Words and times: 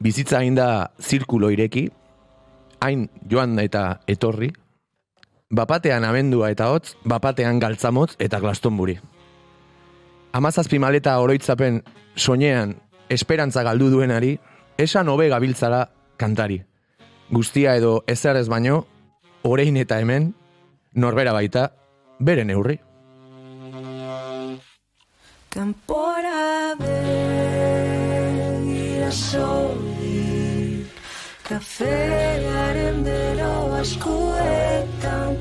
Bizitza 0.00 0.38
hain 0.38 0.54
da 0.56 0.90
zirkulo 1.00 1.50
ireki, 1.52 1.90
hain 2.80 3.08
joan 3.28 3.58
eta 3.60 4.00
etorri, 4.08 4.48
bapatean 5.50 6.06
abendua 6.08 6.50
eta 6.54 6.70
hotz, 6.72 6.94
bapatean 7.04 7.60
galtzamotz 7.60 8.14
eta 8.18 8.40
glastonburi. 8.40 8.96
Amazazpi 10.32 10.78
maleta 10.78 11.18
oroitzapen 11.20 11.82
soinean 12.16 12.76
esperantza 13.10 13.62
galdu 13.66 13.90
duenari, 13.90 14.38
esan 14.78 15.08
hobe 15.08 15.28
gabiltzara 15.28 15.88
kantari. 16.16 16.62
Guztia 17.30 17.74
edo 17.76 18.04
ezer 18.06 18.36
ez 18.36 18.48
baino, 18.48 18.86
orein 19.42 19.76
eta 19.76 19.98
hemen, 20.00 20.32
norbera 20.94 21.34
baita, 21.36 21.72
bere 22.18 22.44
neurri. 22.44 22.78
Kanpora 25.50 26.78
begira 26.78 27.10
soilik 29.10 30.86
Kafearen 31.42 33.02
bero 33.02 33.74
askuetan 33.74 35.34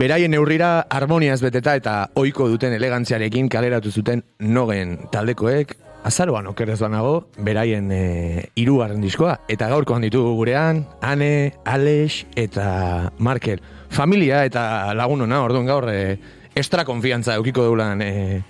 Beraien 0.00 0.32
neurrira 0.32 0.86
harmoniaz 0.88 1.42
beteta 1.44 1.76
eta 1.76 2.08
ohiko 2.16 2.48
duten 2.48 2.72
elegantziarekin 2.72 3.52
kaleratu 3.52 3.92
zuten 3.92 4.24
nogen 4.40 4.96
taldekoek, 5.12 5.76
azaroan 6.08 6.48
okerrez 6.48 6.80
banago, 6.80 7.28
beraien 7.36 7.92
e, 7.92 8.48
irugarren 8.56 9.04
diskoa, 9.04 9.36
eta 9.52 9.68
gaurko 9.68 10.00
ditugu 10.00 10.32
gurean, 10.40 10.86
Ane, 11.04 11.52
Alex 11.68 12.24
eta 12.40 13.12
Markel. 13.18 13.60
Familia 13.90 14.46
eta 14.48 14.94
lagun 14.96 15.28
ona, 15.28 15.42
orduan 15.44 15.68
gaur, 15.68 15.90
e, 15.92 16.16
estra 16.54 16.84
konfiantza 16.84 17.36
eukiko 17.38 17.64
deulan 17.64 18.02
e, 18.02 18.42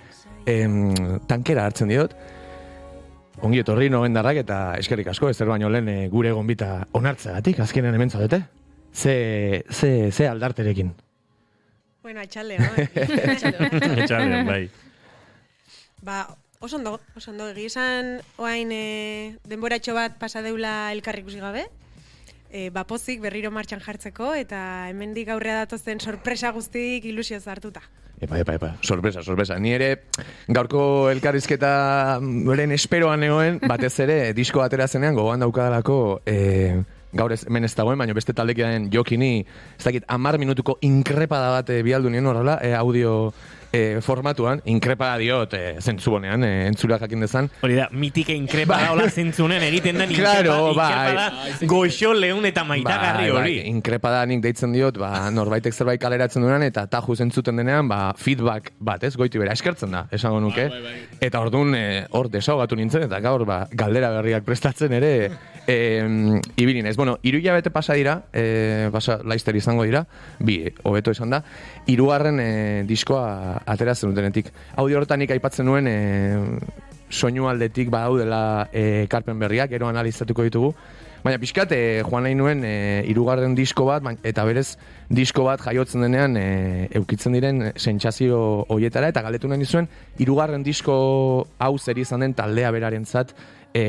em, 0.45 1.19
tankera 1.27 1.65
hartzen 1.65 1.91
diot. 1.91 2.15
Ongi 3.41 3.61
etorri 3.63 3.89
nogendarrak 3.89 4.41
eta 4.43 4.57
eskerrik 4.77 5.09
asko, 5.13 5.29
ez 5.29 5.37
baino 5.47 5.69
lehen 5.69 5.89
e, 5.89 5.97
gure 6.09 6.31
gonbita 6.31 6.87
onartzeagatik, 6.97 7.59
azkenean 7.59 7.95
hemen 7.97 8.09
zaudete. 8.09 8.43
Ze, 8.93 9.63
ze, 9.71 10.11
ze 10.11 10.27
aldarterekin. 10.27 10.93
Bueno, 12.01 12.21
atxalde? 12.21 12.57
Etxaldean, 14.01 14.47
bai. 14.47 14.69
ba, 16.01 16.35
oso 16.59 16.77
ondo, 16.77 16.99
oso 17.15 17.31
ondo. 17.31 17.49
Egi 17.53 17.67
esan, 17.69 18.17
oain 18.41 18.71
e, 18.73 19.37
denboratxo 19.47 19.93
bat 19.97 20.17
pasa 20.19 20.41
deula 20.41 20.91
elkarrik 20.91 21.29
gabe. 21.39 21.67
E, 22.51 22.69
ba, 22.69 22.83
pozik 22.83 23.21
berriro 23.23 23.47
martxan 23.55 23.79
jartzeko, 23.79 24.33
eta 24.35 24.89
hemendik 24.91 25.29
aurrea 25.31 25.61
datozen 25.63 26.01
sorpresa 26.03 26.51
guztik 26.51 27.05
ilusioz 27.07 27.45
hartuta. 27.47 27.79
Epa, 28.21 28.37
epa, 28.37 28.53
epa, 28.59 28.73
sorpresa, 28.83 29.23
sorpresa. 29.23 29.55
Ni 29.57 29.71
ere 29.73 30.03
gaurko 30.51 31.09
elkarrizketa 31.09 31.71
beren 32.21 32.75
esperoan 32.75 33.23
egoen, 33.23 33.61
batez 33.63 33.93
ere 34.03 34.17
disko 34.37 34.61
atera 34.61 34.89
zenean 34.91 35.15
gogoan 35.15 35.41
daukadalako 35.41 35.95
e, 36.27 36.35
gaur 37.15 37.31
ez, 37.31 37.45
hemen 37.47 37.65
ez 37.65 37.71
dagoen, 37.75 37.97
baina 37.97 38.13
beste 38.13 38.35
taldekiaren 38.35 38.91
jokini, 38.91 39.45
ez 39.79 39.87
dakit, 39.87 40.05
amar 40.11 40.37
minutuko 40.37 40.75
inkrepada 40.85 41.55
bat 41.55 41.71
e, 41.71 41.79
bialdu 41.87 42.11
nien 42.11 42.27
horrela, 42.27 42.59
e, 42.61 42.75
audio 42.75 43.31
e, 43.71 43.99
formatuan, 44.01 44.61
inkrepada 44.65 45.17
diot 45.21 45.53
e, 45.57 45.61
zentzu 45.81 46.11
bonean, 46.11 46.43
e, 46.43 46.67
entzura 46.67 46.97
jakin 47.01 47.21
dezan. 47.25 47.49
Hori 47.63 47.75
da, 47.79 47.87
mitike 47.91 48.35
inkrepa 48.35 48.77
da, 48.81 48.89
hola 48.93 49.07
zentzunen 49.09 49.63
egiten 49.63 49.97
den 50.01 50.11
Claro, 50.21 50.55
inkrepa, 50.69 50.73
bai. 50.75 50.91
inkrepa 50.91 51.29
da, 51.61 51.67
goxo 51.71 52.13
leun 52.13 52.45
eta 52.49 52.63
maitagarri 52.67 53.29
Bai, 53.29 53.31
hori. 53.31 53.55
bai, 53.61 53.69
inkrepada 53.71 54.25
nik 54.29 54.41
deitzen 54.43 54.73
diot, 54.75 54.97
ba, 55.01 55.29
norbaitek 55.33 55.73
zerbait 55.75 56.01
kaleratzen 56.01 56.43
duenan, 56.43 56.63
eta 56.67 56.85
taju 56.91 57.15
zentzuten 57.15 57.57
denean, 57.61 57.87
ba, 57.91 58.01
feedback 58.17 58.73
bat, 58.79 59.03
ez, 59.07 59.15
goiti 59.19 59.39
bera, 59.41 59.53
eskertzen 59.57 59.91
da, 59.95 60.05
esango 60.11 60.39
nuke. 60.43 60.67
Eta 61.21 61.39
orduan, 61.39 61.73
e, 61.75 62.05
hor 62.11 62.29
desahogatu 62.33 62.75
nintzen, 62.79 63.07
eta 63.07 63.19
gaur, 63.23 63.45
ba, 63.47 63.63
galdera 63.71 64.11
berriak 64.19 64.43
prestatzen 64.47 64.93
ere, 64.99 65.13
e, 65.67 66.41
ibili 66.55 66.81
naiz. 66.81 66.95
Bueno, 66.97 67.17
iru 67.23 67.39
hilabete 67.39 67.71
pasa 67.71 67.93
dira, 67.93 68.23
e, 68.33 68.89
pasa, 68.91 69.19
laizter 69.23 69.55
izango 69.55 69.83
dira, 69.83 70.05
bi, 70.39 70.61
eh, 70.67 70.73
hobeto 70.83 71.11
esan 71.11 71.29
da, 71.29 71.43
hirugarren 71.87 72.39
e, 72.39 72.49
diskoa 72.87 73.61
ateratzen 73.65 74.11
dutenetik. 74.11 74.51
Audio 74.75 74.97
horretan 74.99 75.19
nik 75.19 75.31
aipatzen 75.31 75.65
nuen, 75.65 75.87
e, 75.87 75.95
soinu 77.11 77.49
aldetik 77.49 77.89
badaudela 77.91 78.69
e, 78.71 79.07
karpen 79.11 79.39
berriak, 79.39 79.69
gero 79.69 79.89
analizatuko 79.91 80.47
ditugu, 80.47 80.75
Baina 81.21 81.37
pixkat, 81.37 81.69
e, 81.75 82.01
joan 82.01 82.23
nahi 82.25 82.33
nuen 82.33 82.63
e, 82.65 83.03
irugarren 83.11 83.53
disko 83.53 83.85
bat, 83.85 84.01
bain- 84.01 84.17
eta 84.25 84.41
berez 84.47 84.71
disko 85.13 85.43
bat 85.45 85.61
jaiotzen 85.61 86.01
denean 86.01 86.33
e, 86.39 86.87
eukitzen 86.97 87.37
diren 87.37 87.67
sentsazio 87.75 88.39
hoietara, 88.73 89.11
eta 89.13 89.21
galdetu 89.21 89.51
nahi 89.51 89.67
zuen, 89.69 89.85
irugarren 90.17 90.65
disko 90.65 90.95
hau 91.61 91.75
zer 91.77 92.01
izan 92.01 92.25
den 92.25 92.33
taldea 92.33 92.71
berarentzat 92.73 93.35
e, 93.73 93.83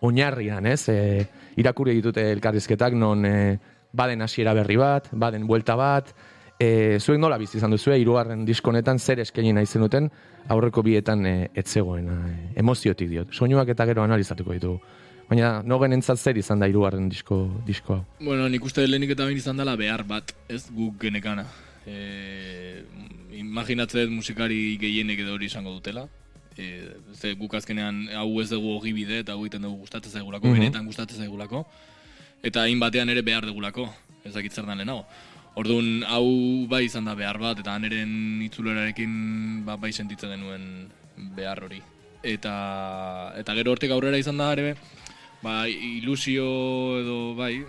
oinarrian, 0.00 0.66
ez? 0.66 0.88
E, 0.88 1.26
irakurri 1.60 1.94
ditute 1.98 2.24
elkarrizketak, 2.32 2.94
non 2.94 3.24
e, 3.26 3.58
baden 3.92 4.22
hasiera 4.22 4.54
berri 4.54 4.76
bat, 4.80 5.08
baden 5.12 5.46
buelta 5.46 5.76
bat, 5.76 6.12
e, 6.60 6.98
zuek 7.00 7.18
nola 7.18 7.38
bizi 7.40 7.58
izan 7.58 7.72
duzue, 7.74 7.98
irugarren 7.98 8.44
disko 8.44 8.70
honetan 8.70 8.98
zer 8.98 9.22
eskaini 9.24 9.52
nahi 9.56 9.66
zenuten, 9.66 10.10
aurreko 10.48 10.84
bietan 10.86 11.26
e, 11.26 11.34
etzegoen, 11.54 12.08
e, 12.08 12.34
emoziotik 12.60 13.08
diot. 13.10 13.32
Soinuak 13.32 13.72
eta 13.74 13.86
gero 13.88 14.04
analizatuko 14.04 14.56
ditugu. 14.56 14.80
Baina 15.30 15.60
nogen 15.62 15.94
entzat 15.94 16.18
zer 16.18 16.38
izan 16.40 16.58
da 16.58 16.66
irugarren 16.66 17.08
disko, 17.08 17.44
disko 17.66 17.94
hau. 17.94 18.04
Bueno, 18.18 18.48
nik 18.50 18.64
uste 18.66 18.82
lehenik 18.86 19.14
eta 19.14 19.28
behin 19.28 19.38
izan 19.38 19.60
dela 19.60 19.76
behar 19.78 20.02
bat, 20.08 20.34
ez 20.50 20.64
guk 20.74 20.98
genekana. 21.00 21.46
E, 21.86 22.82
imaginatzen 23.38 24.10
musikari 24.12 24.76
gehienek 24.80 25.22
edo 25.22 25.36
hori 25.38 25.46
izango 25.46 25.72
dutela. 25.76 26.08
E, 26.60 26.66
ze 27.16 27.32
guk 27.40 27.54
azkenean 27.56 28.02
hau 28.20 28.40
ez 28.42 28.50
dugu 28.50 28.74
hogi 28.76 28.92
bide 28.92 29.20
eta 29.22 29.32
hau 29.32 29.40
egiten 29.46 29.62
dugu 29.64 29.78
gustatzen 29.86 30.12
zaigulako, 30.12 30.46
Mhm. 30.50 30.58
benetan 30.58 30.84
gustatzen 30.86 31.16
zaigulako. 31.22 31.64
Eta 32.42 32.62
hain 32.66 32.78
batean 32.80 33.08
ere 33.08 33.22
behar 33.22 33.46
dugulako, 33.48 33.88
ez 34.24 34.34
dakit 34.34 34.52
zer 34.52 34.66
dan 34.66 34.76
lehenago. 34.78 35.06
Orduan, 35.56 36.04
hau 36.06 36.66
bai 36.68 36.84
izan 36.84 37.04
da 37.08 37.14
behar 37.14 37.38
bat, 37.38 37.58
eta 37.58 37.74
haneren 37.74 38.42
itzulerarekin 38.44 39.64
ba, 39.64 39.76
bai 39.76 39.92
sentitzen 39.92 40.30
denuen 40.30 40.88
behar 41.36 41.64
hori. 41.64 41.80
Eta, 42.22 43.32
eta 43.40 43.54
gero 43.56 43.72
hortik 43.72 43.90
aurrera 43.90 44.18
izan 44.20 44.36
da 44.36 44.52
ere, 44.52 44.74
ba, 45.42 45.66
ilusio 45.68 46.44
edo 47.00 47.34
bai, 47.34 47.64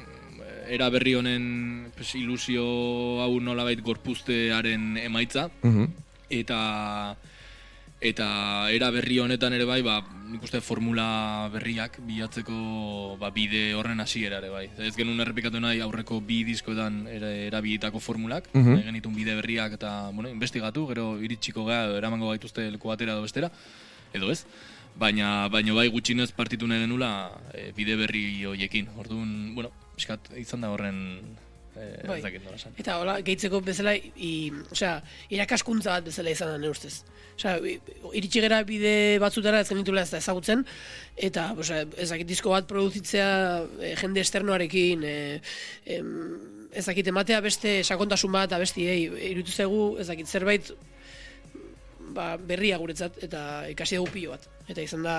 era 0.70 0.90
berri 0.90 1.14
honen 1.16 1.92
pues, 1.96 2.14
ilusio 2.16 2.64
hau 3.24 3.40
nolabait 3.40 3.80
gorpuztearen 3.82 4.98
emaitza, 4.98 5.50
Mhm. 5.64 5.88
eta 6.30 7.18
eta 8.02 8.72
era 8.74 8.90
berri 8.90 9.20
honetan 9.22 9.54
ere 9.54 9.66
bai, 9.70 9.82
ba, 9.86 10.00
nik 10.32 10.42
uste 10.44 10.62
formula 10.64 11.50
berriak 11.54 12.00
bilatzeko 12.08 13.16
ba, 13.22 13.30
bide 13.36 13.76
horren 13.78 14.00
hasiera 14.02 14.40
ere 14.42 14.50
bai. 14.50 14.64
Ez 14.80 14.96
genuen 14.98 15.20
errepikatu 15.22 15.60
nahi 15.62 15.82
aurreko 15.86 16.18
bi 16.26 16.42
diskoetan 16.48 17.06
erabilitako 17.12 18.00
formulak, 18.02 18.50
Mhm. 18.54 18.74
nahi 18.74 18.84
genitun 18.90 19.14
bide 19.16 19.36
berriak 19.36 19.74
eta 19.78 20.10
bueno, 20.14 20.30
investigatu, 20.30 20.88
gero 20.88 21.20
iritsiko 21.22 21.66
gara, 21.66 21.94
eramango 21.98 22.30
gaituzte 22.30 22.72
leku 22.72 22.88
batera 22.90 23.14
edo 23.14 23.22
bestera, 23.22 23.52
edo 24.14 24.32
ez. 24.32 24.46
Baina, 24.98 25.48
baina 25.48 25.74
bai 25.74 25.88
gutxinez 25.88 26.32
partitu 26.36 26.68
nahi 26.68 26.82
genula 26.82 27.32
e, 27.54 27.72
bide 27.72 27.96
berri 27.96 28.44
hoiekin. 28.44 28.90
Orduan, 28.98 29.54
bueno, 29.56 29.70
pixkat 29.96 30.32
izan 30.36 30.62
da 30.62 30.70
horren 30.74 31.22
e, 31.76 32.08
Bai. 32.08 32.18
ez 32.18 32.24
dakit 32.26 32.44
nola 32.46 32.60
esan. 32.60 32.76
Eta 32.82 32.98
hola, 33.02 33.18
gehitzeko 33.26 33.62
bezala, 33.66 33.96
i, 33.96 34.52
osea, 34.72 34.94
irakaskuntza 35.34 35.98
bat 35.98 36.08
bezala 36.10 36.34
izan 36.34 36.54
da 36.54 36.60
nire 36.62 36.74
ustez. 36.76 36.94
Osea, 37.38 37.58
iritsi 38.18 38.44
gera 38.44 38.62
bide 38.68 38.94
batzutara 39.24 39.62
ez 39.64 39.70
genitula 39.70 40.06
ez 40.06 40.12
da 40.12 40.22
ezagutzen, 40.22 40.64
eta 41.30 41.52
osea, 41.58 41.86
ez 41.98 42.10
dakit 42.14 42.30
disko 42.30 42.54
bat 42.54 42.70
produzitzea 42.70 43.32
e, 43.80 43.96
jende 44.02 44.24
esternoarekin, 44.26 45.04
e, 45.08 45.18
em, 45.98 46.16
ez 46.72 46.86
dakit 46.88 47.12
ematea 47.12 47.42
beste 47.44 47.82
sakontasun 47.84 48.32
bat 48.32 48.54
abestiei, 48.56 49.04
irutu 49.32 49.52
zegu, 49.52 49.82
ez 50.00 50.08
dakit 50.08 50.28
zerbait 50.28 50.72
ba, 52.16 52.36
berria 52.38 52.80
guretzat, 52.80 53.20
eta 53.24 53.68
ikasi 53.72 54.00
dugu 54.00 54.12
pilo 54.16 54.36
bat. 54.36 54.48
Eta 54.72 54.84
izan 54.84 55.04
da, 55.08 55.18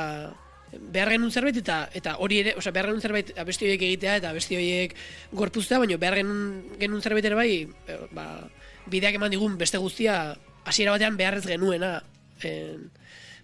behar 0.80 1.10
genuen 1.10 1.30
zerbait 1.30 1.56
eta 1.56 1.88
eta 1.94 2.16
hori 2.19 2.38
ere, 2.40 2.54
osea, 2.56 2.72
behar 2.72 2.86
genuen 2.86 3.02
zerbait 3.02 3.32
abesti 3.38 3.66
horiek 3.66 3.82
egitea 3.82 4.16
eta 4.16 4.30
abesti 4.30 4.56
horiek 4.56 4.94
gorpuztea, 5.32 5.78
baina 5.78 5.96
behar 5.96 6.14
genuen, 6.16 6.64
genuen 6.80 7.02
zerbait 7.02 7.24
ere 7.24 7.34
bai, 7.34 7.50
e, 7.88 7.98
ba, 8.12 8.48
bideak 8.86 9.14
eman 9.14 9.30
digun 9.30 9.58
beste 9.58 9.78
guztia 9.78 10.36
hasiera 10.64 10.92
batean 10.92 11.16
beharrez 11.16 11.44
genuena. 11.46 12.02
En, 12.42 12.90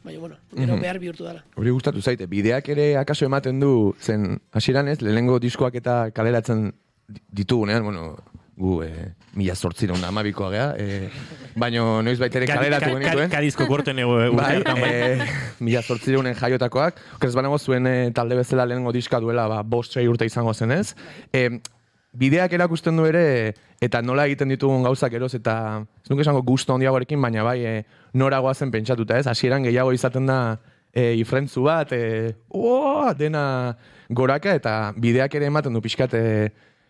baina, 0.03 0.19
bueno, 0.21 0.37
gero 0.57 0.75
Mhm. 0.75 0.81
behar 0.81 0.99
bihurtu 0.99 1.25
dela. 1.25 1.45
Hori 1.57 1.71
gustatu 1.71 2.01
zaite, 2.03 2.27
bideak 2.27 2.69
ere 2.69 2.97
akaso 2.97 3.25
ematen 3.27 3.61
du, 3.61 3.95
zen 4.01 4.41
hasieran 4.53 4.89
ez, 4.89 5.01
lehenengo 5.03 5.39
diskoak 5.39 5.75
eta 5.75 6.11
kaleratzen 6.13 6.73
di- 7.09 7.21
ditugunean, 7.31 7.83
bueno, 7.85 8.17
gu 8.59 8.83
e, 8.83 8.91
mila 9.39 9.55
zortziron 9.55 10.01
da 10.03 10.09
amabikoa 10.11 10.51
gea, 10.51 10.67
e, 10.77 11.09
baino 11.55 12.03
noiz 12.03 12.19
baitere 12.19 12.47
kaleratu 12.51 12.85
ka- 12.85 12.91
ka- 12.91 12.99
genituen. 12.99 13.31
Kadizko 13.31 13.67
korten 13.71 13.99
ego 14.03 14.17
urte 14.19 14.35
Bai, 14.35 14.83
e, 14.83 15.27
mila 15.63 15.83
zortzirunen 15.83 16.35
jaiotakoak, 16.35 16.99
okrez 17.21 17.35
banago 17.39 17.59
zuen 17.59 17.87
e, 17.87 17.97
talde 18.17 18.35
bezala 18.41 18.67
lehenengo 18.67 18.93
diska 18.93 19.21
duela, 19.23 19.47
ba, 19.49 19.63
bost 19.63 19.95
sei 19.95 20.09
urte 20.11 20.27
izango 20.27 20.55
zenez. 20.55 20.95
E, 21.33 21.61
bideak 22.19 22.53
erakusten 22.57 22.97
du 22.99 23.05
ere, 23.07 23.55
eta 23.85 24.01
nola 24.03 24.25
egiten 24.27 24.49
ditugun 24.51 24.83
gauzak 24.83 25.13
eroz, 25.15 25.35
eta 25.39 25.85
ez 26.03 26.11
nuke 26.11 26.25
esango 26.25 26.43
gusto 26.43 26.75
handiagoarekin, 26.75 27.21
baina 27.23 27.45
bai, 27.47 27.61
e, 27.63 27.85
noragoa 28.19 28.55
zen 28.59 28.73
pentsatuta, 28.75 29.19
ez? 29.21 29.27
Hasieran 29.31 29.63
gehiago 29.69 29.93
izaten 29.95 30.27
da 30.27 30.39
e, 30.91 31.13
ifrentzu 31.21 31.63
bat, 31.69 31.93
e, 31.93 32.33
oh, 32.49 33.13
dena 33.15 33.77
goraka, 34.11 34.55
eta 34.57 34.73
bideak 34.97 35.35
ere 35.39 35.47
ematen 35.53 35.77
du 35.77 35.83
pixkat 35.85 36.15
e, 36.17 36.25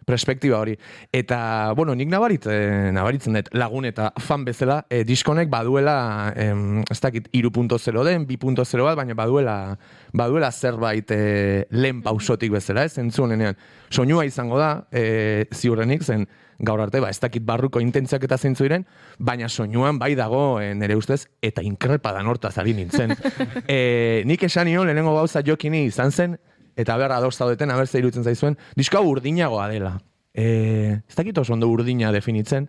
perspektiba 0.09 0.59
hori. 0.59 0.75
Eta, 1.13 1.73
bueno, 1.77 1.95
nik 1.99 2.09
nabarit, 2.09 2.49
e, 2.49 2.89
nabaritzen 2.97 3.37
dut 3.37 3.53
lagun 3.53 3.89
eta 3.89 4.09
fan 4.25 4.47
bezala, 4.49 4.81
e, 4.89 5.03
diskonek 5.05 5.51
baduela, 5.53 6.33
em, 6.37 6.81
ez 6.89 7.01
dakit, 7.05 7.29
iru 7.37 7.53
den, 7.53 8.27
2.0 8.27 8.83
bat, 8.85 8.97
baina 8.97 9.15
baduela, 9.15 9.79
baduela 10.13 10.51
zerbait 10.51 11.11
e, 11.11 11.67
lehen 11.71 12.03
pausotik 12.03 12.53
bezala, 12.53 12.85
ez, 12.85 12.99
entzunenean. 12.99 13.57
Soinua 13.91 14.25
izango 14.25 14.59
da, 14.59 14.87
e, 14.93 15.47
ziurrenik, 15.53 16.03
zen, 16.03 16.27
gaur 16.59 16.81
arte, 16.81 17.01
ba, 17.01 17.11
ez 17.11 17.21
dakit 17.21 17.45
barruko 17.47 17.81
intentziak 17.81 18.25
eta 18.27 18.39
zeintzu 18.39 18.67
diren, 18.67 18.85
baina 19.19 19.49
soinuan 19.49 19.99
bai 19.99 20.15
dago 20.19 20.61
e, 20.61 20.73
nire 20.75 20.97
ustez, 20.99 21.27
eta 21.43 21.63
inkrepadan 21.63 22.27
hortaz 22.27 22.57
ari 22.59 22.75
nintzen. 22.75 23.15
e, 23.69 24.23
nik 24.27 24.43
esan 24.49 24.67
nion, 24.67 24.89
lehenengo 24.89 25.15
gauza 25.15 25.45
jokini 25.47 25.85
izan 25.87 26.13
zen, 26.13 26.39
eta 26.79 26.97
berra 26.97 27.19
ados 27.19 27.37
zaudeten, 27.37 27.71
aber 27.75 27.89
ze 27.89 27.99
iruditzen 27.99 28.25
zaizuen, 28.25 28.57
disko 28.79 29.03
urdinagoa 29.03 29.67
dela. 29.69 29.97
E, 30.33 31.01
ez 31.09 31.17
dakit 31.19 31.39
oso 31.43 31.53
ondo 31.57 31.67
urdina 31.67 32.13
definitzen, 32.15 32.69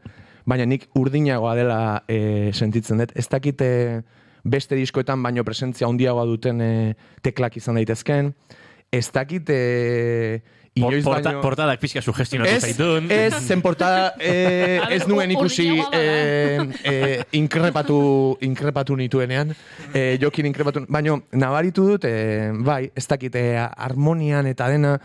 baina 0.49 0.65
nik 0.65 0.87
urdinagoa 0.97 1.53
dela 1.55 1.79
e, 2.09 2.49
sentitzen 2.53 3.03
dut. 3.03 3.13
Ez 3.13 3.27
dakit 3.29 3.61
e, 3.61 3.73
beste 4.43 4.77
diskoetan 4.79 5.21
baino 5.21 5.45
presentzia 5.45 5.87
handiagoa 5.87 6.25
duten 6.25 6.61
e, 6.65 6.71
teklak 7.21 7.59
izan 7.61 7.77
daitezken. 7.77 8.33
Ez 8.89 9.05
dakit 9.13 9.51
e, 9.53 10.41
inoiz 10.79 11.03
porta, 11.05 11.29
baino... 11.29 11.41
portadak 11.43 11.79
pixka 11.83 12.01
sugestionatu 12.01 12.51
Ez, 12.51 12.63
zaitun. 12.63 13.11
ez, 13.11 13.33
zen 13.43 13.61
portada, 13.61 14.13
eh, 14.19 14.79
ez 14.95 15.05
nuen 15.07 15.31
ikusi 15.35 15.69
eh, 15.93 16.59
eh, 16.83 17.23
inkrepatu, 17.39 17.99
inkrepatu 18.47 18.97
nituenean, 18.99 19.53
eh, 19.93 20.17
jokin 20.21 20.49
inkrepatu, 20.49 20.85
baino, 20.89 21.21
nabaritu 21.31 21.87
dut, 21.93 22.09
eh, 22.09 22.51
bai, 22.65 22.85
ez 22.95 23.07
dakit, 23.07 23.35
eh, 23.35 23.55
harmonian 23.59 24.47
eta 24.49 24.69
dena, 24.71 24.97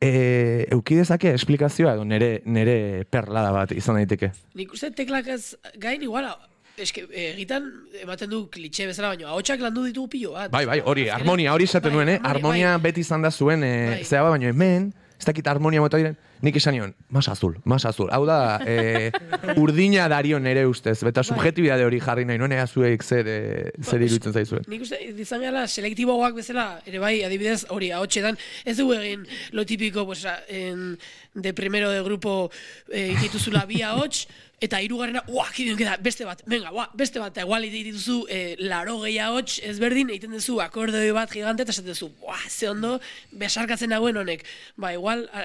eh, 0.00 0.66
eukidezake 0.74 1.34
esplikazioa 1.34 1.94
edo 1.96 2.04
nere, 2.08 2.40
nere 2.44 3.04
perlada 3.10 3.52
bat 3.54 3.72
izan 3.72 4.00
daiteke. 4.00 4.32
Nik 4.58 4.74
uste 4.76 4.90
teklak 4.94 5.28
ez 5.32 5.54
gain 5.80 6.02
igual, 6.02 6.28
eske 6.76 7.04
egitan 7.14 7.68
ematen 8.02 8.30
du 8.30 8.40
klitxe 8.50 8.88
bezala, 8.90 9.12
baina 9.14 9.30
ahotsak 9.30 9.62
landu 9.62 9.84
ditugu 9.86 10.10
pilo 10.16 10.32
bat. 10.34 10.50
Bai, 10.50 10.64
bai, 10.66 10.80
hori, 10.84 11.06
harmonia, 11.12 11.52
hori 11.54 11.68
esaten 11.68 11.92
bai, 11.92 11.96
nuen, 11.96 12.12
eh? 12.16 12.18
Harmonia 12.26 12.76
beti 12.82 13.04
izan 13.06 13.22
da 13.22 13.30
zuen, 13.30 13.62
eh, 13.62 13.74
Bai. 13.92 14.04
zea 14.04 14.22
baino 14.26 14.50
hemen, 14.50 14.92
ez 15.24 15.30
dakit 15.30 15.46
harmonia 15.48 15.80
mota 15.80 15.96
diren, 15.96 16.18
nik 16.44 16.58
esan 16.60 16.74
nion, 16.76 16.90
mas 17.08 17.30
azul, 17.32 17.54
mas 17.64 17.86
azul. 17.88 18.10
Hau 18.12 18.26
da, 18.28 18.60
eh, 18.68 19.08
urdina 19.62 20.04
dario 20.12 20.36
nere 20.38 20.66
ustez, 20.68 20.98
Bai. 21.00 21.14
eta 21.14 21.24
subjetibidade 21.24 21.86
hori 21.86 22.00
jarri 22.04 22.26
nahi, 22.28 22.36
nuen 22.42 22.52
ea 22.52 22.66
zuek 22.66 23.02
zer, 23.02 23.30
eh, 23.32 23.70
zer 23.80 24.04
iruditzen 24.04 24.36
zaizuen. 24.36 24.68
Nik 24.68 24.84
uste, 24.84 25.00
izan 25.24 25.40
gala, 25.46 25.64
selektiboagoak 25.64 26.36
bezala, 26.42 26.66
ere 26.84 27.00
bai, 27.00 27.14
adibidez, 27.24 27.62
hori, 27.72 27.88
ahotxetan, 27.96 28.36
ez 28.68 28.76
dugu 28.76 28.98
egin 28.98 29.24
lo 29.56 29.64
típico, 29.64 30.04
pues, 30.04 30.26
en, 30.52 30.98
de 31.32 31.54
primero 31.54 31.88
de 31.90 32.02
grupo 32.04 32.50
eh, 32.92 33.16
dituzula 33.22 33.64
bi 33.64 33.80
ahots, 33.80 34.28
eta 34.62 34.80
hirugarrena, 34.82 35.24
kidien 35.54 35.76
queda, 35.78 35.96
beste 36.02 36.24
bat, 36.24 36.42
venga, 36.46 36.72
uah, 36.72 36.88
beste 36.94 37.20
bat, 37.20 37.34
eta 37.34 37.44
igual 37.44 37.66
dituzu 37.70 38.24
eh, 38.30 38.54
laro 38.58 39.00
gehi 39.02 39.18
ahots 39.18 39.58
ezberdin, 39.66 40.12
egiten 40.14 40.34
duzu 40.36 40.60
akordoi 40.62 41.10
bat 41.16 41.30
gigante, 41.32 41.64
eta 41.64 41.74
esaten 41.74 41.92
duzu, 41.92 42.10
uah, 42.22 42.46
ze 42.48 42.70
ondo, 42.70 42.98
besarkatzen 43.32 43.90
nagoen 43.90 44.16
honek. 44.16 44.44
Ba, 44.76 44.92
igual, 44.94 45.26
a, 45.32 45.44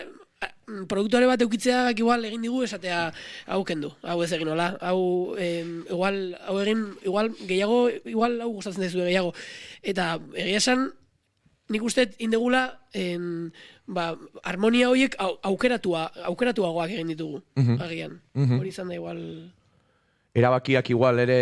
mm, 0.68 0.86
produktore 0.92 1.28
bat 1.28 1.42
eukitzeak 1.42 2.00
igual 2.00 2.24
egin 2.30 2.46
digu 2.46 2.64
esatea 2.64 3.10
hau 3.48 3.64
kendu, 3.68 3.92
hau 4.04 4.22
ez 4.24 4.32
egin 4.36 4.54
hola, 4.54 4.72
hau 4.82 5.36
em, 5.38 5.84
igual, 5.90 6.22
hau 6.46 6.60
egin, 6.62 6.86
igual 7.04 7.34
gehiago, 7.42 7.82
igual 8.06 8.40
hau 8.42 8.54
gustatzen 8.54 8.86
dizu 8.86 9.04
gehiago. 9.04 9.34
Eta 9.82 10.18
egia 10.36 10.62
esan, 10.64 10.92
nik 11.70 11.84
uste 11.86 12.08
indegula 12.18 12.64
en, 12.94 13.52
ba, 13.90 14.14
harmonia 14.46 14.90
horiek 14.90 15.16
au, 15.20 15.34
aukeratua, 15.52 16.08
aukeratuagoak 16.30 16.94
egin 16.94 17.14
ditugu, 17.14 17.42
agian. 17.82 18.20
Hori 18.38 18.70
izan 18.70 18.92
da 18.92 19.00
igual... 19.00 19.24
erabakiak 20.40 20.92
igual 20.94 21.18
ere 21.20 21.38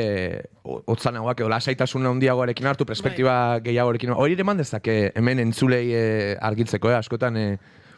otzanagoak 0.63 1.41
edo 1.43 1.49
lasaitasuna 1.51 2.09
handiagoarekin 2.09 2.69
hartu, 2.69 2.85
perspektiba 2.87 3.59
gehiagorekin. 3.65 4.13
Hori 4.15 4.37
ere 4.37 4.45
eman 4.45 4.61
dezake 4.63 4.95
hemen 5.13 5.43
entzulei 5.43 5.83
e, 5.91 6.05
argitzeko, 6.49 6.89
eh? 6.93 6.95
askotan 6.97 7.37
e, 7.37 7.45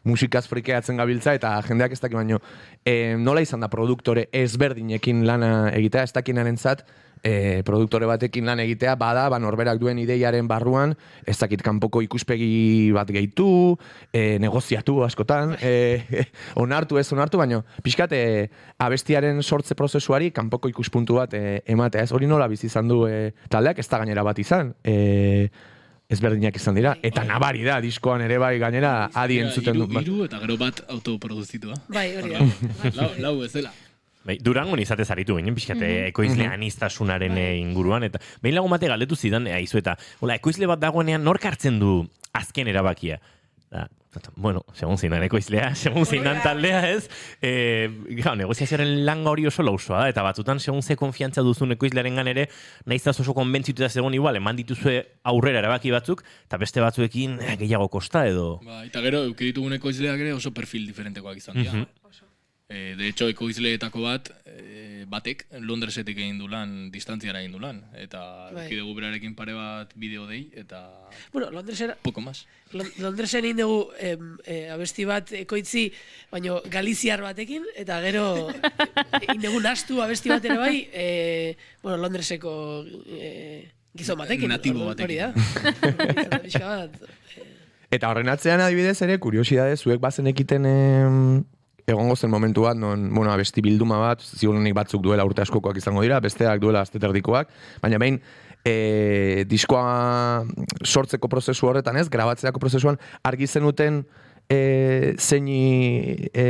musikaz 0.04 0.46
frikeatzen 0.48 0.98
gabiltza 0.98 1.34
eta 1.38 1.56
jendeak 1.68 1.94
ez 1.96 2.02
daki 2.02 2.16
baino. 2.16 2.40
E, 2.86 3.16
nola 3.20 3.42
izan 3.42 3.60
da 3.60 3.70
produktore 3.72 4.28
ezberdinekin 4.34 5.26
lana 5.28 5.70
egitea, 5.76 6.08
ez 6.08 6.14
dakinaren 6.16 6.58
zat, 6.58 6.86
e, 7.24 7.62
produktore 7.66 8.08
batekin 8.10 8.48
lan 8.48 8.60
egitea, 8.64 8.96
bada, 9.00 9.28
ba, 9.32 9.40
norberak 9.42 9.80
duen 9.82 10.00
ideiaren 10.02 10.48
barruan, 10.48 10.96
ez 11.28 11.38
dakit 11.40 11.64
kanpoko 11.66 12.02
ikuspegi 12.06 12.92
bat 12.96 13.10
gehitu, 13.12 13.78
e, 14.14 14.40
negoziatu 14.42 15.00
askotan, 15.06 15.56
e, 15.62 16.24
onartu 16.64 17.00
ez 17.00 17.08
onartu, 17.14 17.42
baino, 17.42 17.64
pixkat, 17.84 18.16
e, 18.16 18.48
abestiaren 18.80 19.44
sortze 19.44 19.76
prozesuari 19.80 20.32
kanpoko 20.36 20.72
ikuspuntu 20.72 21.20
bat 21.20 21.36
e, 21.36 21.62
ematea, 21.68 22.08
ez 22.08 22.16
hori 22.16 22.30
nola 22.30 22.48
bizi 22.52 22.70
izan 22.70 22.88
du 22.92 23.04
e, 23.08 23.34
taldeak, 23.50 23.80
ez 23.80 23.90
da 23.90 24.02
gainera 24.04 24.24
bat 24.24 24.40
izan, 24.40 24.74
e, 24.84 25.60
ezberdinak 26.10 26.56
izan 26.58 26.76
dira, 26.76 26.96
eta 27.06 27.24
nabari 27.24 27.62
da, 27.64 27.78
diskoan 27.84 28.24
ere 28.26 28.40
bai 28.42 28.56
gainera 28.62 29.10
adi 29.14 29.38
entzuten 29.44 29.76
Hiru- 29.76 29.86
du. 29.88 29.94
ba. 29.94 30.02
hiru 30.02 30.24
eta 30.26 30.40
gero 30.42 30.58
bat 30.58 30.82
autoproduzitua. 30.90 31.76
Bai, 31.88 32.08
hori 32.18 32.34
da. 32.34 32.92
lau, 32.98 33.10
lau 33.20 33.36
ez 33.46 33.52
dela. 33.54 33.72
Bai, 34.26 34.36
Durangon 34.44 34.82
izate 34.82 35.06
zaritu 35.06 35.38
ginen, 35.38 35.56
pixkate, 35.56 36.08
ekoizle 36.10 36.46
anistasunaren 36.50 37.38
eh, 37.40 37.54
inguruan, 37.62 38.04
eta 38.10 38.20
behin 38.44 38.58
lagun 38.58 38.74
bate 38.74 38.90
galdetu 38.92 39.16
zidan, 39.16 39.48
eh, 39.48 39.54
aizu, 39.62 39.78
eta, 39.80 39.96
hola, 40.20 40.36
ekoizle 40.42 40.68
bat 40.68 40.82
dagoenean 40.82 41.24
nork 41.24 41.46
hartzen 41.46 41.78
du 41.80 41.94
azken 42.34 42.68
erabakia? 42.68 43.20
Da, 43.72 43.86
bueno, 44.36 44.64
segun 44.74 44.98
zindan 44.98 45.24
ekoizlea, 45.24 45.74
segun 45.84 46.06
zindan 46.06 46.42
taldea, 46.42 46.82
ez? 46.90 47.10
E, 47.42 47.90
gau, 48.24 48.34
negoziazioaren 48.40 49.06
langa 49.06 49.30
hori 49.30 49.46
oso 49.50 49.64
lausoa 49.66 50.04
da, 50.04 50.14
eta 50.14 50.24
batzutan 50.26 50.60
segun 50.60 50.82
ze 50.82 50.98
konfiantza 51.00 51.44
duzun 51.46 51.76
ekoizlearen 51.78 52.34
ere, 52.34 52.48
nahiz 52.86 53.06
oso 53.08 53.34
konbentzitu 53.38 53.84
da 53.84 53.90
zegoen 53.90 54.18
igual, 54.18 54.40
eman 54.40 54.58
dituzue 54.58 54.98
aurrera 55.24 55.62
erabaki 55.62 55.94
batzuk, 55.94 56.24
eta 56.48 56.58
beste 56.58 56.82
batzuekin 56.82 57.40
eh, 57.42 57.56
gehiago 57.62 57.90
kosta 57.90 58.26
edo... 58.28 58.60
Ba, 58.66 58.84
eta 58.86 59.04
gero, 59.06 59.24
euki 59.30 59.52
ditugun 59.52 59.78
ekoizleak 59.78 60.26
ere 60.26 60.34
oso 60.34 60.54
perfil 60.56 60.88
diferentekoak 60.90 61.38
izan 61.38 61.62
dira. 61.62 61.86
E, 62.70 62.94
de 62.96 63.08
hecho, 63.10 63.26
ekoizleetako 63.28 64.04
bat, 64.04 64.28
e, 64.46 65.04
batek 65.10 65.48
Londresetik 65.66 66.20
egin 66.22 66.38
du 66.38 66.46
lan, 66.48 66.92
distantziara 66.94 67.40
egin 67.42 67.56
du 67.56 67.60
lan. 67.64 67.80
Eta 67.98 68.22
Bai. 68.54 68.68
euki 68.68 68.78
dugu 68.78 68.94
berarekin 69.00 69.34
pare 69.34 69.56
bat 69.58 69.90
bideo 69.98 70.28
dei, 70.30 70.52
eta 70.54 70.84
Bueno, 71.34 71.50
Londresera, 71.50 71.98
poco 72.04 72.22
más. 72.22 72.44
Lon- 72.78 72.92
Londresen 73.02 73.44
egin 73.50 73.58
dugu 73.64 73.80
em, 73.98 74.38
e, 74.46 74.70
abesti 74.70 75.04
bat 75.10 75.34
ekoitzi, 75.34 75.88
baino 76.30 76.62
Galiziar 76.70 77.24
batekin, 77.26 77.66
eta 77.76 77.98
gero 78.06 78.52
egin 79.26 79.42
dugu 79.42 79.64
nastu 79.66 80.04
abesti 80.06 80.30
bat 80.30 80.46
ere 80.46 80.58
bai, 80.62 80.88
e, 80.94 81.58
bueno, 81.82 81.98
Londreseko 82.06 82.86
e, 83.10 83.66
gizon 83.98 84.22
batekin. 84.22 84.46
Natibo 84.54 84.86
batekin. 84.94 85.10
Hori 85.10 86.52
da. 86.54 86.86
Eta 87.90 88.10
horren 88.14 88.30
atzean 88.30 88.62
adibidez 88.62 89.00
ere, 89.02 89.18
kuriosidade, 89.18 89.74
zuek 89.82 89.98
bazen 90.00 90.30
ekiten 90.30 90.70
em, 90.70 91.24
egongo 91.90 92.16
zen 92.16 92.32
momentu 92.32 92.64
bat, 92.68 92.78
non, 92.78 93.10
bueno, 93.14 93.32
abesti 93.32 93.64
bilduma 93.66 94.00
bat, 94.02 94.24
ziurrenik 94.24 94.76
batzuk 94.78 95.04
duela 95.04 95.26
urte 95.28 95.44
askokoak 95.44 95.78
izango 95.82 96.04
dira, 96.06 96.20
besteak 96.24 96.62
duela 96.62 96.84
asteterdikoak, 96.86 97.52
baina 97.84 98.00
behin, 98.02 98.20
e, 98.66 99.46
diskoa 99.50 100.46
sortzeko 100.84 101.30
prozesu 101.32 101.70
horretan 101.70 102.00
ez, 102.00 102.08
grabatzeako 102.12 102.62
prozesuan, 102.62 103.00
argi 103.24 103.48
zenuten 103.48 104.04
e, 104.50 105.16
zeini 105.18 106.30
e, 106.34 106.46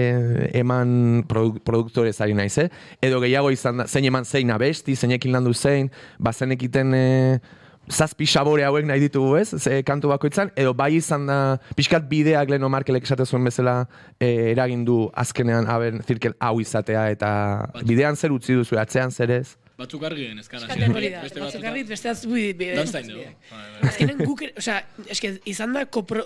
eman 0.59 1.23
produ, 1.29 1.59
produktore 1.65 2.13
zari 2.13 2.35
naiz, 2.37 2.55
eh? 2.63 2.69
Edo 3.01 3.21
gehiago 3.23 3.51
izan 3.51 3.83
da, 3.83 3.87
zein 3.87 4.07
eman 4.09 4.25
zein 4.25 4.51
abesti, 4.55 4.95
zeinekin 4.95 5.35
landu 5.35 5.53
zein, 5.53 5.91
bazen 6.19 6.55
ekiten 6.55 6.95
zazpi 7.91 8.27
sabore 8.29 8.63
hauek 8.67 8.85
nahi 8.85 8.99
ditugu 9.07 9.35
ez, 9.39 9.47
ze 9.57 9.79
kantu 9.83 10.11
bakoitzan, 10.11 10.51
edo 10.55 10.73
bai 10.77 10.91
izan 10.99 11.25
da, 11.29 11.37
pixkat 11.75 12.05
bideak 12.09 12.49
leno 12.53 12.69
Markelek 12.69 13.03
esate 13.07 13.25
zuen 13.25 13.43
bezala 13.47 13.87
e, 14.19 14.51
eragin 14.51 14.83
du 14.85 15.09
azkenean, 15.17 15.65
haber, 15.67 15.97
zirkel 16.05 16.35
hau 16.39 16.59
izatea, 16.61 17.07
eta 17.15 17.31
bidean 17.85 18.15
zer 18.15 18.31
utzi 18.35 18.53
duzu, 18.59 18.77
atzean 18.77 19.11
zer 19.11 19.31
ez? 19.39 19.55
Batzuk 19.79 20.03
argi 20.03 20.27
hori 20.27 21.09
da, 21.09 21.21
Beste 21.23 21.39
batzuk 21.39 21.63
argit, 21.63 21.87
beste 21.87 22.09
atzuk 22.11 22.33
bi- 22.35 22.53
bi- 22.53 22.73
Danstein 22.75 23.07
dugu. 23.07 23.23
Bai, 23.49 23.59
bai. 23.81 23.89
Azkenen 23.89 24.17
guk, 24.25 24.43
osea, 24.59 24.81
eske 25.07 25.37
izan 25.47 25.73
da 25.73 25.85
kopro, 25.85 26.25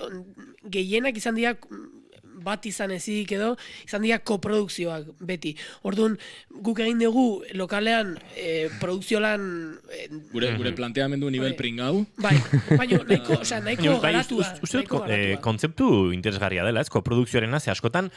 gehienak 0.74 1.18
izan 1.18 1.36
dira 1.38 1.54
mm, 1.54 1.84
bat 2.44 2.66
izan 2.70 2.92
ezik 2.92 3.32
edo, 3.38 3.54
izan 3.88 4.04
dira 4.06 4.20
koprodukzioak 4.20 5.08
beti. 5.24 5.56
Orduan, 5.88 6.18
guk 6.64 6.80
egin 6.84 7.00
dugu 7.00 7.44
lokalean 7.58 8.18
e, 8.36 8.70
produkzio 8.82 9.20
lan 9.24 9.48
e, 9.90 10.08
Gure, 10.34 10.54
gure 10.60 10.72
planteamendu 10.78 11.30
nivel 11.32 11.54
Hori. 11.54 11.58
pringau, 11.58 12.06
bai, 12.18 12.36
baina 12.78 13.00
nahiko, 13.10 13.40
osea, 13.42 13.60
nahiko 13.64 13.98
bai, 14.02 14.14
garatua. 14.14 14.54
uste- 14.62 14.84
dut 14.88 15.10
eh, 15.10 15.38
kontzeptu 15.42 16.12
interesgarria 16.14 16.64
dela, 16.68 16.82
ez, 16.84 16.90
koprodukzioarena, 16.94 17.60
ze 17.60 17.72
askotan 17.72 18.12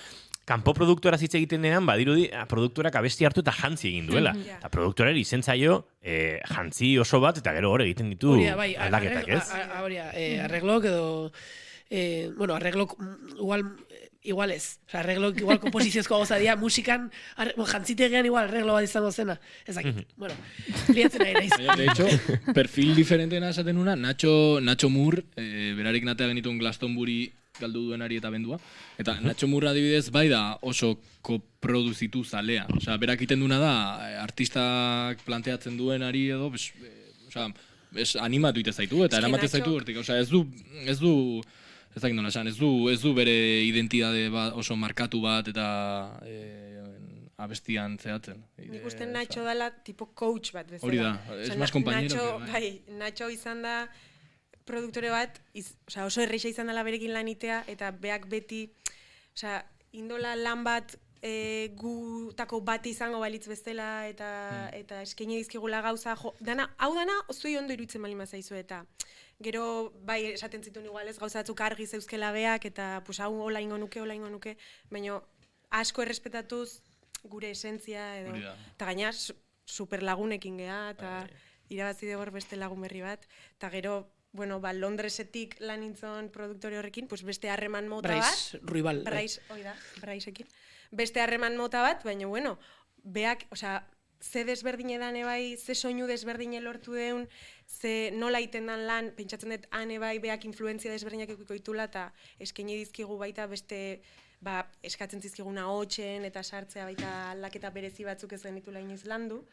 kanpo 0.46 0.72
produktora 0.78 1.18
hitz 1.18 1.32
egiten 1.34 1.62
denean, 1.66 1.86
badirudi, 1.86 2.28
ah, 2.32 2.44
produktorak 2.46 2.94
abesti 3.00 3.24
hartu 3.26 3.42
eta 3.42 3.50
jantzi 3.56 3.88
egin 3.88 4.06
duela. 4.06 4.30
Ja. 4.46 4.60
Eta 4.60 4.68
produktorari 4.70 5.20
izen 5.24 5.42
zaio, 5.42 5.80
eh, 6.02 6.38
jantzi 6.54 6.92
oso 7.02 7.18
bat, 7.20 7.38
eta 7.42 7.52
gero 7.56 7.72
hor 7.74 7.82
egiten 7.82 8.12
ditu 8.14 8.30
Hori 8.36 8.46
da, 8.46 8.54
bai, 8.56 8.68
aldaketak, 8.78 9.24
arreglo- 9.26 9.42
ez? 9.42 9.80
Hori 9.82 9.96
eh, 10.04 10.40
arreglok 10.46 10.84
edo... 10.92 11.06
Eh, 11.88 12.30
bueno, 12.36 12.54
arreglok 12.56 12.96
mm, 12.98 13.36
igual 13.38 13.60
eh, 13.62 13.85
igual 14.26 14.50
ez. 14.50 14.78
Osa, 14.88 15.00
arreglok 15.00 15.40
igual 15.40 15.60
komposiziozko 15.62 16.18
gauza 16.18 16.36
dira, 16.42 16.56
musikan, 16.56 17.08
arre, 17.36 17.54
bueno, 17.56 17.70
jantzitegean 17.70 18.26
igual 18.26 18.48
arreglo 18.48 18.74
bat 18.76 18.84
izango 18.84 19.12
zena. 19.12 19.38
Ez 19.66 19.76
dakit, 19.78 20.02
bueno, 20.16 20.34
liatzen 20.92 21.22
ari 21.22 21.34
naiz. 21.38 21.76
De 21.76 21.86
hecho, 21.86 22.06
perfil 22.54 22.94
diferentena 22.94 23.50
esaten 23.50 23.78
una, 23.78 23.96
Nacho, 23.96 24.60
Nacho 24.60 24.90
Moore, 24.90 25.24
eh, 25.36 25.72
berarik 25.76 26.04
natea 26.04 26.28
genituen 26.32 26.58
Glastonbury 26.58 27.32
galdu 27.60 27.86
duenari 27.88 28.18
eta 28.20 28.30
bendua. 28.30 28.58
Eta 28.98 29.16
Nacho 29.20 29.48
Moore 29.48 29.70
adibidez 29.70 30.10
bai 30.12 30.28
da 30.28 30.58
oso 30.60 30.96
koproduzitu 31.24 32.24
zalea. 32.24 32.66
Osea, 32.76 32.96
berak 33.00 33.22
iten 33.24 33.40
duna 33.40 33.58
da, 33.62 33.74
eh, 34.08 34.18
artistak 34.20 35.24
planteatzen 35.26 35.76
duenari 35.78 36.28
edo, 36.36 36.50
bes, 36.50 36.70
eh, 36.82 37.28
osea, 37.28 37.48
es 37.96 38.16
animatu 38.20 38.60
ite 38.60 38.72
zaitu 38.72 39.04
eta 39.04 39.16
Eske 39.16 39.24
eramaten 39.24 39.48
zaitu 39.48 39.74
hortik. 39.74 40.02
Osea, 40.02 40.20
ez 40.20 40.28
du, 40.28 40.44
ez 40.84 40.98
du, 41.00 41.42
ez 41.96 42.02
dakit 42.02 42.16
nola 42.16 42.28
esan, 42.28 42.46
ez 42.50 42.56
du, 42.60 42.88
ez 42.92 43.00
du 43.00 43.14
bere 43.16 43.32
identitate 43.64 44.26
ba, 44.32 44.50
oso 44.60 44.76
markatu 44.76 45.20
bat 45.24 45.48
eta 45.48 45.66
eh, 46.28 46.82
abestian 47.40 47.96
zehatzen. 48.00 48.42
Nik 48.58 48.84
uste 48.88 49.04
Eh, 49.04 49.12
Nacho 49.12 49.44
dala 49.44 49.70
tipo 49.84 50.06
coach 50.14 50.52
bat 50.52 50.68
bezala. 50.70 50.88
Hori 50.88 50.98
da, 50.98 51.12
más 51.56 51.70
Na- 51.70 51.72
compañero 51.72 52.16
Nacho, 52.40 52.52
bai, 52.52 52.82
Nacho 53.00 53.28
izan 53.30 53.62
da 53.62 53.88
produktore 54.64 55.10
bat, 55.10 55.40
iz, 55.54 55.74
osea, 55.86 56.06
oso 56.06 56.20
erreixa 56.24 56.48
izan 56.48 56.66
dela 56.66 56.82
berekin 56.82 57.12
lanitea, 57.14 57.64
eta 57.68 57.90
beak 57.92 58.26
beti, 58.28 58.64
osea, 59.36 59.60
indola 59.92 60.34
lan 60.36 60.64
bat 60.64 60.96
e, 61.22 61.70
gutako 61.78 62.60
bat 62.60 62.84
izango 62.86 63.20
balitz 63.22 63.46
bestela, 63.48 64.08
eta, 64.08 64.70
eta 64.74 65.02
eskaini 65.06 65.36
dizkigula 65.38 65.80
gauza, 65.82 66.16
jo, 66.16 66.34
dana, 66.40 66.66
hau 66.78 66.92
dana, 66.94 67.14
zui 67.32 67.56
ondo 67.56 67.72
iruditzen 67.72 68.02
bali 68.02 68.14
mazaizu, 68.18 68.54
eta 68.58 68.82
gero, 69.42 69.92
bai, 70.04 70.32
esaten 70.32 70.62
zituen 70.64 70.86
igual 70.86 71.08
ez, 71.08 71.18
gauza 71.18 71.40
batzuk 71.42 71.60
argi 71.60 71.86
zeuzkela 71.86 72.32
beak, 72.32 72.64
eta 72.64 73.02
pues, 73.04 73.20
hau 73.20 73.34
hola 73.42 73.60
ingo 73.60 73.76
nuke, 73.78 74.00
hola 74.00 74.14
ingo 74.14 74.30
nuke, 74.32 74.56
baina 74.90 75.20
asko 75.70 76.02
errespetatuz 76.02 76.80
gure 77.26 77.50
esentzia 77.50 78.18
edo 78.20 78.34
eta 78.36 78.86
gaina 78.86 79.12
su- 79.12 79.34
super 79.66 80.02
lagunekin 80.02 80.56
gea 80.58 80.90
eta 80.94 81.26
irabazi 81.68 82.06
dugu 82.06 82.22
hor 82.22 82.30
beste 82.30 82.56
lagun 82.56 82.80
berri 82.80 83.00
bat 83.02 83.24
eta 83.56 83.68
gero 83.70 84.12
bueno, 84.36 84.60
ba, 84.60 84.72
Londresetik 84.76 85.56
lan 85.64 85.80
nintzen 85.80 86.28
produktore 86.28 86.76
horrekin, 86.78 87.06
pues 87.08 87.22
beste 87.24 87.48
harreman 87.48 87.88
mota 87.88 88.10
bat. 88.12 88.20
Bryce 88.20 88.58
Ruibal. 88.62 88.98
bai. 89.02 89.12
Bryce, 89.14 89.40
hoi 89.48 89.62
da, 89.64 89.72
Bryceekin. 90.02 90.46
Beste 90.92 91.22
harreman 91.22 91.56
mota 91.56 91.80
bat, 91.80 92.04
baina 92.04 92.26
bueno, 92.28 92.58
beak, 93.02 93.46
osea, 93.50 93.88
ze 94.26 94.44
desberdin 94.44 94.90
edan 94.96 95.16
ebai, 95.16 95.56
ze 95.56 95.74
soinu 95.74 96.06
desberdine 96.10 96.60
lortu 96.60 96.94
deun, 96.98 97.28
ze 97.66 98.10
nola 98.12 98.40
iten 98.42 98.66
dan 98.66 98.86
lan, 98.86 99.12
pentsatzen 99.16 99.54
dut 99.54 99.66
han 99.70 99.90
ebai 99.94 100.18
beak 100.22 100.44
influenzia 100.44 100.92
desberdinak 100.92 101.30
eukiko 101.34 101.54
ditula, 101.54 101.86
eta 101.90 102.10
eskaini 102.42 102.76
dizkigu 102.82 103.18
baita 103.18 103.46
beste, 103.46 104.00
ba, 104.42 104.64
eskatzen 104.82 105.22
zizkiguna 105.22 105.68
hotxen 105.70 106.26
eta 106.28 106.42
sartzea 106.42 106.84
baita 106.90 107.12
aldaketa 107.30 107.70
berezi 107.70 108.04
batzuk 108.04 108.34
ez 108.36 108.42
genitula 108.42 108.82
inoiz 108.82 109.04
landu, 109.06 109.44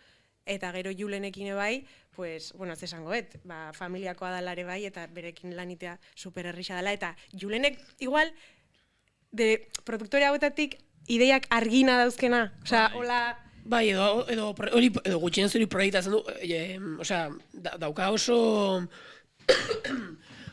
eta 0.46 0.72
gero 0.76 0.92
Julenekin 0.92 1.54
ebai, 1.54 1.86
pues, 2.16 2.52
bueno, 2.54 2.76
ze 2.76 2.86
esango 2.86 3.14
et, 3.14 3.38
ba, 3.46 3.72
familiakoa 3.74 4.32
dala 4.32 4.58
ere 4.58 4.66
bai, 4.68 4.82
eta 4.86 5.08
berekin 5.08 5.56
lanitea 5.56 6.00
super 6.16 6.50
errisa 6.52 6.76
dela, 6.82 6.92
eta 6.92 7.16
Julenek 7.32 7.80
igual, 8.00 8.34
de 9.32 9.68
produktore 9.84 10.28
hauetatik 10.28 10.78
ideiak 11.08 11.48
argina 11.50 11.98
dauzkena, 11.98 12.52
osea, 12.64 12.92
hola, 12.96 13.22
Bai, 13.66 13.90
edo, 13.94 14.26
edo, 14.28 14.50
hori, 14.76 14.90
edo 15.08 15.20
gutxienez 15.24 15.54
hori 15.56 15.66
proiektatzen 15.72 16.12
du, 16.12 16.20
e, 16.44 16.78
osea, 17.00 17.30
da, 17.54 17.78
dauka 17.80 18.10
oso, 18.12 18.36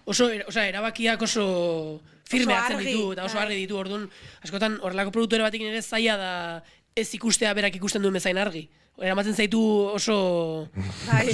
oso, 0.05 0.29
er- 0.31 0.45
osea, 0.49 0.69
erabakiak 0.71 1.23
oso 1.27 2.01
firme 2.31 2.53
Oso 2.55 2.61
hartzen 2.61 2.77
argi, 2.79 2.93
ditu, 2.93 3.13
eta 3.17 3.25
oso 3.27 3.35
bai. 3.41 3.47
argi 3.49 3.57
ditu, 3.65 3.79
orduan, 3.81 4.05
askotan, 4.47 4.79
horrelako 4.87 5.11
produktore 5.17 5.43
batekin 5.43 5.73
ere 5.73 5.83
zaila 5.83 6.17
da 6.21 6.31
ez 6.95 7.09
ikustea 7.17 7.53
berak 7.55 7.75
ikusten 7.81 8.03
duen 8.03 8.15
bezain 8.15 8.39
argi. 8.39 8.69
Eramatzen 9.01 9.33
zaitu 9.35 9.59
oso... 9.97 10.69
bai, 11.09 11.27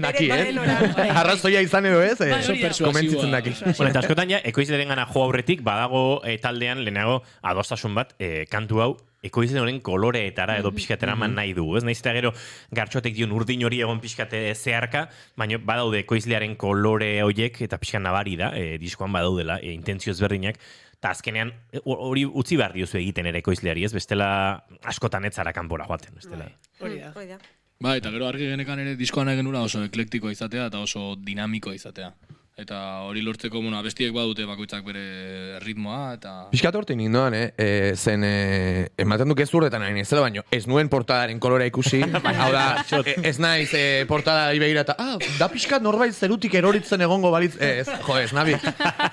bere- 0.00 0.12
daki, 0.12 0.28
eh? 0.30 0.52
nora, 0.54 0.76
bai. 0.96 1.06
Arrazoia 1.10 1.60
izan 1.64 1.88
edo 1.90 2.00
ez, 2.04 2.14
eh? 2.20 2.30
Bai. 2.30 2.70
Konbentzitzen 2.78 3.32
daki. 3.34 3.54
Bueno, 3.64 3.88
eta 3.90 4.00
askotan 4.04 4.30
ja, 4.30 4.38
ekoizleren 4.52 4.88
gana 4.92 5.04
jo 5.10 5.24
aurretik, 5.24 5.64
badago 5.66 6.20
eh, 6.24 6.36
taldean 6.38 6.84
lehenago 6.86 7.22
adostasun 7.42 7.96
bat, 7.98 8.14
eh, 8.22 8.44
kantu 8.52 8.80
hau, 8.84 8.92
ekoizleren 9.22 9.80
koloreetara 9.84 10.58
edo 10.60 10.72
pixkatera 10.74 11.14
eman 11.16 11.36
nahi 11.38 11.54
du, 11.56 11.66
ez? 11.78 11.84
Naiz 11.86 11.98
eta 12.00 12.14
gero 12.16 12.32
gartxotek 12.74 13.14
dion 13.16 13.32
urdin 13.36 13.62
hori 13.64 13.80
egon 13.84 14.02
pixkate 14.02 14.42
zeharka, 14.54 15.06
baina 15.38 15.60
badaude 15.62 16.02
ekoizlearen 16.02 16.56
kolore 16.60 17.14
hoiek 17.22 17.62
eta 17.68 17.78
pixkan 17.82 18.02
nabari 18.02 18.36
da, 18.40 18.52
eh, 18.58 18.78
diskoan 18.82 19.14
badaudela, 19.14 19.60
eh, 19.62 19.72
intentzio 19.72 20.12
ezberdinak, 20.12 20.58
eta 20.98 21.14
azkenean 21.14 21.54
eh, 21.72 21.80
hori 21.84 22.26
utzi 22.26 22.58
behar 22.58 22.74
diozu 22.74 22.98
egiten 22.98 23.30
ere 23.30 23.42
ekoizleari, 23.42 23.86
ez? 23.86 23.92
Bestela 23.94 24.28
askotan 24.82 25.24
ez 25.24 25.34
zara 25.34 25.52
kanpora 25.52 25.86
joaten, 25.86 26.14
bestela. 26.18 26.50
Hori 26.80 26.98
da. 26.98 27.12
Hori 27.14 27.34
da. 27.34 27.38
Ba, 27.82 27.96
eta 27.98 28.12
gero 28.14 28.28
argi 28.28 28.46
genekan 28.46 28.78
ere 28.78 28.94
diskoan 28.94 29.26
nahi 29.26 29.40
genula 29.40 29.64
oso 29.66 29.82
eklektikoa 29.82 30.30
izatea 30.30 30.68
eta 30.70 30.82
oso 30.82 31.16
dinamikoa 31.18 31.74
izatea. 31.74 32.12
Eta 32.52 32.78
hori 33.08 33.22
lortzeko, 33.24 33.62
bueno, 33.62 33.78
abestiek 33.78 34.10
badute 34.12 34.44
bakoitzak 34.44 34.82
bere 34.84 35.58
ritmoa 35.64 36.18
eta... 36.18 36.32
Piskat 36.50 36.76
hortin 36.76 36.98
nindoan, 37.00 37.32
eh? 37.32 37.46
E, 37.56 37.68
zen, 37.96 38.26
e, 38.28 38.90
ematen 39.00 39.32
duk 39.32 39.40
ez 39.40 39.48
urretan 39.56 39.80
nahi 39.80 39.94
nizela, 39.96 40.20
baino 40.26 40.44
ez 40.52 40.66
nuen 40.68 40.90
portadaren 40.92 41.40
kolora 41.40 41.64
ikusi. 41.70 42.02
Hau 42.42 42.50
da, 42.52 42.66
e, 43.00 43.14
ez 43.30 43.38
naiz 43.40 43.70
e, 43.72 44.04
portada 44.10 44.50
begira 44.52 44.84
eta, 44.84 44.98
ah, 45.00 45.16
da 45.40 45.48
piskat 45.48 45.80
norbait 45.80 46.12
zerutik 46.12 46.52
eroritzen 46.60 47.00
egongo 47.08 47.32
balitz. 47.32 47.54
Ez, 47.56 47.88
jo, 47.88 48.18
ez 48.20 48.34
nabil, 48.36 48.60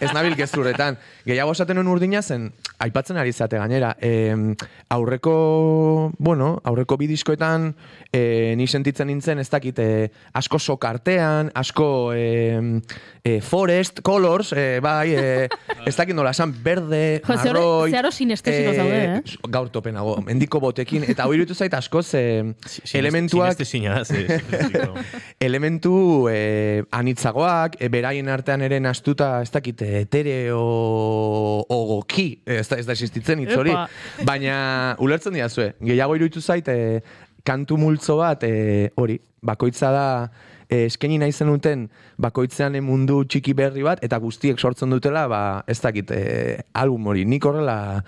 ez 0.03 0.11
nabil 0.11 0.35
gezurretan. 0.35 0.99
Gehiago 1.29 1.53
esaten 1.53 1.77
nuen 1.77 1.89
urdina 1.91 2.23
zen, 2.25 2.47
aipatzen 2.81 3.19
ari 3.21 3.29
zate 3.35 3.59
gainera, 3.61 3.91
e, 4.01 4.33
aurreko, 4.89 6.11
bueno, 6.17 6.55
aurreko 6.65 6.97
bidiskoetan 6.97 7.67
e, 8.11 8.55
ni 8.57 8.65
sentitzen 8.65 9.11
nintzen, 9.11 9.37
ez 9.37 9.49
dakit, 9.51 9.77
e, 9.77 10.07
asko 10.33 10.57
sokartean, 10.57 11.51
asko 11.59 11.89
e, 12.17 12.81
e, 13.21 13.35
forest, 13.45 14.01
colors, 14.01 14.53
e, 14.57 14.79
bai, 14.81 15.13
e, 15.13 15.49
ez 15.89 15.93
dakit 15.99 16.17
nola 16.17 16.33
esan, 16.33 16.55
berde, 16.65 17.21
Jo, 17.21 17.37
ze 17.37 17.51
hori- 17.51 17.59
marroi... 17.59 17.91
ze 17.91 17.99
aro 18.01 18.11
sinestesiko 18.15 18.73
zaude, 18.73 19.03
eh? 19.03 19.37
Gaur 19.53 19.69
topenago, 19.69 20.17
mendiko 20.25 20.63
botekin, 20.63 21.05
eta 21.13 21.29
hori 21.29 21.43
irutu 21.43 21.53
zait 21.53 21.77
askoz 21.77 22.07
e, 22.17 22.23
elementuak, 22.97 23.61
elementu 25.49 25.93
eh, 26.33 26.81
anitzagoak, 26.89 27.77
eh, 27.77 27.93
beraien 27.93 28.33
artean 28.33 28.65
ere 28.65 28.81
nastuta, 28.81 29.35
ez 29.45 29.53
dakit, 29.53 29.85
etereo 30.01 30.65
ogoki, 31.69 32.29
ez 32.45 32.67
da, 32.69 32.77
ez 32.79 32.85
da 32.87 32.95
existitzen 32.95 33.41
hitz 33.43 33.55
hori, 33.57 33.73
baina 34.27 34.95
ulertzen 35.03 35.35
diazue, 35.35 35.73
gehiago 35.81 36.17
iruditu 36.19 36.41
zait, 36.41 36.67
eh, 36.71 37.01
kantu 37.43 37.77
multzo 37.77 38.19
bat, 38.19 38.43
eh, 38.43 38.89
hori, 38.95 39.19
bakoitza 39.41 39.91
da, 39.91 40.07
eh, 40.69 40.85
eskaini 40.85 41.17
nahi 41.21 41.31
zenuten 41.31 41.87
bakoitzean 42.17 42.77
mundu 42.85 43.23
txiki 43.25 43.55
berri 43.57 43.83
bat, 43.83 44.03
eta 44.05 44.19
guztiek 44.21 44.59
sortzen 44.59 44.89
dutela, 44.93 45.27
ba, 45.27 45.63
ez 45.67 45.79
dakit, 45.81 46.11
eh, 46.11 46.59
album 46.73 47.07
hori, 47.07 47.25
nik 47.25 47.45
horrela, 47.45 48.03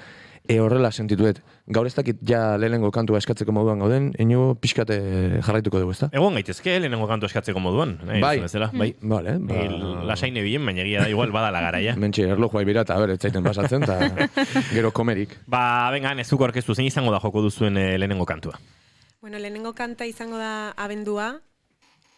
e, 0.52 0.60
horrela 0.62 0.92
sentituet. 0.92 1.40
Gaur 1.72 1.88
ez 1.88 1.94
dakit 1.96 2.20
ja 2.28 2.58
lehenengo 2.60 2.92
kantua 2.92 3.20
eskatzeko 3.22 3.54
moduan 3.56 3.82
gauden, 3.84 4.10
eno 4.20 4.56
pixkate 4.60 4.98
jarraituko 5.46 5.80
dugu, 5.82 5.96
ezta? 5.96 6.10
Egon 6.16 6.36
gaitezke, 6.40 6.76
lehenengo 6.80 7.08
kantu 7.10 7.30
eskatzeko 7.30 7.62
moduan. 7.64 7.98
nahi 8.08 8.22
Bai. 8.24 8.34
duzun 8.40 8.50
bezala, 8.50 8.70
bai. 8.74 8.90
Vale, 9.02 9.38
ba... 9.40 9.62
Ba... 9.72 9.94
Lasaine 10.12 10.44
bilen, 10.44 10.66
baina 10.68 10.84
egia 10.84 11.06
da, 11.06 11.10
igual 11.12 11.34
badala 11.36 11.64
garaia. 11.64 11.96
Mentxe, 12.04 12.28
erlojua 12.36 12.66
ibira 12.66 12.84
eta 12.88 12.98
ber, 13.00 13.16
etzaiten 13.16 13.46
pasatzen, 13.48 13.88
eta 13.88 14.28
gero 14.76 14.92
komerik. 14.92 15.38
Ba, 15.48 15.64
venga, 15.96 16.14
nezuko 16.18 16.50
orkestu, 16.50 16.76
zein 16.76 16.92
izango 16.92 17.14
da 17.14 17.22
joko 17.24 17.46
duzuen 17.48 17.80
eh, 17.80 17.96
lehenengo 18.02 18.28
kantua? 18.30 18.60
Bueno, 19.22 19.38
lehenengo 19.38 19.74
kanta 19.78 20.06
izango 20.10 20.38
da 20.42 20.74
abendua. 20.76 21.36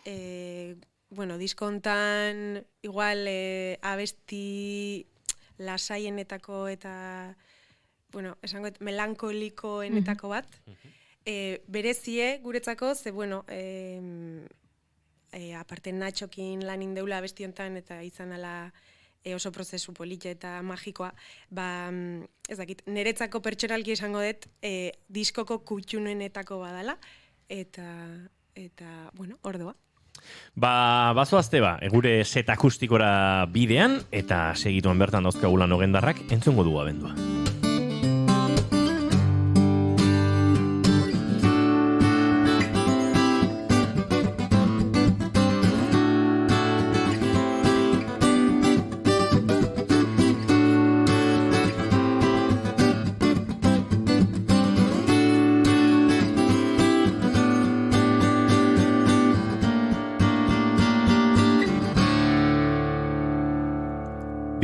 E, 0.05 0.75
bueno, 1.09 1.37
diskontan 1.37 2.63
igual 2.81 3.27
e, 3.27 3.79
abesti 3.81 5.05
lasaienetako 5.57 6.67
eta 6.71 7.35
bueno, 8.13 8.37
esango 8.41 8.69
et, 8.69 8.79
melankolikoenetako 8.79 10.31
bat. 10.31 10.59
E, 11.25 11.63
berezie 11.67 12.39
guretzako, 12.43 12.93
ze 12.95 13.11
bueno, 13.11 13.43
e, 13.47 14.45
e, 15.31 15.53
aparte 15.55 15.91
Nachokin 15.91 16.65
lan 16.65 16.81
indeula 16.81 17.17
abesti 17.17 17.45
hontan 17.45 17.77
eta 17.79 18.01
izan 18.03 18.33
ala 18.35 18.71
e, 19.23 19.33
oso 19.35 19.51
prozesu 19.51 19.93
polita 19.93 20.29
eta 20.29 20.57
magikoa, 20.61 21.13
ba, 21.49 21.89
mm, 21.91 22.27
ez 22.49 22.57
dakit, 22.59 22.83
niretzako 22.87 23.41
pertsonalki 23.41 23.95
esango 23.95 24.21
dut, 24.23 24.47
e, 24.61 24.91
diskoko 25.07 25.61
kutxunenetako 25.63 26.59
badala, 26.59 26.97
eta, 27.49 27.87
eta, 28.55 29.09
bueno, 29.15 29.39
ordoa. 29.41 29.75
Ba, 30.55 31.13
bazoazte 31.17 31.59
ba, 31.63 31.77
gure 31.91 32.19
set 32.23 32.51
akustikora 32.53 33.47
bidean, 33.51 34.01
eta 34.11 34.51
segituan 34.55 35.01
bertan 35.01 35.25
dauzkagulan 35.25 35.71
ogendarrak, 35.79 36.21
entzungo 36.31 36.67
dugu 36.67 36.83
abendua. 36.83 37.15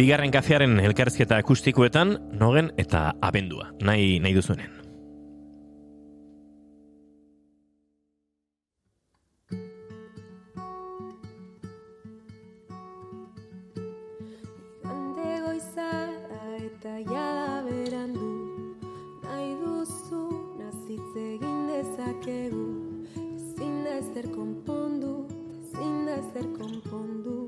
Bigarren 0.10 0.32
kafearen 0.34 0.80
elkarrizketa 0.82 1.38
akustikoetan, 1.38 2.16
nogen 2.42 2.72
eta 2.82 3.12
abendua, 3.22 3.68
nahi, 3.86 4.16
nahi 4.18 4.34
duzuenen. 4.34 4.72
Egin 21.20 21.62
dezakegu. 21.70 22.66
Ezin 23.36 23.84
da 23.86 24.00
ezer 24.02 24.32
konpondu, 24.34 25.14
ezin 25.62 26.02
da 26.08 26.18
ezer 26.24 26.50
konpondu 26.58 27.39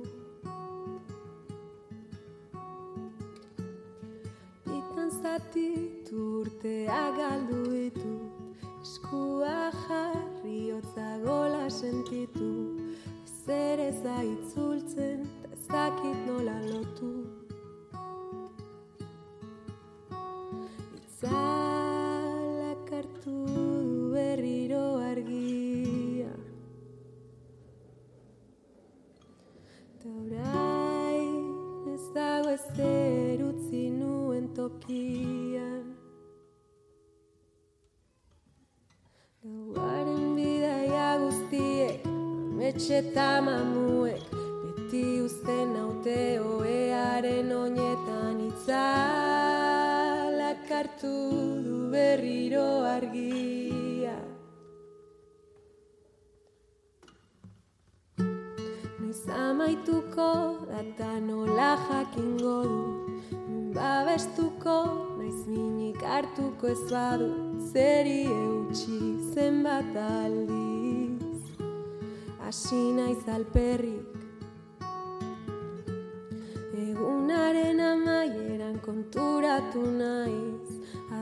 Zatitu 5.32 6.22
urtea 6.42 7.04
galdu 7.16 7.60
ditu. 7.72 8.14
Eskua 8.84 9.60
jarri 9.84 10.58
hotza 10.74 11.10
gola 11.24 11.70
sentitu. 11.72 12.50
Zer 13.46 13.80
ez 13.80 14.00
da 14.04 14.18
itzultzen, 14.28 15.20
eta 15.44 15.56
ez 15.56 15.66
dakit 15.70 16.18
nola 16.28 16.58
lotu. 16.66 17.12
Itzalak 21.00 22.86
hartu 22.98 23.38
du 23.54 23.66
berriro 24.18 24.86
argia. 25.12 26.34
Ta 30.02 30.10
orain 30.26 31.48
ez 31.96 32.06
dago 32.20 32.50
ezer 32.58 33.51
tokian 34.56 35.86
Gauaren 39.42 40.36
bidaia 40.38 41.18
guztiek, 41.18 42.04
ametxe 42.06 42.98
eta 43.00 43.42
mamuek, 43.42 44.22
beti 44.64 45.04
uzten 45.26 45.74
naute 45.74 46.20
oearen 46.46 47.50
oinetan 47.50 48.38
itzalak 48.52 49.82
hartu 50.70 51.16
du 51.66 51.78
berriro 51.90 52.70
argia. 52.94 54.20
Noiz 59.00 59.24
amaituko 59.48 60.32
data 60.70 61.12
nola 61.28 61.72
jakingo 61.90 62.58
du, 62.70 63.01
nun 63.82 64.06
babestuko 64.06 64.76
naiz 65.18 65.48
minik 65.48 66.02
hartuko 66.04 66.68
ez 66.68 66.84
badu, 66.92 67.30
zeri 67.74 68.26
eutxi 68.26 69.00
zenbat 69.34 69.96
aldiz. 69.96 71.42
Hasi 72.44 72.94
naiz 72.94 73.24
alperrik, 73.28 74.18
egunaren 76.74 77.80
amaieran 77.80 78.80
konturatu 78.86 79.82
naiz, 79.82 80.70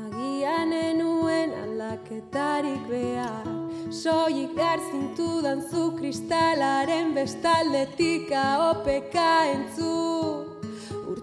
agian 0.01 0.73
enuen 0.73 1.55
aldaketarik 1.63 2.87
behar, 2.89 3.47
soilik 3.91 4.55
behar 4.55 4.79
zintudan 4.91 5.61
zu 5.71 5.91
kristalaren 5.97 7.13
bestaldetik 7.13 8.31
ahopeka 8.31 9.31
entzun, 9.55 10.48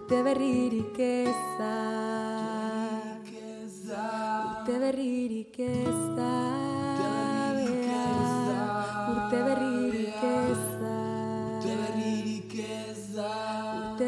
urte 0.07 0.23
berririk 0.23 0.95
ez 1.03 1.35
da. 1.59 1.75
Urte 4.47 4.79
berririk 4.79 5.59
ez 5.59 5.99
da. 6.15 6.31
Urte 9.11 9.43
berririk 9.49 10.23
ez. 10.23 10.63
Urte 11.57 11.75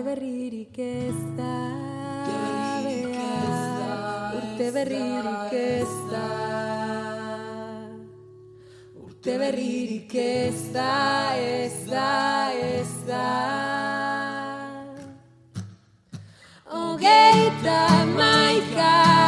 berririk 0.05 0.79
ez. 0.79 1.19
Urte 4.39 4.71
berririk 4.79 5.53
ez. 5.53 5.93
Urte 9.03 9.35
berririk 9.43 10.15
ez 10.15 10.73
da, 10.73 11.35
ez 11.35 11.87
da, 11.91 12.53
ez 12.55 12.95
da. 13.09 13.88
Hogeita 16.99 17.81
maika 18.19 18.91
hau 18.91 19.28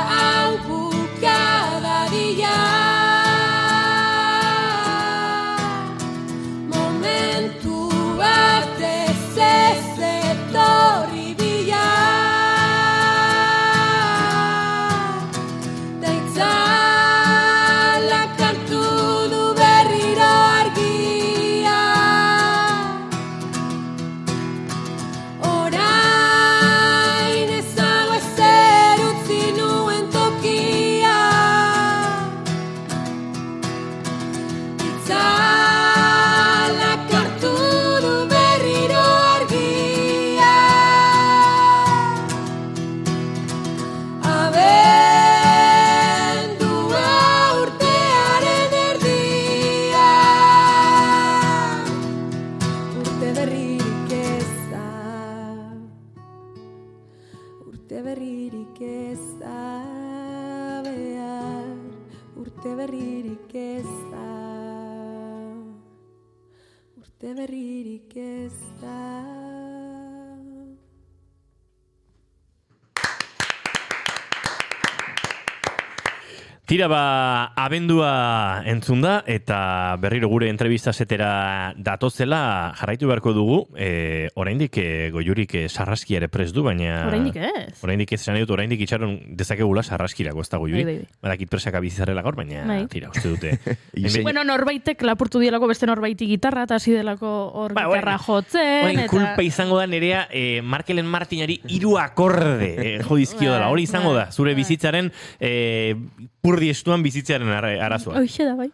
Tira 76.71 76.87
ba, 76.87 77.51
abendua 77.59 78.63
entzun 78.63 79.01
da, 79.03 79.25
eta 79.27 79.97
berriro 79.99 80.29
gure 80.31 80.47
entrevista 80.47 80.93
setera 80.95 81.75
datozela 81.75 82.71
jarraitu 82.79 83.09
beharko 83.11 83.33
dugu, 83.35 83.57
e, 83.75 84.29
oraindik 84.39 84.79
e, 84.79 85.09
goiurik 85.11 85.57
e, 85.59 85.65
sarraski 85.67 86.15
ere 86.15 86.29
prest 86.31 86.55
du, 86.55 86.63
baina... 86.63 87.09
Oraindik 87.09 87.41
ez. 87.43 87.75
Oraindik 87.83 88.13
ez 88.15 88.21
dut, 88.39 88.53
oraindik 88.55 88.85
itxaron 88.87 89.17
dezakegula 89.35 89.83
sarraskirako, 89.83 90.45
ez 90.47 90.49
da 90.53 90.61
goiuri. 90.63 90.85
Bai, 90.85 90.95
bai, 91.01 91.09
bai. 91.09 91.19
Badakit 91.27 91.51
presaka 91.51 91.81
bizarrela 91.83 92.23
gaur, 92.23 92.39
baina 92.39 92.63
Bai. 92.69 92.87
tira, 92.87 93.11
uste 93.11 93.27
dute. 93.35 93.57
Izen- 94.05 94.23
Bueno, 94.23 94.47
norbaitek 94.47 95.03
lapurtu 95.03 95.43
dielako 95.43 95.73
beste 95.73 95.91
norbaiti 95.91 96.31
gitarra, 96.31 96.69
eta 96.71 96.79
hasi 96.79 96.95
delako 96.95 97.35
hor 97.65 97.75
Ba, 97.75 97.89
gitarra 97.89 98.15
orain- 98.15 98.27
jotzen. 98.29 98.85
Orain 98.85 99.03
eta... 99.09 99.11
kulpa 99.11 99.43
izango 99.43 99.83
da 99.83 99.89
nerea 99.91 100.29
e, 100.31 100.63
Markelen 100.63 101.11
Martinari 101.11 101.59
hiru 101.67 101.99
akorde 101.99 102.71
e, 102.79 102.97
jo 103.03 103.19
dizkio 103.19 103.51
dela. 103.59 103.75
Hori 103.75 103.91
izango 103.91 104.15
da, 104.15 104.29
zure 104.31 104.55
bizitzaren 104.55 105.11
e, 105.41 105.97
purdi 106.41 106.71
estuan 106.71 107.03
bizitzaren 107.03 107.49
ara- 107.49 107.77
arazoa. 107.87 108.21
Hoxe 108.21 108.45
da, 108.45 108.55
bai. 108.55 108.71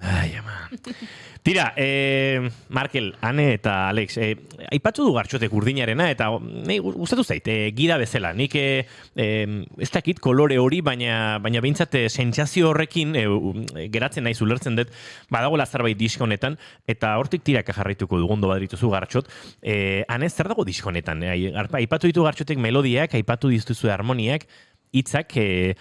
Ai, 0.00 0.34
ama. 0.36 0.68
Tira, 1.42 1.72
eh, 1.76 2.50
Markel, 2.68 3.14
Ane 3.22 3.52
eta 3.54 3.88
Alex, 3.88 4.16
eh, 4.18 4.34
aipatzu 4.72 5.04
du 5.06 5.12
gartxotek 5.14 5.52
urdinarena, 5.54 6.10
eta 6.10 6.26
gu- 6.28 6.92
gustatu 6.98 7.22
zait, 7.24 7.46
eh, 7.48 7.70
gida 7.72 7.96
bezala. 7.96 8.32
Nik 8.34 8.52
eh, 8.56 8.84
ez 9.16 9.90
dakit 9.90 10.18
kolore 10.20 10.58
hori, 10.58 10.80
baina 10.82 11.38
baina 11.38 11.62
behintzat 11.62 11.94
eh, 11.94 12.08
sentsazio 12.10 12.70
horrekin 12.74 13.14
u- 13.28 13.64
geratzen 13.94 14.24
naiz 14.24 14.40
ulertzen 14.42 14.76
dut, 14.76 14.90
badago 15.30 15.56
zerbait 15.64 15.96
disko 15.96 16.24
honetan, 16.24 16.58
eta 16.86 17.16
hortik 17.16 17.42
tiraka 17.42 17.72
jarraituko 17.72 18.18
dugundo 18.18 18.48
badituzu 18.48 18.90
gartxot. 18.90 19.30
Eh, 19.62 20.04
Ane, 20.08 20.28
zer 20.28 20.48
dago 20.48 20.64
disko 20.64 20.90
honetan? 20.90 21.22
Arpa- 21.22 21.78
aipatu 21.78 22.06
ditu 22.06 22.22
gartxotek 22.24 22.58
melodiak, 22.58 23.14
aipatu 23.14 23.48
dituzu 23.48 23.88
harmoniak, 23.88 24.46
hitzak, 24.92 25.30
eh, 25.36 25.74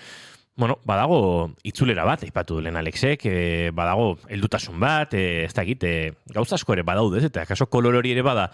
Bueno, 0.55 0.79
badago 0.87 1.51
itzulera 1.67 2.05
bat, 2.07 2.23
aipatu 2.23 2.55
du 2.55 2.61
lehen 2.63 2.77
Alexek, 2.79 3.25
e, 3.27 3.71
badago 3.75 4.13
heldutasun 4.31 4.79
bat, 4.79 5.13
e, 5.13 5.43
ez 5.43 5.53
dakit, 5.53 5.83
e, 5.83 6.13
gauza 6.31 6.55
asko 6.55 6.77
ere 6.77 6.85
badaude, 6.87 7.19
ez, 7.19 7.27
eta 7.27 7.43
kaso 7.45 7.67
kolor 7.67 7.97
hori 7.99 8.13
ere 8.15 8.23
bada 8.23 8.51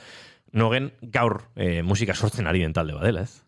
nogen 0.51 0.91
gaur 1.01 1.41
eh, 1.55 1.81
musika 1.81 2.15
sortzen 2.15 2.47
ari 2.47 2.61
den 2.61 2.73
talde 2.73 2.93
badela, 2.93 3.23
ez? 3.23 3.41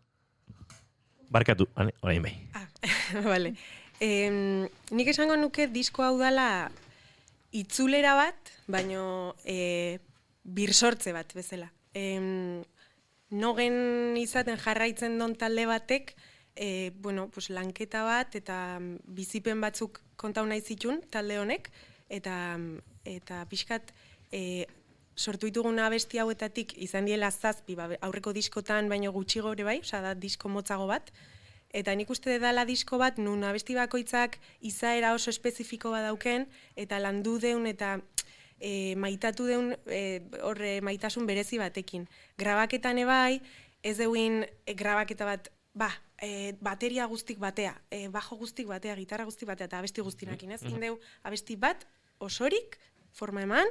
Barkatu, 1.33 1.67
ane, 1.75 1.93
orain 2.01 2.23
bai. 2.23 2.33
Ah, 2.53 2.67
vale. 3.31 3.55
Em, 3.99 4.67
nik 4.91 5.09
esango 5.11 5.35
nuke 5.39 5.67
disko 5.71 6.03
hau 6.05 6.17
dala 6.19 6.69
itzulera 7.53 8.15
bat, 8.17 8.53
baino 8.67 9.35
e, 9.45 9.99
birsortze 10.43 11.13
bat 11.15 11.33
bezala. 11.35 11.71
Em, 11.93 12.63
nogen 13.29 14.17
izaten 14.19 14.59
jarraitzen 14.61 15.17
don 15.19 15.35
talde 15.35 15.67
batek, 15.69 16.15
e, 16.55 16.91
bueno, 17.01 17.29
pues 17.29 17.49
lanketa 17.49 18.03
bat 18.03 18.35
eta 18.35 18.79
mm, 18.79 19.03
bizipen 19.05 19.61
batzuk 19.61 20.01
kontau 20.15 20.45
nahi 20.45 20.61
zitun 20.61 21.01
talde 21.09 21.39
honek, 21.39 21.69
eta, 22.09 22.57
eta 23.05 23.43
pixkat 23.49 23.93
e, 24.31 24.65
sortu 25.15 25.49
ditugun 25.49 25.79
abesti 25.79 26.19
hauetatik 26.21 26.77
izan 26.81 27.05
diela 27.05 27.31
zazpi, 27.31 27.75
ba, 27.75 27.89
aurreko 28.01 28.33
diskotan 28.33 28.89
baino 28.89 29.11
gutxi 29.11 29.41
gore 29.45 29.63
bai, 29.63 29.79
osea 29.81 30.01
da 30.01 30.13
disko 30.13 30.49
motzago 30.49 30.87
bat, 30.89 31.13
Eta 31.73 31.95
nik 31.97 32.11
uste 32.13 32.35
dela 32.37 32.67
disko 32.69 32.99
bat, 33.01 33.17
nun 33.17 33.41
abesti 33.49 33.73
bakoitzak 33.73 34.35
izaera 34.61 35.09
oso 35.17 35.31
espezifiko 35.33 35.89
badauken, 35.89 36.45
eta 36.77 36.99
landu 37.01 37.39
deun 37.41 37.65
eta 37.65 37.95
e, 38.59 38.93
maitatu 38.93 39.47
deun 39.49 39.71
e, 39.89 40.21
horre 40.45 40.75
maitasun 40.85 41.25
berezi 41.25 41.57
batekin. 41.57 42.05
Grabaketan 42.37 43.01
ebai, 43.01 43.41
ez 43.81 43.97
deuin 43.97 44.43
e, 44.45 44.75
grabaketa 44.77 45.25
bat, 45.25 45.49
ba, 45.73 45.89
e, 46.21 46.53
bateria 46.61 47.05
guztik 47.09 47.39
batea, 47.39 47.73
e, 47.89 48.07
bajo 48.07 48.35
guztik 48.37 48.67
batea, 48.67 48.95
gitarra 48.95 49.25
guztik 49.25 49.47
batea, 49.49 49.65
eta 49.65 49.79
abesti 49.79 50.01
guztinakin, 50.01 50.51
ez? 50.51 50.61
Indeu, 50.69 50.99
abesti 51.23 51.55
bat, 51.55 51.87
osorik, 52.19 52.77
forma 53.11 53.41
eman, 53.41 53.67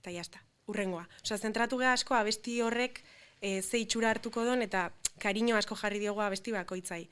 eta 0.00 0.10
jazta, 0.14 0.40
urrengoa. 0.70 1.08
Osa, 1.22 1.36
zentratu 1.38 1.78
geha 1.78 1.92
asko 1.92 2.14
abesti 2.14 2.60
horrek 2.62 3.02
e, 3.40 3.60
ze 3.62 3.78
itxura 3.78 4.10
hartuko 4.10 4.44
don, 4.44 4.62
eta 4.62 4.92
kariño 5.20 5.56
asko 5.56 5.76
jarri 5.76 5.98
diogu 5.98 6.20
abesti 6.20 6.52
bakoitzai. 6.52 7.08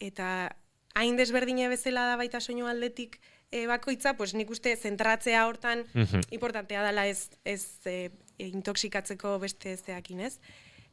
Eta 0.00 0.56
hain 0.94 1.16
desberdine 1.16 1.68
bezala 1.68 2.06
da 2.08 2.16
baita 2.16 2.40
soinu 2.40 2.66
aldetik 2.66 3.20
e, 3.52 3.66
bakoitza, 3.66 4.16
pues 4.16 4.34
nik 4.34 4.50
uste 4.50 4.74
zentratzea 4.76 5.46
hortan 5.46 5.84
Mhm. 5.94 6.20
importantea 6.30 6.82
dela 6.82 7.06
ez, 7.06 7.28
ez 7.44 7.62
e, 7.84 8.10
intoxikatzeko 8.38 9.38
beste 9.38 9.76
zeakin, 9.76 10.20
ez? 10.20 10.38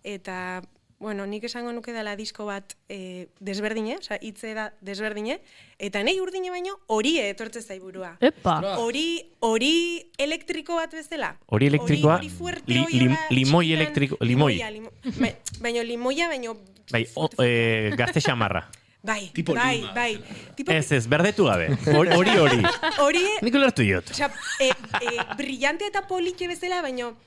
Eta, 0.04 0.62
bueno, 1.03 1.25
nik 1.29 1.43
esango 1.45 1.71
nuke 1.75 1.91
dela 1.93 2.15
disko 2.15 2.45
bat 2.47 2.73
e, 2.89 3.27
desberdine, 3.43 3.97
osea, 3.99 4.17
hitze 4.23 4.53
da 4.57 4.69
desberdine, 4.81 5.37
eta 5.77 6.01
nei 6.07 6.15
urdine 6.23 6.49
baino 6.53 6.77
horie 6.87 7.27
etortze 7.29 7.61
zaiburua. 7.61 8.15
Epa. 8.23 8.55
Hori, 8.81 9.05
hori 9.45 9.73
elektriko 10.17 10.79
bat 10.79 10.95
bezala. 10.95 11.33
Hori 11.47 11.67
elektrikoa, 11.69 12.15
hori, 12.17 12.29
hori 12.29 12.37
fuerte, 12.37 12.71
li- 12.73 12.79
hori 12.85 13.01
lim- 13.03 13.17
limoi 13.29 13.67
elektriko- 13.75 14.17
limoi. 14.21 14.55
limoia, 14.55 14.71
limo- 14.71 14.93
Bai, 15.19 15.35
baino 15.59 15.83
limoia, 15.83 16.27
baino 16.31 16.55
Bai, 16.91 17.05
o, 17.15 17.29
eh, 17.43 17.91
gazte 17.97 18.19
xamarra. 18.21 18.63
Bai, 19.03 19.31
Tipo 19.35 19.53
bai, 19.53 19.77
lima, 19.81 19.91
bai. 19.93 20.13
Tipo, 20.55 20.71
Ez 20.71 20.91
ez, 20.95 21.07
berdetu 21.11 21.43
gabe. 21.45 21.67
Hori 21.97 22.15
hori. 22.15 22.37
hori. 22.39 22.61
hori, 23.03 23.23
Nik 23.41 23.53
ulertu 23.59 23.81
diot. 23.83 24.09
osea, 24.15 24.29
e, 24.63 24.69
e, 24.69 25.17
brillante 25.35 25.85
eta 25.91 26.05
politxe 26.07 26.47
bezala, 26.47 26.81
baino, 26.81 27.17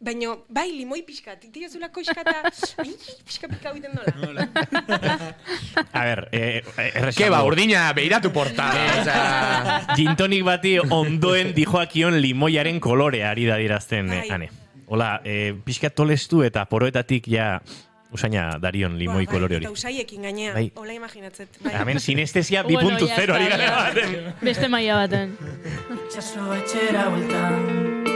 baino, 0.00 0.44
bai, 0.48 0.70
limoi 0.72 1.02
pixka, 1.04 1.36
titio 1.40 1.68
zulako 1.68 2.00
iskata, 2.00 2.50
pixka 3.26 3.48
pika 3.50 3.72
egiten 3.74 3.96
dola. 4.22 4.46
A 5.92 6.04
ber, 6.04 6.28
eh, 6.32 6.62
erresan. 6.94 7.18
Ke 7.18 7.30
ba, 7.32 7.42
urdina, 7.44 7.88
beiratu 7.96 8.32
porta. 8.32 8.70
Osea, 9.00 9.80
Gin 9.98 10.16
tonic 10.16 10.44
bati 10.46 10.76
ondoen 10.80 11.52
dijoakion 11.56 12.16
limoiaren 12.22 12.80
kolorea 12.80 13.34
ari 13.34 13.48
da 13.50 13.60
dirazten, 13.60 14.10
eh, 14.12 14.22
Bai. 14.24 14.30
ane. 14.38 14.50
Hola, 14.86 15.20
eh, 15.24 15.52
pixka 15.64 15.90
tolestu 15.90 16.44
eta 16.46 16.64
poroetatik 16.70 17.26
ja 17.28 17.56
usaina 18.14 18.52
darion 18.62 18.94
limoi 18.96 19.26
Ba, 19.26 19.32
kolore 19.32 19.58
hori. 19.58 19.66
Eta 19.66 19.74
usaiekin 19.74 20.22
gainea, 20.22 20.54
Bai. 20.54 20.70
hola 20.74 20.94
imaginatzet. 20.94 21.60
Bai. 21.60 21.74
Hemen 21.74 22.00
sinestesia 22.00 22.62
Bueno, 22.62 22.96
2.0 22.96 23.08
ya 23.08 23.34
ari 23.34 23.48
gara 23.50 23.70
baten. 23.76 24.34
Beste 24.40 24.68
maila 24.68 25.02
baten. 25.04 25.36
Itxaso 26.06 26.54
etxera 26.54 27.08
bueltan 27.10 28.15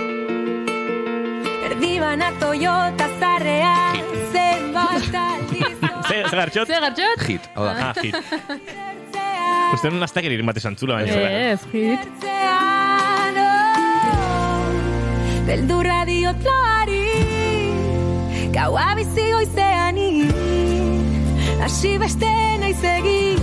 Erdibana 1.81 2.29
Toyota 2.37 3.07
zarrean 3.19 3.97
zenbat 4.33 5.15
aldiz 5.17 5.79
Ze, 6.11 6.17
ze 6.29 6.37
gartxot? 6.37 6.67
Ze 6.69 6.77
gartxot? 6.85 7.23
hit, 7.25 7.41
hau 7.55 7.65
da. 7.65 7.73
Ah, 7.89 7.95
hit. 8.03 8.13
zertzean, 8.13 9.73
Uste 9.73 9.89
nun 9.95 10.05
aztak 10.05 10.29
erir 10.29 10.43
mate 10.45 10.61
zantzula, 10.61 10.99
baina. 11.01 11.31
Ez, 11.55 11.65
hit. 11.73 12.05
oh, 13.41 13.65
Beldurra 15.49 16.03
diotloari 16.05 17.01
Gaua 18.53 18.91
bizi 19.01 19.31
goizeani 19.33 20.11
Hasi 21.65 21.97
beste 22.03 22.29
naiz 22.61 22.83
egin 22.93 23.40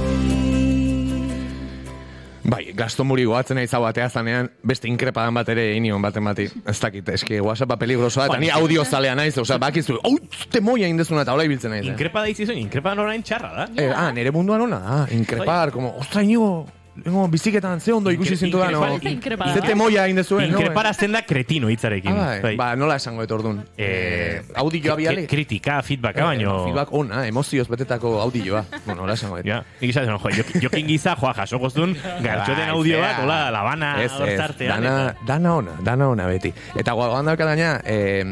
Bai, 2.47 2.71
gastomuri 2.71 3.25
goatzen 3.27 3.57
nahi 3.59 3.67
batea 3.67 4.07
zanean, 4.09 4.47
beste 4.63 4.87
inkrepadan 4.87 5.33
bat 5.35 5.49
ere 5.51 5.65
inion 5.75 6.01
baten 6.01 6.23
bati. 6.23 6.45
Ez 6.65 6.79
dakit, 6.79 7.09
eski 7.09 7.41
WhatsAppa 7.43 7.75
peligrosoa, 7.75 8.29
eta 8.29 8.37
ni 8.39 8.49
audio 8.49 8.85
zalea 8.85 9.15
naiz, 9.15 9.37
osea, 9.37 9.57
bakizu, 9.59 9.97
hau, 10.03 10.13
te 10.49 10.61
moia 10.61 10.87
indezuna 10.87 11.25
eta 11.25 11.33
hola 11.35 11.43
ibiltzen 11.43 11.71
naiz. 11.75 11.83
eh. 11.85 11.91
Inkrepa 11.91 12.21
da 12.23 12.31
izizun, 12.31 12.57
inkrepa 12.57 12.93
orain 12.95 13.23
txarra 13.23 13.51
da. 13.51 13.67
Eh, 13.75 13.91
ah, 13.91 14.11
nere 14.15 14.31
munduan 14.31 14.61
ona 14.61 14.79
da, 14.79 14.97
inkrepar, 15.11 15.71
como, 15.71 15.91
ostra, 15.99 16.23
inigo, 16.23 16.65
Lengo, 17.05 17.27
biziketan 17.27 17.79
ze 17.81 17.93
ondo 17.93 18.11
ikusi 18.11 18.35
zintu 18.35 18.57
da, 18.59 18.69
no? 18.71 18.81
inkrepa- 18.87 19.11
Inkrepa. 19.11 19.53
Ze 19.53 19.61
temoia 19.61 20.07
indezuen, 20.07 20.51
no? 20.51 20.59
Inkrepara 20.59 20.93
zen 20.93 21.11
da 21.11 21.21
kretino 21.25 21.69
hitzarekin. 21.69 22.11
Ah, 22.11 22.39
bai. 22.41 22.55
Ba, 22.57 22.75
nola 22.75 22.95
esango 22.95 23.21
dut 23.21 23.31
orduan? 23.31 23.63
Eh, 23.77 24.41
audioa 24.55 24.95
biale? 24.95 25.21
kri- 25.25 25.27
Kritika, 25.27 25.81
feedbacka, 25.83 26.23
baino... 26.25 26.63
Feedback 26.65 26.93
ona, 26.93 27.25
emozioz 27.27 27.67
betetako 27.69 28.19
audioa. 28.21 28.65
bueno, 28.85 29.01
nola 29.01 29.13
esango 29.13 29.37
dut? 29.37 29.45
Ja, 29.45 29.63
nik 29.81 29.89
izaten, 29.89 30.09
jo, 30.17 30.29
jok- 30.29 30.61
jokin 30.63 30.87
giza, 30.87 31.15
joa, 31.15 31.33
jaso 31.33 31.59
goztun, 31.59 31.93
gartxoten 32.23 32.63
Bai, 32.65 32.69
audio 32.69 32.99
bat, 33.01 33.19
hola, 33.23 33.39
labana, 33.51 33.93
hortzartean. 34.03 34.81
dana, 34.83 35.15
dana 35.27 35.55
ona, 35.55 35.77
dana 35.83 36.09
ona 36.09 36.27
beti. 36.27 36.53
Eta 36.75 36.93
gogoan 36.93 37.25
dauka 37.25 37.53
eh, 37.85 38.25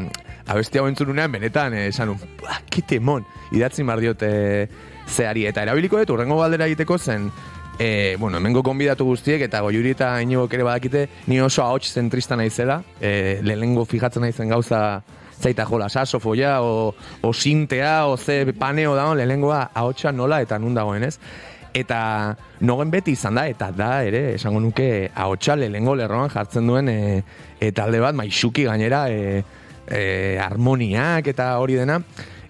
abesti 0.46 0.78
hau 0.78 0.86
entzununean, 0.88 1.32
benetan, 1.32 1.74
eh, 1.74 1.86
esan 1.88 2.08
un, 2.10 2.18
"Buah, 2.38 2.60
ke 2.70 2.82
temon, 2.82 3.24
idatzi 3.52 3.82
mar 3.82 3.98
diot 4.00 4.22
eh, 4.22 4.68
zeari. 5.08 5.46
Eta 5.46 5.62
erabiliko 5.62 5.98
dut, 5.98 6.10
urrengo 6.10 6.38
galdera 6.40 6.66
egiteko 6.66 6.98
zen, 6.98 7.30
E, 7.78 8.16
bueno, 8.18 8.38
hemengo 8.38 8.62
konbidatu 8.64 9.04
guztiek 9.04 9.42
eta 9.44 9.60
goiuri 9.60 9.90
eta 9.92 10.14
inigok 10.24 10.54
ere 10.56 10.64
badakite 10.64 11.02
ni 11.28 11.40
oso 11.44 11.62
ahots 11.62 11.92
zentrista 11.92 12.36
naizela, 12.36 12.80
e, 13.00 13.40
lehenengo 13.44 13.84
fijatzen 13.84 14.24
naizen 14.24 14.48
gauza 14.48 15.02
zaita 15.36 15.66
jola, 15.68 15.90
sasofoia, 15.90 16.62
o, 16.62 16.94
o 17.20 17.32
sintea, 17.34 18.06
o 18.06 18.16
ze 18.16 18.54
paneo 18.56 18.94
da, 18.96 19.12
lehenengoa 19.14 19.70
ahotsa 19.74 20.12
nola 20.12 20.40
eta 20.40 20.58
nun 20.58 20.74
dagoen 20.74 21.04
ez. 21.04 21.18
Eta 21.76 22.36
nogen 22.64 22.90
beti 22.90 23.12
izan 23.12 23.36
da, 23.36 23.44
eta 23.52 23.68
da 23.76 23.90
ere, 24.08 24.30
esango 24.38 24.62
nuke, 24.64 25.10
ahotsa 25.14 25.58
lehenengo 25.60 25.94
lerroan 25.94 26.32
jartzen 26.32 26.66
duen 26.66 26.88
e, 26.88 27.22
e, 27.60 27.72
talde 27.76 28.00
bat, 28.00 28.16
maixuki 28.16 28.64
gainera, 28.64 29.10
e, 29.12 29.42
e, 29.86 30.38
harmoniak 30.40 31.28
eta 31.28 31.52
hori 31.60 31.76
dena. 31.76 32.00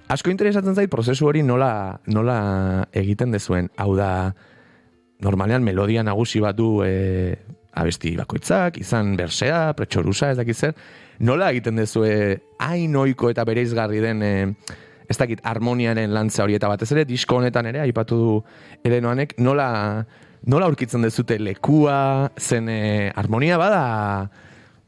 Asko 0.06 0.30
interesatzen 0.30 0.76
zait 0.78 0.90
prozesu 0.90 1.26
hori 1.26 1.42
nola, 1.42 1.98
nola 2.06 2.38
egiten 2.94 3.34
dezuen. 3.34 3.72
Hau 3.82 3.96
da, 3.98 4.10
normalean 5.24 5.64
melodia 5.64 6.02
nagusi 6.02 6.40
bat 6.40 6.56
du 6.56 6.82
e, 6.84 7.36
abesti 7.76 8.14
bakoitzak, 8.16 8.80
izan 8.80 9.14
bersea, 9.16 9.72
pretxorusa, 9.76 10.32
ez 10.32 10.40
dakit 10.40 10.56
zer. 10.56 10.74
Nola 11.26 11.50
egiten 11.52 11.76
dezue 11.76 12.10
hain 12.60 12.96
oiko 12.96 13.30
eta 13.32 13.44
bereizgarri 13.48 14.00
den 14.04 14.22
e, 14.24 14.34
ez 15.08 15.16
dakit 15.18 15.42
harmoniaren 15.46 16.12
lantza 16.12 16.44
hori 16.44 16.56
eta 16.58 16.68
batez 16.68 16.90
ere 16.92 17.04
disko 17.08 17.38
honetan 17.38 17.68
ere 17.70 17.82
aipatu 17.84 18.18
du 18.18 18.32
Elenoanek 18.84 19.36
nola 19.38 19.68
nola 20.46 20.66
aurkitzen 20.66 21.04
dezute 21.06 21.38
lekua 21.38 22.32
zen 22.38 22.68
e, 22.68 23.12
harmonia 23.14 23.58
bada 23.58 23.82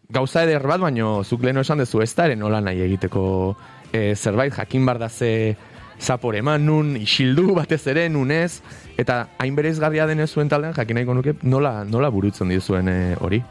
gauza 0.09 0.43
eder 0.47 0.65
bat, 0.67 0.81
baino 0.81 1.23
zuk 1.25 1.43
leheno 1.45 1.63
esan 1.65 1.83
dezu 1.83 2.03
ez 2.03 2.13
da 2.17 2.29
ere 2.29 2.37
nola 2.37 2.61
nahi 2.65 2.81
egiteko 2.87 3.23
e, 3.93 4.15
zerbait 4.15 4.55
jakin 4.55 4.87
bar 4.87 5.09
ze 5.11 5.57
zapore 6.01 6.39
eman 6.39 6.65
nun, 6.67 6.97
isildu 6.97 7.55
batez 7.61 7.83
ere, 7.91 8.09
nunez, 8.09 8.61
eta 8.99 9.29
hain 9.39 9.57
bereizgarria 9.57 10.07
den 10.07 10.21
ez 10.21 10.31
zuen 10.31 10.49
taldean, 10.49 10.75
jakin 10.77 10.99
nahiko 11.01 11.15
nuke 11.19 11.35
nola, 11.43 11.85
nola 11.85 12.11
burutzen 12.15 12.49
dizuen 12.55 12.89
e, 12.89 12.99
hori. 13.21 13.43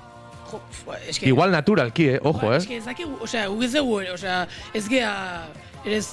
Jo, 0.47 0.61
ba, 0.87 0.95
eske, 1.11 1.27
Igual 1.27 1.51
naturalki, 1.51 2.05
eh? 2.15 2.19
Ojo, 2.23 2.39
ba, 2.47 2.53
eh? 2.55 2.61
eske 2.61 2.77
ez 2.79 2.85
dakigu, 2.87 3.17
osea, 3.25 3.47
guk 3.51 3.63
ez 3.67 3.73
dugu, 3.73 3.97
osea, 4.13 4.37
ez 4.73 4.85
gea, 4.87 5.11
erez, 5.83 6.05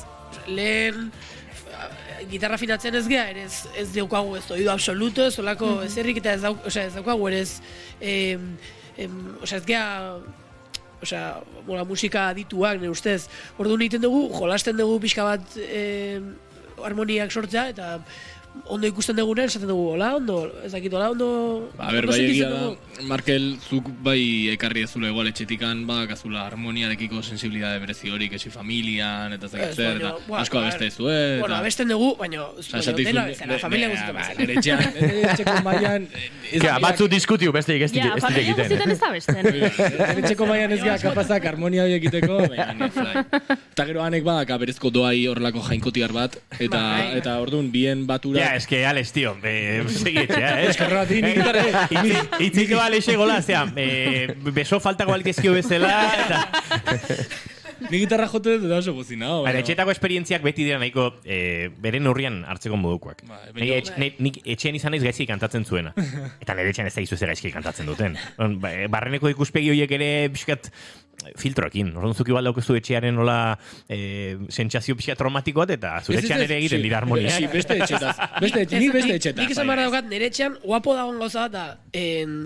lehen, 0.51 1.11
f- 1.55 2.27
gitarra 2.33 2.59
finatzen 2.59 2.95
ez 2.99 3.05
gea, 3.07 3.29
erez, 3.31 3.61
ez 3.79 3.89
daukagu 3.95 4.35
ez 4.41 4.43
oído 4.51 4.73
absoluto, 4.73 5.27
ez 5.31 5.39
olako 5.39 5.77
ezerrik 5.87 6.19
eta 6.19 6.33
ez, 6.35 6.41
dauk, 6.43 6.67
osea, 6.67 6.89
ez 6.91 6.97
daukagu, 6.99 7.29
erez, 7.31 7.61
em, 8.01 8.57
em, 8.99 9.21
osea, 9.43 9.61
ez 9.63 9.67
gea, 9.71 9.85
osea, 11.03 11.41
bola, 11.67 11.85
musika 11.89 12.29
adituak, 12.33 12.81
nire 12.81 12.93
ustez. 12.93 13.27
Orduan 13.59 13.83
egiten 13.83 14.05
dugu, 14.05 14.29
jolasten 14.35 14.77
dugu 14.79 15.01
pixka 15.03 15.27
bat 15.27 15.59
em, 15.65 16.35
harmoniak 16.85 17.33
sortzea, 17.33 17.69
eta 17.73 17.91
ondo 18.65 18.87
ikusten 18.89 19.17
dugunen, 19.19 19.49
esaten 19.51 19.69
dugu, 19.69 19.91
hola, 19.95 20.15
ondo, 20.17 20.39
ez 20.65 20.71
dakit, 20.73 20.93
hola, 20.95 21.11
ondo... 21.13 21.29
Ba, 21.77 21.89
a 21.89 21.93
ber, 21.93 22.07
bai 22.09 22.21
egia 22.23 22.49
da. 22.49 22.61
Markel, 23.09 23.57
zuk 23.69 23.89
bai 24.07 24.49
ekarri 24.55 24.85
ezula 24.87 25.11
igual 25.11 25.29
etxetikan, 25.29 25.83
badakazula 25.89 26.45
harmoniarekiko 26.47 27.21
sensibilidade 27.23 27.81
berezi 27.83 28.13
hori, 28.15 28.29
kesi 28.33 28.53
familian, 28.55 29.35
eta 29.37 29.49
ez 29.49 29.53
dakit 29.53 29.67
Ez, 29.69 29.77
zer, 29.77 29.99
baina, 29.99 30.13
eta 30.15 30.29
buah, 30.29 30.45
asko 30.45 30.61
abeste 30.63 30.91
zue, 30.91 31.17
eta... 31.17 31.41
Bueno, 31.43 31.57
abesten 31.59 31.91
dugu, 31.93 32.13
baina, 32.21 32.47
zuen, 32.63 32.97
bezala, 33.01 33.27
familia 33.65 33.91
guztietan 33.93 34.15
ba, 34.15 34.23
bezala. 34.23 34.39
nire 34.41 34.57
etxean, 34.61 34.85
nire 35.01 35.27
etxeko 35.33 35.57
maian, 35.67 36.09
ez 36.55 36.63
Kea, 36.65 36.79
batzu 36.87 37.11
diskutiu 37.11 37.55
besteik 37.55 37.85
ez 37.89 37.91
Ja, 37.95 37.99
dira 37.99 38.15
ez 38.15 38.23
dira 38.23 38.29
familia 38.29 38.47
egiten. 38.47 38.65
guztietan 38.65 38.95
ez 38.95 38.99
da 39.03 39.11
besten. 39.13 39.43
Nire 39.51 40.23
etxeko 40.23 40.49
maian 40.49 40.73
ez 40.77 40.81
gara 40.83 40.97
kapazak 41.03 41.51
harmonia 41.51 41.85
hori 41.85 41.99
egiteko, 41.99 42.39
baina 42.47 42.71
ni 42.79 42.91
fly. 42.95 43.27
Eta 43.75 43.87
gero 43.91 44.03
hanek 44.07 44.25
badaka 44.27 44.59
berezko 44.63 44.91
doai 44.95 45.27
horrelako 45.31 45.63
jainkotiar 45.69 46.15
bat, 46.15 46.39
eta 46.59 46.81
Bai. 46.81 47.11
eta 47.19 47.37
orduan 47.43 47.71
bien 47.75 48.07
batura... 48.09 48.44
Ja, 48.45 48.55
eske, 48.59 48.83
Alex, 48.87 49.13
tío, 49.17 49.37
eh, 49.43 49.81
etxea, 49.81 50.53
eh? 50.61 50.69
Eskerra 50.71 51.01
bat, 51.05 51.11
nik 51.11 51.39
gitarra- 51.39 51.87
Itzi- 51.97 52.45
Itziko 52.49 52.81
Alexe 52.85 53.17
gola, 53.17 53.41
zea, 53.43 53.65
eh, 53.77 54.35
beso 54.53 54.81
faltako 54.81 55.15
balitezkio 55.17 55.53
bezala, 55.57 55.95
eta... 56.27 56.43
Ni 57.91 58.01
gitarra 58.05 58.27
jote 58.31 58.57
dut 58.57 58.67
eta 58.69 58.79
oso 58.81 58.95
bozinao. 58.97 59.43
Baina, 59.45 59.61
etxetako 59.61 59.93
esperientziak 59.95 60.43
beti 60.47 60.65
dira 60.65 60.79
nahiko 60.83 61.11
eh, 61.25 61.69
bere 61.85 62.01
neurrian 62.01 62.43
hartzeko 62.49 62.77
modukoak. 62.81 63.23
Bai, 63.29 63.39
Nik 63.53 63.61
baina- 63.61 63.79
etx, 63.79 64.19
nik 64.25 64.41
etxean 64.57 64.79
izan 64.79 64.95
naiz 64.97 65.03
gaizki 65.05 65.27
kantatzen 65.31 65.65
zuena. 65.65 65.93
Eta 66.43 66.55
nire 66.59 66.71
etxean 66.75 66.89
ez 66.91 66.95
da 66.97 67.05
izu 67.05 67.17
gaizki 67.21 67.53
kantatzen 67.55 67.87
duten. 67.87 68.17
On, 68.39 68.59
ba, 68.61 68.73
eh, 68.73 68.87
Barreneko 68.93 69.29
ikuspegi 69.33 69.71
horiek 69.75 69.93
ere 69.99 70.11
pixkat 70.35 70.71
filtroekin. 71.41 71.93
Orduan 71.97 72.17
zuki 72.19 72.35
balda 72.35 72.51
daukezu 72.51 72.75
etxearen 72.81 73.15
nola 73.17 73.37
eh, 73.89 74.35
sentsazio 74.51 74.97
pixka 74.99 75.15
traumatiko 75.17 75.63
bat 75.63 75.71
eta 75.77 75.95
zure 76.03 76.19
Ez, 76.19 76.25
ez, 76.25 76.27
etxean 76.27 76.43
ez, 76.43 76.49
ere 76.51 76.59
egiten 76.59 76.83
dira 76.85 76.99
harmonia. 76.99 77.31
Sí, 77.37 77.47
beste 77.53 77.79
etxetaz. 77.79 78.17
Beste 78.43 78.65
etxe, 78.67 78.77
Ez, 78.77 78.83
nik 78.83 78.93
beste 78.93 79.15
etxetaz. 79.21 79.41
Nik 79.45 79.55
esan 79.55 79.67
bai. 79.67 79.77
behar 79.77 79.89
daukat, 79.91 80.11
nire 80.11 80.29
etxean, 80.33 80.59
guapo 80.65 80.95
dagoen 80.99 81.23
gauza 81.23 81.47
da, 81.49 81.65
en, 81.95 82.37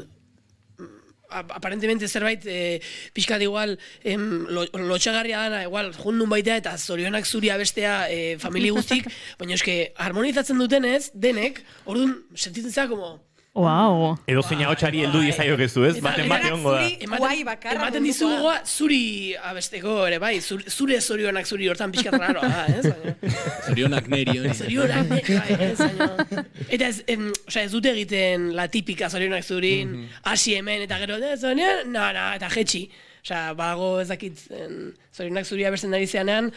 aparentemente 1.31 2.09
zerbait 2.09 2.45
e, 2.47 2.81
pixkat 3.13 3.43
igual 3.45 3.77
em, 4.05 4.47
lo, 4.49 4.65
lotxagarria 4.73 5.45
dana 5.47 5.63
igual 5.67 5.93
jundun 5.97 6.31
baitea 6.33 6.59
eta 6.63 6.77
zorionak 6.79 7.27
zuri 7.27 7.51
abestea 7.51 8.09
e, 8.11 8.37
famili 8.41 8.71
guztik 8.71 9.09
baina 9.41 9.59
eske 9.59 9.79
harmonizatzen 9.97 10.59
dutenez 10.59 11.11
denek 11.15 11.63
orduan 11.85 12.17
sentitzen 12.35 12.73
zera 12.73 12.89
como 12.89 13.28
Wow. 13.59 14.13
Edo 14.31 14.43
zein 14.47 14.61
hotxari 14.71 15.01
heldu 15.03 15.19
diezaiokezu, 15.25 15.83
ez? 15.89 15.95
Baten 16.03 16.29
bate 16.31 16.53
ongo 16.55 16.77
da. 16.77 16.85
Guai 17.19 17.41
bakarra 17.47 17.81
ematen 17.81 18.05
dizu 18.07 18.29
gogoa 18.31 18.61
zuri 18.63 19.35
abesteko 19.51 19.97
ere 20.07 20.21
bai 20.23 20.37
zure, 20.39 21.01
zorionak 21.01 21.49
zuri 21.49 21.67
hortan 21.73 21.91
pixkat 21.95 22.15
raroa 22.23 22.51
da, 22.53 22.67
ez? 22.71 23.33
Zorionak 23.67 24.07
neri 24.13 24.37
hori. 24.39 24.55
zorionak, 24.61 25.11
ne, 25.11 25.19
bai, 25.27 25.59
ez, 25.67 26.47
eta 26.69 26.93
ez, 26.93 27.03
em, 27.11 27.27
osea, 27.49 27.65
ez 27.65 27.73
dute 27.75 27.91
egiten 27.97 28.53
la 28.55 28.69
tipika 28.71 29.11
zorionak 29.11 29.43
zurin, 29.43 29.97
hasi 30.23 30.55
hemen, 30.61 30.87
eta 30.87 31.01
gero, 31.03 31.19
zorionak, 31.35 31.83
na, 31.91 32.13
na, 32.15 32.31
eta 32.39 32.53
jetxi. 32.55 32.87
Osea, 33.25 33.43
bago 33.59 33.97
ez 34.05 34.07
dakit, 34.13 34.47
em, 34.55 34.93
zorionak 35.11 35.51
zuri 35.51 35.67
abesten 35.67 35.99
ari 35.99 36.07
zeanean, 36.07 36.53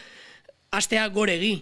astea 0.69 1.09
goregi. 1.09 1.55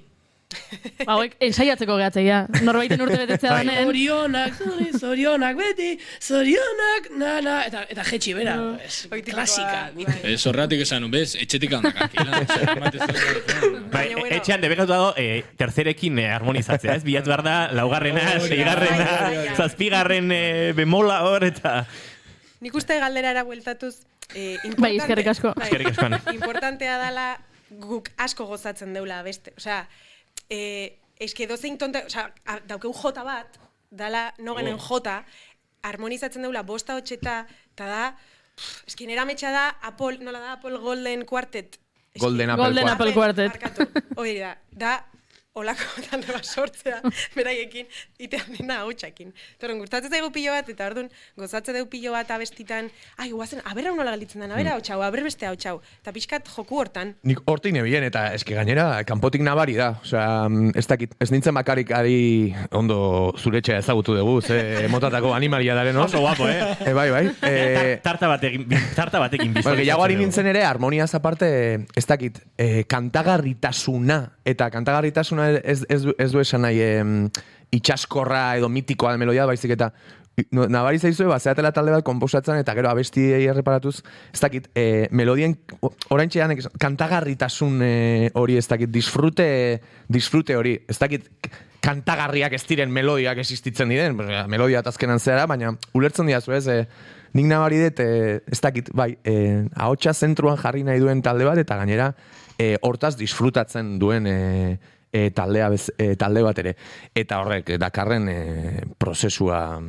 Ba, 1.06 1.14
hauek, 1.14 1.36
ensaiatzeko 1.46 1.94
gehatzea. 2.00 2.40
Norbaiten 2.66 3.02
urte 3.06 3.20
betetzea 3.22 3.52
Bai. 3.54 3.66
danen. 3.68 3.86
Zorionak, 3.86 4.56
zorionak 4.98 5.58
beti, 5.60 5.90
zorionak, 6.26 7.10
na, 7.22 7.36
na, 7.46 7.58
eta, 7.70 7.84
eta 7.94 8.06
jetxi, 8.08 8.34
bera, 8.34 8.56
es, 8.86 9.04
Oitikoa, 9.12 9.36
klasika. 9.44 9.84
bai. 9.94 10.08
Eh, 10.24 10.38
zorratik 10.42 10.82
esan, 10.88 11.06
bez, 11.14 11.36
etxetik 11.38 11.76
handakakila. 11.78 12.42
Bai, 13.94 14.08
etxean 14.40 14.62
debekatu 14.66 14.90
dago, 14.92 15.12
eh, 15.22 15.44
tercerekin 15.60 16.18
eh, 16.24 16.28
harmonizatzea, 16.34 16.96
ez? 16.98 17.04
Bilatu 17.06 17.30
behar 17.32 17.44
da, 17.46 17.56
laugarrena, 17.78 18.26
da. 18.26 18.40
seigarrena, 18.48 19.06
Bai, 19.06 19.36
bai, 19.36 19.46
bai. 19.52 19.56
zazpigarren 19.58 20.32
eh, 20.34 20.74
bemola 20.78 21.22
hor, 21.30 21.46
eta... 21.46 21.84
Nik 22.60 22.76
uste 22.76 22.98
galderara 23.00 23.46
bueltatuz, 23.48 24.00
eh, 24.34 24.58
importante, 24.66 24.82
Bai, 24.82 24.96
eskerrik 24.98 25.28
asko. 25.32 25.54
bai, 25.56 25.70
Eskerrik 25.70 25.94
asko, 25.94 26.06
Ane. 26.10 26.20
importantea 26.34 26.98
dala 27.00 27.30
guk 27.70 28.10
asko 28.18 28.50
gozatzen 28.50 28.94
deula 28.98 29.22
beste. 29.24 29.54
Osea, 29.58 29.84
eh, 30.50 31.00
eske 31.20 31.48
dozein 31.48 31.78
tonta, 31.78 32.04
osea, 32.06 32.34
a- 32.46 32.60
daukeu 32.68 32.94
jota 32.94 33.24
bat, 33.24 33.60
dala 33.92 34.34
nogenen 34.40 34.74
Oh. 34.76 34.88
jota, 34.90 35.26
harmonizatzen 35.84 36.42
deula 36.42 36.64
bosta 36.64 36.96
hotxeta, 36.96 37.46
eta 37.74 37.86
da, 37.88 38.16
pff, 38.56 38.84
eske 38.88 39.06
nera 39.08 39.26
metxa 39.26 39.52
da, 39.52 39.68
Apple, 39.82 40.18
nola 40.24 40.40
da, 40.40 40.52
Apple 40.54 40.78
Golden 40.78 41.26
Quartet. 41.26 41.80
Golden 42.20 42.50
Apple 42.50 42.66
Golden 42.66 43.14
Quartet. 43.14 43.56
Apple 43.64 43.86
Quartet. 43.88 44.18
Hori 44.18 44.38
da, 44.40 44.58
da, 44.72 45.06
olako 45.58 46.04
talde 46.06 46.30
bat 46.30 46.46
sortzea, 46.46 47.00
beraiekin, 47.34 47.88
itean 48.22 48.54
dena 48.54 48.80
hautsakin. 48.84 49.32
Torren, 49.62 49.80
gustatzen 49.82 50.14
zaigu 50.14 50.30
pilo 50.34 50.54
bat, 50.54 50.68
eta 50.70 50.86
orduan, 50.90 51.10
gozatzen 51.40 51.80
dugu 51.80 51.90
pilo 51.96 52.14
bat 52.14 52.30
abestitan, 52.36 52.90
ai, 53.18 53.32
guazen, 53.32 53.64
abera 53.70 53.94
nola 53.96 54.14
galditzen 54.14 54.46
den, 54.46 54.54
abera 54.54 54.76
hau 54.76 54.84
txau, 54.86 55.00
aber 55.06 55.24
beste 55.26 55.48
hau 55.50 55.56
txau. 55.60 55.80
Eta 56.04 56.14
pixkat 56.16 56.52
joku 56.54 56.78
hortan. 56.80 57.16
Nik 57.28 57.42
hortik 57.50 57.74
nebien, 57.76 58.06
eta 58.06 58.28
eske 58.38 58.56
gainera, 58.58 59.04
kanpotik 59.10 59.44
nabari 59.46 59.76
da. 59.80 59.92
Osea, 60.04 60.28
ez 60.78 60.86
dakit, 60.90 61.18
ez 61.20 61.30
nintzen 61.34 61.58
bakarik 61.58 61.92
ari 61.98 62.54
ondo 62.78 63.34
zuretxea 63.40 63.82
ezagutu 63.82 64.16
dugu, 64.20 64.40
ze 64.42 64.62
motatako 64.94 65.34
animalia 65.34 65.76
daren, 65.78 65.98
no? 65.98 66.06
Oso 66.06 66.22
guapo, 66.22 66.48
eh? 66.48 66.62
E, 66.86 66.94
bai, 66.94 67.10
bai. 67.14 67.26
E, 67.42 67.98
tarta 68.06 68.30
batekin, 68.32 68.68
tarta 68.96 69.22
batekin 69.26 69.50
Bueno, 69.50 69.64
bizualizatzen 69.64 69.84
gehiago 69.84 70.06
ari 70.06 70.20
nintzen 70.22 70.54
ere, 70.54 70.64
harmoniaz 70.68 71.10
aparte, 71.18 71.50
ez 71.98 72.06
dakit, 72.06 72.38
e, 72.58 72.86
kantagarritasuna, 72.90 74.22
eta 74.50 74.70
kantagarritasuna 74.74 75.39
ez, 75.48 75.86
ez, 75.90 76.02
du- 76.04 76.16
ez 76.18 76.32
du 76.32 76.40
esan 76.40 76.62
nahi 76.66 76.82
em, 76.82 77.14
itxaskorra 77.72 78.58
edo 78.58 78.70
mitikoa 78.70 79.18
melodia, 79.18 79.46
baizik 79.46 79.76
eta 79.78 79.92
nabari 80.52 81.00
zaizue, 81.00 81.28
ba, 81.28 81.40
zeatela 81.40 81.72
talde 81.76 81.92
bat 81.92 82.04
komposatzen 82.06 82.60
eta 82.62 82.74
gero 82.78 82.90
abestiei 82.90 83.46
erreparatuz, 83.50 84.00
ez 84.34 84.40
dakit, 84.40 84.70
e, 84.76 85.08
melodien, 85.12 85.58
orain 86.14 86.30
txean, 86.32 86.54
kantagarritasun 86.80 87.82
e, 87.84 87.94
hori, 88.40 88.58
ez 88.58 88.68
dakit, 88.70 88.92
disfrute, 88.94 89.50
disfrute 90.08 90.56
hori, 90.56 90.78
ez 90.88 90.98
dakit, 91.00 91.28
kantagarriak 91.84 92.54
ez 92.56 92.64
diren 92.68 92.92
melodiak 92.92 93.40
existitzen 93.40 93.92
diren, 93.92 94.18
melodia 94.52 94.84
eta 94.84 94.94
azkenan 94.94 95.20
zera, 95.20 95.46
baina 95.50 95.74
ulertzen 95.98 96.30
diazu 96.30 96.56
ez, 96.56 96.66
e, 96.68 96.86
nik 97.38 97.50
nabari 97.50 97.82
dut, 97.84 98.00
e, 98.04 98.40
ez 98.52 98.62
dakit, 98.64 98.94
bai, 98.96 99.12
e, 99.24 99.66
ahotsa 99.76 100.14
zentruan 100.14 100.60
jarri 100.62 100.86
nahi 100.88 101.04
duen 101.04 101.24
talde 101.26 101.48
bat, 101.48 101.60
eta 101.62 101.80
gainera, 101.82 102.14
e, 102.58 102.78
hortaz 102.82 103.16
disfrutatzen 103.20 103.98
duen 104.02 104.28
e, 104.28 104.80
e, 105.12 105.30
taldea 105.32 105.70
bez, 105.70 105.92
e, 105.98 106.16
talde 106.16 106.44
bat 106.46 106.60
ere. 106.60 106.76
Eta 107.16 107.40
horrek, 107.42 107.76
e, 107.76 107.78
dakarren 107.82 108.28
e, 108.30 108.40
prozesua 108.98 109.80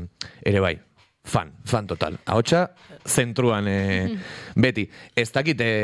ere 0.45 0.61
bai, 0.61 0.77
fan, 1.25 1.53
fan 1.65 1.87
total. 1.87 2.19
Ahotsa 2.27 2.71
zentruan 3.07 3.69
e, 3.69 4.17
beti. 4.55 4.89
Ez 5.17 5.31
dakit, 5.33 5.61
e, 5.61 5.75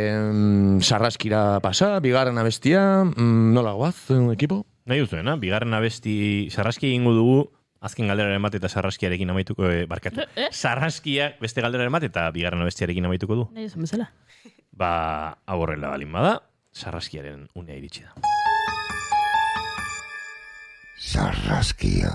sarraskira 0.81 1.61
pasa, 1.64 1.99
bigarren 2.01 2.38
abestia, 2.38 3.05
mm, 3.05 3.53
nola 3.57 3.77
goaz, 3.77 4.11
e, 4.11 4.20
ekipo? 4.33 4.64
Nahi 4.87 5.03
duzuena, 5.03 5.35
bigarren 5.37 5.75
abesti 5.75 6.46
sarraski 6.55 6.92
egingo 6.92 7.12
dugu, 7.16 7.40
azken 7.87 8.11
galderaren 8.11 8.42
bat 8.42 8.55
eta 8.59 8.70
sarraskiarekin 8.70 9.31
amaituko, 9.35 9.68
eh, 9.70 9.87
barkatu. 9.90 10.27
Eh? 10.37 10.51
Sarraskia 10.53 11.33
beste 11.40 11.64
galderaren 11.64 11.92
bat 11.92 12.07
eta 12.07 12.29
bigarren 12.35 12.62
abestiarekin 12.64 13.09
amaituko 13.09 13.42
du. 13.42 13.49
Nahi 13.57 13.70
esan 13.70 13.87
bezala. 13.87 14.11
Ba, 14.77 14.90
hau 15.46 15.61
horrela 15.64 15.92
balin 15.94 16.12
bada, 16.12 16.38
sarraskiaren 16.77 17.49
unea 17.57 17.79
iritsi 17.79 18.05
da. 18.05 18.36
Sarraskia. 20.96 22.11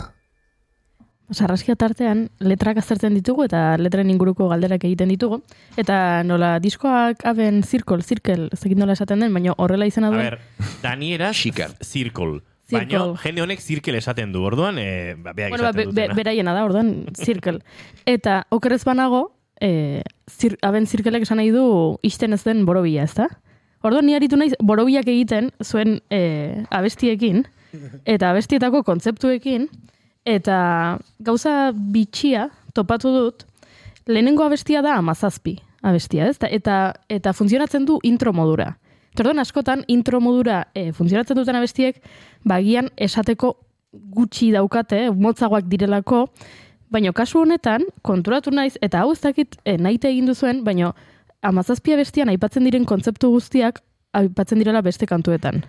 Sarraskia 1.31 1.77
tartean 1.79 2.25
letrak 2.43 2.81
aztertzen 2.81 3.13
ditugu 3.15 3.45
eta 3.45 3.77
letren 3.79 4.09
inguruko 4.11 4.49
galderak 4.51 4.83
egiten 4.83 5.11
ditugu. 5.13 5.39
Eta 5.79 6.23
nola 6.27 6.57
diskoak 6.59 7.23
aben 7.29 7.61
zirkol, 7.63 8.03
zirkel, 8.03 8.49
dakit 8.51 8.79
nola 8.79 8.97
esaten 8.97 9.23
den, 9.23 9.33
baina 9.33 9.55
horrela 9.57 9.87
izena 9.87 10.09
A 10.09 10.11
duen. 10.11 10.25
ber, 10.25 10.39
Danieraz, 10.83 11.35
Xiker. 11.37 11.77
zirkol. 11.81 12.41
Baina, 12.71 13.13
jende 13.19 13.41
honek 13.43 13.59
zirkel 13.59 13.95
esaten 13.95 14.31
du, 14.31 14.43
orduan, 14.47 14.77
e, 14.79 15.15
ba, 15.19 15.33
beak 15.35 15.51
bueno, 15.51 15.63
ba, 15.63 15.69
esaten 15.71 15.93
be, 15.95 16.07
be, 16.07 16.15
beraiena 16.15 16.53
da, 16.55 16.63
orduan, 16.63 17.05
zirkel. 17.13 17.61
Eta 18.05 18.45
okerez 18.49 18.83
banago, 18.87 19.33
e, 19.59 20.03
zir, 20.27 20.57
aben 20.63 20.87
zirkelek 20.87 21.23
esan 21.23 21.41
nahi 21.41 21.51
du 21.51 21.97
isten 22.01 22.33
ez 22.33 22.43
den 22.43 22.65
borobila, 22.65 23.03
ez 23.03 23.13
da? 23.15 23.27
Orduan, 23.83 24.05
ni 24.05 24.15
aritu 24.15 24.37
naiz 24.39 24.53
borobilak 24.59 25.07
egiten 25.07 25.51
zuen 25.63 25.99
e, 26.09 26.63
abestiekin, 26.69 27.43
eta 28.05 28.31
abestietako 28.31 28.83
kontzeptuekin, 28.83 29.67
eta 30.25 30.99
gauza 31.19 31.71
bitxia 31.73 32.49
topatu 32.73 33.11
dut, 33.15 33.45
lehenengo 34.07 34.43
abestia 34.43 34.81
da 34.81 34.95
amazazpi 34.97 35.57
abestia, 35.81 36.27
ez? 36.29 36.37
Eta, 36.37 36.47
eta, 36.47 36.77
eta 37.09 37.33
funtzionatzen 37.33 37.85
du 37.85 37.99
intro 38.03 38.33
modura. 38.33 38.75
Eta 39.11 39.25
Orduan, 39.25 39.41
askotan, 39.43 39.83
intro 39.91 40.21
modura 40.23 40.63
e, 40.73 40.91
funtzionatzen 40.95 41.37
duten 41.37 41.57
abestiek, 41.57 41.99
bagian 42.47 42.89
esateko 42.95 43.55
gutxi 43.91 44.51
daukate, 44.55 45.09
motzagoak 45.11 45.67
direlako, 45.71 46.25
baina 46.91 47.11
kasu 47.15 47.41
honetan, 47.41 47.83
konturatu 48.07 48.53
naiz, 48.55 48.77
eta 48.81 49.01
hau 49.03 49.11
ez 49.11 49.19
dakit 49.23 49.57
e, 49.65 49.75
naite 49.77 50.09
egin 50.11 50.29
duzuen, 50.29 50.63
baina 50.63 50.93
amazazpia 51.41 51.97
bestian 51.99 52.31
aipatzen 52.31 52.67
diren 52.67 52.85
kontzeptu 52.85 53.31
guztiak 53.33 53.81
aipatzen 54.15 54.61
direla 54.61 54.83
beste 54.85 55.07
kantuetan. 55.09 55.63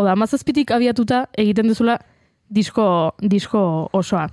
Hau 0.00 0.06
da, 0.06 0.14
amazazpitik 0.16 0.70
abiatuta 0.72 1.26
egiten 1.36 1.66
duzula 1.68 1.98
disko, 2.48 2.84
disko 3.20 3.60
osoa. 3.92 4.30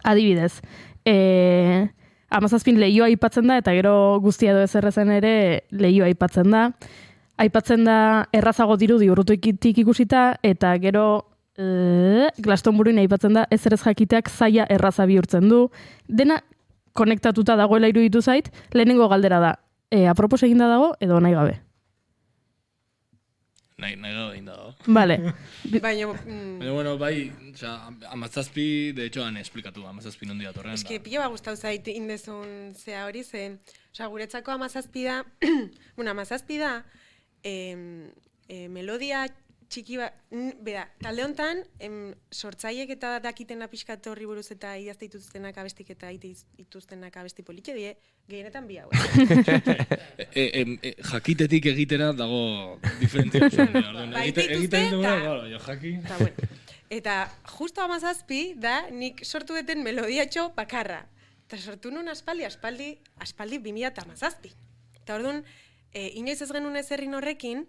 Adibidez, 0.00 0.62
e, 1.04 1.84
amazazpin 2.32 2.78
lehioa 2.80 3.10
aipatzen 3.10 3.50
da, 3.52 3.58
eta 3.60 3.74
gero 3.76 3.92
guztia 4.24 4.54
edo 4.54 4.62
ezerrezen 4.64 5.12
ere 5.12 5.34
lehioa 5.76 6.08
aipatzen 6.08 6.48
da. 6.56 6.62
Aipatzen 7.36 7.84
da 7.84 7.98
errazago 8.32 8.78
dirudi 8.80 9.10
urrutuikitik 9.12 9.82
ikusita, 9.84 10.24
eta 10.40 10.72
gero 10.80 11.04
e, 11.52 12.30
Glastonburyn 12.40 13.02
aipatzen 13.04 13.36
da 13.36 13.44
ez 13.52 13.60
erez 13.68 13.82
jakiteak 13.84 14.32
zaila 14.32 14.64
erraza 14.72 15.04
bihurtzen 15.10 15.52
du. 15.52 15.66
Dena 16.08 16.40
konektatuta 16.96 17.60
dagoela 17.60 17.92
iruditu 17.92 18.24
zait, 18.24 18.48
lehenengo 18.72 19.12
galdera 19.12 19.44
da, 19.44 19.54
e, 19.92 20.06
apropos 20.08 20.40
eginda 20.48 20.72
dago 20.72 20.94
edo 21.04 21.20
nahi 21.20 21.36
gabe. 21.36 21.60
Nahi, 23.84 23.96
nahi 24.00 24.14
gabe 24.16 24.32
egin 24.32 24.46
dago. 24.48 24.72
Vale. 24.96 25.16
Baina, 25.82 26.06
mm, 26.08 26.58
Baina, 26.58 26.72
bueno, 26.72 26.96
bai, 26.98 27.30
oza, 27.52 27.74
amazazpi, 28.10 28.92
de 28.96 29.06
hecho, 29.06 29.24
han 29.24 29.36
esplikatu, 29.36 29.84
amazazpi 29.86 30.26
nondi 30.26 30.44
datorren. 30.48 30.72
eske 30.72 30.98
da. 30.98 31.04
pila 31.04 31.24
bat 31.26 31.34
gustau 31.36 31.54
zait 31.56 31.88
indezun 31.92 32.72
zea 32.74 33.04
hori, 33.04 33.22
ze, 33.24 33.58
osea, 33.92 34.08
guretzako 34.08 34.54
amazazpi 34.56 35.04
da, 35.04 35.22
bueno, 35.96 36.10
amazazpi 36.10 36.58
da, 36.58 36.72
em, 37.42 38.10
e, 38.48 38.68
melodia 38.68 39.26
txiki 39.74 39.96
bat, 39.98 40.14
n- 40.30 40.54
bera, 40.62 40.84
talde 41.02 41.24
hontan, 41.26 41.64
em, 41.82 42.12
sortzaiek 42.30 42.90
eta 42.94 43.16
dakitena 43.24 43.66
pixkat 43.72 44.06
horri 44.06 44.26
buruz 44.30 44.46
eta 44.54 44.76
idazte 44.78 45.08
dituztenak 45.08 45.56
abestik 45.58 45.90
eta 45.90 46.12
ite 46.14 46.30
dituztenak 46.60 47.16
abesti 47.18 47.42
politxe 47.42 47.74
die, 47.74 47.96
gehienetan 48.30 48.68
bi 48.70 48.78
hauek. 48.78 48.94
E, 50.34 50.42
e, 50.42 50.62
e, 50.82 50.90
jakitetik 51.10 51.66
egitera 51.72 52.12
dago 52.16 52.78
diferentzia. 53.00 53.46
oso, 53.46 53.62
orduan, 53.62 54.12
Bai, 54.14 54.28
egite- 54.28 54.46
egiten 54.54 54.90
duguna, 54.92 55.14
eta- 55.16 55.20
claro, 55.24 55.48
jo, 55.50 55.58
jaki. 55.66 55.92
Eta, 56.04 56.18
bueno, 56.18 56.48
eta 56.90 57.14
justo 57.58 57.82
amazazpi 57.82 58.40
da 58.56 58.76
nik 58.90 59.24
sortu 59.24 59.54
deten 59.58 59.82
melodiatxo 59.82 60.52
bakarra. 60.56 61.04
Eta 61.46 61.58
sortu 61.58 61.90
nun 61.90 62.08
aspaldi, 62.08 62.44
aspaldi, 62.46 62.92
aspaldi 63.20 63.58
2000 63.58 63.90
eta 63.92 64.02
amazazpi. 64.06 64.50
Eta 65.02 65.16
orduan, 65.18 65.42
e, 65.92 66.08
inoiz 66.20 66.40
ez 66.42 66.50
genuen 66.52 66.76
ezerrin 66.80 67.14
horrekin, 67.14 67.66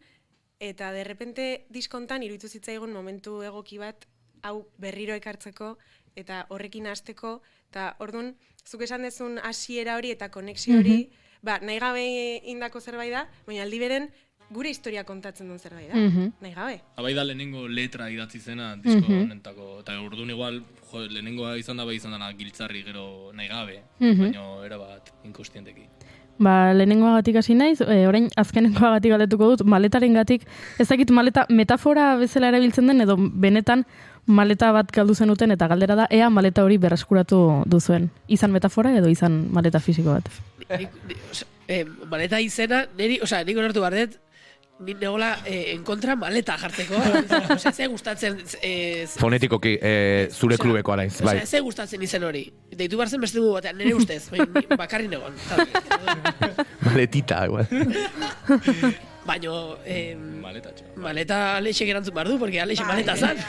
eta 0.59 0.91
derrepente 0.91 1.65
diskontan 1.69 2.23
iruditu 2.23 2.47
zitzaigun 2.47 2.93
momentu 2.93 3.41
egoki 3.43 3.77
bat 3.77 4.05
hau 4.43 4.67
berriro 4.77 5.13
ekartzeko 5.15 5.77
eta 6.15 6.45
horrekin 6.49 6.87
hasteko 6.87 7.41
eta 7.69 7.95
orduan 7.99 8.35
zuk 8.65 8.81
esan 8.81 9.01
dezun 9.03 9.39
hasiera 9.43 9.97
hori 9.97 10.11
eta 10.11 10.29
konexio 10.31 10.79
hori, 10.79 11.09
ba, 11.43 11.59
nahi 11.59 11.79
gabe 11.79 12.05
indako 12.45 12.79
zerbait 12.79 13.11
da, 13.11 13.27
baina 13.45 13.63
aldi 13.63 13.79
beren 13.79 14.07
gure 14.49 14.69
historia 14.69 15.03
kontatzen 15.03 15.47
duen 15.47 15.59
zerbait 15.59 15.89
da. 15.89 15.95
Mhm. 15.95 16.31
Nahi 16.41 16.53
gabe. 16.53 16.81
Abai 16.95 17.13
da 17.17 17.23
lehenengo 17.25 17.67
letra 17.67 18.09
idatzi 18.09 18.39
zena 18.39 18.75
disko 18.77 19.01
Mhm. 19.01 19.21
honetako. 19.31 19.79
Eta 19.81 19.99
orduan 20.01 20.29
igual, 20.29 20.63
jo, 20.91 20.99
lehenengoa 21.07 21.57
izan 21.57 21.77
da 21.77 21.83
bai 21.85 21.95
izan 21.95 22.11
dana 22.11 22.31
giltzarri 22.33 22.83
gero 22.83 23.31
nahi 23.33 23.47
gabe. 23.47 23.81
Mhm. 23.99 24.21
Baina 24.21 24.65
erabat 24.65 25.11
inkostienteki. 25.25 25.87
Ba, 26.37 26.73
lehenengoagatik 26.75 27.37
hasi 27.39 27.55
naiz, 27.55 27.79
e, 27.79 28.01
orain 28.09 28.27
azkenengoagatik 28.35 29.13
galdetuko 29.13 29.47
dut, 29.53 29.63
maletaren 29.71 30.17
gatik, 30.17 30.43
ez 30.79 30.87
dakit 30.89 31.13
maleta 31.15 31.45
metafora 31.47 32.09
bezala 32.19 32.49
erabiltzen 32.51 32.91
den, 32.91 32.99
edo 33.05 33.15
benetan 33.15 33.85
maleta 34.25 34.73
bat 34.75 34.91
galdu 34.91 35.15
zenuten, 35.15 35.53
eta 35.55 35.69
galdera 35.71 35.95
da, 35.95 36.09
ea 36.11 36.27
maleta 36.29 36.65
hori 36.65 36.77
berreskuratu 36.81 37.39
duzuen. 37.71 38.09
Izan 38.27 38.51
metafora 38.51 38.91
edo 38.97 39.07
izan 39.07 39.45
maleta 39.55 39.79
fisiko 39.79 40.17
bat. 40.17 40.27
Eh, 41.67 41.85
maleta 42.11 42.41
izena, 42.43 42.83
niri, 42.97 43.21
osea, 43.23 43.45
nik 43.47 43.57
onartu 43.57 43.81
bardet, 43.81 44.19
ni 44.79 44.93
negola 44.93 45.39
eh, 45.45 45.71
en 45.73 45.83
kontra 45.83 46.15
maleta 46.15 46.57
jartzeko. 46.57 46.95
osea, 47.55 47.71
ze 47.71 47.87
gustatzen... 47.87 48.41
Eh, 48.61 49.07
Fonetikoki, 49.07 49.77
e, 49.81 50.27
zure 50.31 50.55
Osea, 50.55 50.63
klubeko 50.63 50.93
alaiz, 50.93 51.21
bai. 51.21 51.37
Osea, 51.37 51.45
ze 51.45 51.61
gustatzen 51.63 52.03
izen 52.03 52.23
hori. 52.27 52.43
Deitu 52.75 52.99
behar 52.99 53.09
zen 53.09 53.23
beste 53.23 53.39
dugu 53.39 53.53
batean, 53.55 53.77
nire 53.79 53.95
ustez, 53.95 54.25
bakarri 54.75 55.07
negon. 55.07 55.37
Maletita, 56.85 57.45
igual. 57.47 57.67
Baina, 59.25 59.53
eh, 59.89 60.13
Maleta, 60.15 60.75
txo. 60.75 60.91
maleta 61.01 61.39
alexek 61.57 61.89
erantzun 61.89 62.13
behar 62.13 62.29
du, 62.29 62.37
porque 62.37 62.59
alexe 62.61 62.83
Bai. 62.83 62.91
maleta 62.93 63.15
zan. 63.15 63.39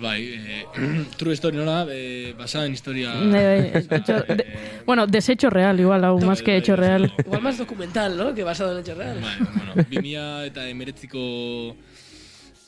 Bai, 0.00 0.22
eh, 0.34 0.66
true 1.16 1.32
story 1.34 1.56
nola, 1.56 1.86
eh, 1.90 2.34
basada 2.36 2.66
en 2.66 2.72
historia... 2.72 3.14
Bai, 3.14 3.30
bai, 3.30 3.86
hecho- 3.90 4.22
de- 4.22 4.46
bueno, 4.86 5.06
desecho 5.06 5.50
real, 5.50 5.78
igual, 5.78 6.04
hau, 6.04 6.20
más 6.20 6.42
que 6.42 6.56
hecho 6.56 6.76
real. 6.76 7.12
Igual 7.24 7.42
más 7.42 7.58
documental, 7.58 8.16
¿no? 8.16 8.34
Que 8.34 8.42
basado 8.42 8.72
en 8.72 8.80
hecho 8.80 8.94
real. 8.94 9.20
Bai, 9.20 9.36
bueno, 9.56 9.72
2000 9.76 10.44
eta 10.46 10.68
emeretziko 10.68 11.76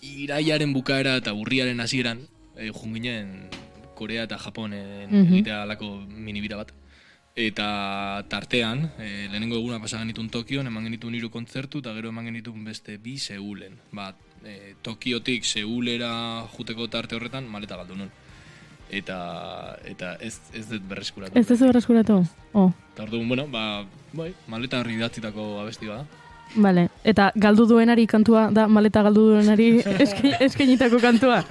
iraiaren 0.02 0.72
bukaera 0.72 1.16
eta 1.16 1.32
urriaren 1.34 1.80
hasieran 1.80 2.20
eh, 2.56 2.70
joan 2.72 2.94
ginen 2.94 3.48
Korea 3.96 4.24
eta 4.24 4.38
Japonen 4.38 5.08
Mhm. 5.10 5.32
egitea 5.34 5.62
alako 5.62 5.96
minibira 6.06 6.56
bat. 6.56 6.72
Eta 7.34 8.24
tartean, 8.30 8.92
eh, 8.98 9.26
lehenengo 9.30 9.56
eguna 9.56 9.80
pasa 9.80 9.98
genitun 9.98 10.30
Tokion, 10.30 10.66
eman 10.66 10.84
genitun 10.84 11.14
hiru 11.14 11.28
kontzertu, 11.30 11.78
eta 11.80 11.92
gero 11.92 12.08
eman 12.08 12.24
genitun 12.24 12.64
beste 12.64 12.96
bi 12.98 13.18
Seulen. 13.18 13.76
Ba, 13.92 14.14
eh, 14.46 14.74
Tokiotik 14.82 15.44
Seulera 15.44 16.46
juteko 16.56 16.88
tarte 16.88 17.18
horretan, 17.18 17.48
maleta 17.50 17.76
galdu 17.76 17.98
nun. 17.98 18.10
Eta, 18.86 19.16
eta 19.84 20.12
ez, 20.22 20.36
ez 20.54 20.68
dut 20.70 20.84
berreskuratu. 20.86 21.34
Ez 21.38 21.46
duzu 21.48 21.66
berreskuratu? 21.66 22.20
Oh, 22.54 22.70
Eta 22.94 23.02
orduan, 23.02 23.26
bueno, 23.28 23.48
ba, 23.50 23.82
bai, 24.14 24.30
maleta 24.46 24.78
horri 24.80 24.94
idatzitako 24.96 25.56
abesti 25.64 25.90
bada. 25.90 26.06
Vale. 26.54 26.86
Eta 27.04 27.32
galdu 27.34 27.66
duenari 27.66 28.06
kantua 28.06 28.46
da 28.54 28.68
maleta 28.70 29.02
galdu 29.02 29.24
duenari 29.32 29.66
eske, 30.46 30.78
kantua. 31.02 31.42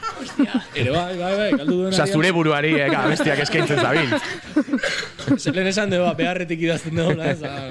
Ere 0.73 0.91
bai, 0.91 1.17
bai, 1.19 1.34
bai, 1.38 1.49
galdu 1.60 1.81
duen 1.81 1.93
Osa, 1.93 2.08
zure 2.08 2.31
buruari, 2.31 2.73
eh, 2.79 2.89
bestiak 3.12 3.43
eskaintzen 3.43 3.84
zabin. 3.84 4.15
Zer 5.41 5.55
lehen 5.55 5.69
esan 5.69 5.91
dugu, 5.91 6.07
beharretik 6.17 6.61
idazten 6.65 6.95
dugu, 6.99 7.15
ez, 7.25 7.41
ah, 7.43 7.69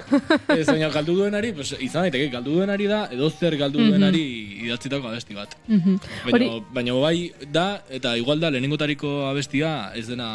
ez, 0.55 0.67
baina 0.69 0.91
galdu 0.95 1.17
duenari, 1.19 1.53
pues, 1.57 1.73
izan 1.79 2.07
daiteke, 2.07 2.29
galdu 2.33 2.57
duenari 2.59 2.89
da, 2.91 3.05
edo 3.15 3.31
zer 3.31 3.57
galdu 3.61 3.83
duenari 3.83 4.25
idatzitako 4.67 5.11
abesti 5.11 5.37
bat. 5.39 5.57
Mhm. 5.69 5.99
Baina, 6.31 6.51
baina 6.75 6.97
bai 7.07 7.17
da, 7.53 7.67
eta 7.89 8.17
igual 8.21 8.43
da, 8.43 8.53
lehenengotariko 8.55 9.15
abestia, 9.31 9.75
ez 9.95 10.07
dena, 10.11 10.31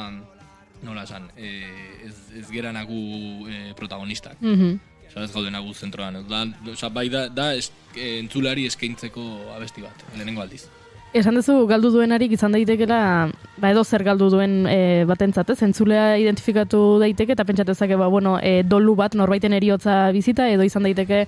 nola 0.85 1.03
esan, 1.03 1.29
eh, 1.35 2.07
ez, 2.07 2.15
ez 2.39 2.47
gera 2.51 2.71
nagu 2.75 3.01
eh, 3.49 3.73
protagonistak. 3.75 4.39
mhm. 4.41 4.79
Osa, 5.09 5.23
ez 5.25 5.31
gaude 5.33 5.49
nagu 5.49 5.71
zentroan. 5.73 6.19
Da, 6.29 6.43
osa, 6.69 6.91
bai 6.93 7.07
da, 7.09 7.23
da 7.33 7.47
es, 7.57 7.71
entzulari 7.97 8.67
eskaintzeko 8.69 9.23
abesti 9.55 9.81
bat, 9.81 10.05
lehenengo 10.13 10.43
aldiz. 10.43 10.67
Esan 11.09 11.33
duzu 11.33 11.63
galdu 11.65 11.89
duenarik 11.89 12.35
izan 12.35 12.53
daitekela, 12.53 13.31
ba 13.57 13.69
edo 13.73 13.81
zer 13.81 14.03
galdu 14.05 14.27
duen 14.29 14.67
e, 14.69 15.05
batentzat, 15.09 15.47
ez? 15.49 15.63
Entzulea 15.65 16.19
identifikatu 16.21 16.99
daiteke 17.01 17.33
eta 17.33 17.45
pentsatezake, 17.49 17.95
ba, 17.97 18.05
bueno, 18.13 18.35
e, 18.45 18.61
dolu 18.61 18.93
bat 18.93 19.15
norbaiten 19.17 19.55
eriotza 19.57 20.11
bizita, 20.13 20.45
edo 20.53 20.61
izan 20.67 20.85
daiteke, 20.85 21.23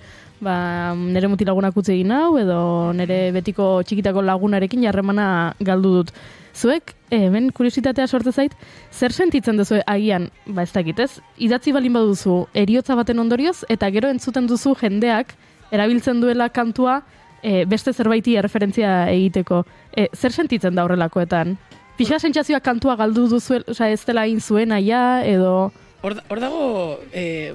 ba, 0.45 0.93
nire 0.93 1.31
mutilagunak 1.33 1.79
utzi 1.81 1.95
egin 1.95 2.13
hau, 2.13 2.35
edo 2.37 2.59
nire 2.93 3.31
betiko 3.33 3.71
txikitako 3.81 4.21
lagunarekin 4.27 4.85
jarremana 4.85 5.55
galdu 5.57 5.95
dut. 5.95 6.11
Zuek, 6.53 6.93
hemen 7.09 7.49
kuriositatea 7.49 8.05
sortze 8.05 8.35
zait, 8.35 8.53
zer 8.93 9.15
sentitzen 9.17 9.57
duzu 9.57 9.79
agian, 9.89 10.29
ba 10.45 10.61
ez 10.61 10.75
dakit, 10.75 11.01
ez? 11.01 11.15
Idatzi 11.41 11.73
balin 11.73 11.97
baduzu 11.97 12.43
eriotza 12.53 12.93
baten 12.99 13.23
ondorioz, 13.23 13.63
eta 13.67 13.89
gero 13.89 14.13
entzuten 14.13 14.45
duzu 14.45 14.75
jendeak 14.77 15.33
erabiltzen 15.71 16.21
duela 16.21 16.51
kantua 16.53 16.99
e, 17.43 17.65
beste 17.65 17.93
zerbaiti 17.93 18.35
erreferentzia 18.37 19.09
egiteko. 19.11 19.63
E, 19.95 20.07
zer 20.15 20.31
sentitzen 20.31 20.75
da 20.75 20.85
horrelakoetan? 20.85 21.57
Pixa 21.97 22.19
sentsazioa 22.19 22.61
kantua 22.63 22.95
galdu 22.95 23.27
duzu, 23.29 23.59
osea 23.69 23.89
ez 23.93 24.03
dela 24.05 24.25
egin 24.25 24.41
zuena 24.41 24.79
ja, 24.81 25.21
edo... 25.27 25.71
Hor, 26.01 26.15
hor 26.29 26.39
dago 26.41 26.99
eh, 27.13 27.53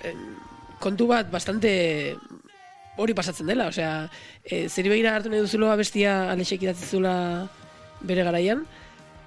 eh, 0.00 0.14
kontu 0.80 1.10
bat 1.10 1.28
bastante 1.30 2.14
hori 2.96 3.12
pasatzen 3.16 3.46
dela, 3.48 3.66
osea, 3.68 4.06
eh, 4.44 4.68
zeri 4.68 4.88
begira 4.92 5.14
hartu 5.16 5.28
nahi 5.32 5.42
duzulo 5.44 5.70
abestia 5.72 6.30
alexek 6.32 6.62
idatzi 6.64 6.88
zula 6.88 7.14
bere 8.00 8.24
garaian, 8.24 8.64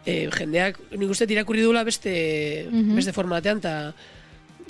eh, 0.06 0.30
jendeak 0.34 0.80
nik 0.98 1.10
uste 1.14 1.28
irakurri 1.30 1.62
dula 1.62 1.84
beste, 1.84 2.68
Mhm. 2.72 2.96
beste 2.96 3.14
formatean, 3.14 3.62
eta 3.62 3.94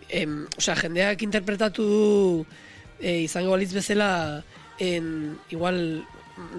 em, 0.09 0.45
osea, 0.57 0.75
jendeak 0.75 1.21
interpretatu 1.23 1.83
du 1.83 2.45
eh, 2.99 3.23
izango 3.23 3.51
balitz 3.51 3.73
bezala 3.73 4.43
en, 4.79 5.37
igual 5.49 6.05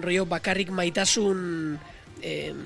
rollo 0.01 0.25
bakarrik 0.25 0.69
maitasun 0.71 1.77
em, 2.21 2.57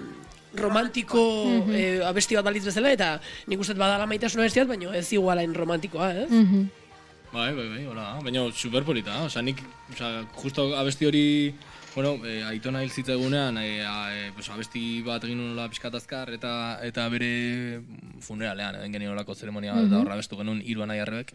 romantiko 0.56 1.46
Mhm. 1.48 1.72
eh, 1.76 2.00
abesti 2.06 2.36
bat 2.36 2.46
balitz 2.46 2.66
bezala, 2.66 2.92
eta 2.92 3.22
nik 3.48 3.60
uste 3.60 3.74
badala 3.74 4.06
maitasun 4.08 4.42
abesti 4.42 4.60
bat, 4.60 4.68
baina 4.68 4.96
ez 4.96 5.12
igualain 5.14 5.54
romantikoa, 5.56 6.14
ez? 6.26 6.30
Mhm. 6.30 6.70
Bai, 7.32 7.54
bai, 7.56 7.68
bai, 7.70 7.86
hola, 7.88 8.20
baina 8.22 8.52
superpolita, 8.52 9.22
osea, 9.24 9.42
nik, 9.42 9.62
osea, 9.94 10.26
justo 10.36 10.76
abesti 10.76 11.06
hori, 11.06 11.56
bueno, 11.96 12.26
eh, 12.26 12.44
aitona 12.44 12.82
hil 12.84 12.92
zitzaigunean, 12.92 13.58
eh, 13.58 13.86
a, 13.88 14.12
eh, 14.14 14.32
pues, 14.36 14.50
abesti 14.50 15.02
bat 15.02 15.24
egin 15.24 15.38
nola 15.38 15.70
pixkat 15.70 15.96
azkar, 15.96 16.30
eta, 16.34 16.80
eta 16.84 17.08
bere 17.10 17.82
funeralean, 18.20 18.76
egin 18.82 18.92
genien 18.94 19.12
olako 19.12 19.36
zeremonia 19.36 19.74
bat, 19.74 19.86
eta 19.86 20.00
horra 20.00 20.14
abestu 20.14 20.36
genuen 20.36 20.62
hiru 20.66 20.84
anai 20.84 21.00
arrebek. 21.00 21.34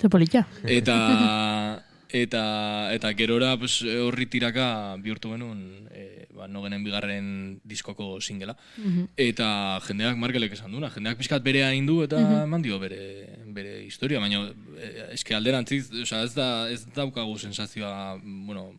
Ze 0.00 0.08
polita. 0.08 0.46
Eta, 0.64 0.96
Eta, 2.12 2.90
eta 2.94 3.12
gerora 3.14 3.56
pues, 3.58 3.80
horri 3.82 4.26
tiraka 4.26 4.96
bihurtu 5.02 5.30
genuen 5.34 5.88
e, 5.94 6.26
ba, 6.34 6.48
nogenen 6.50 6.82
bigarren 6.84 7.26
diskoko 7.64 8.18
singela. 8.20 8.56
Eta 9.20 9.80
jendeak 9.86 10.18
markelek 10.18 10.56
esan 10.56 10.74
duna, 10.74 10.90
jendeak 10.94 11.20
pixkat 11.20 11.44
berea 11.46 11.70
indu 11.76 12.00
eta 12.06 12.20
eman 12.44 12.64
dio 12.64 12.80
bere, 12.82 13.00
bere 13.54 13.80
historia, 13.84 14.22
baina 14.22 14.46
e, 14.76 14.90
eske 15.18 15.36
alderantziz, 15.36 15.86
osea, 16.06 16.24
ez, 16.26 16.34
da, 16.34 16.48
ez 16.72 16.82
daukagu 16.96 17.36
sensazioa, 17.38 18.16
bueno, 18.22 18.70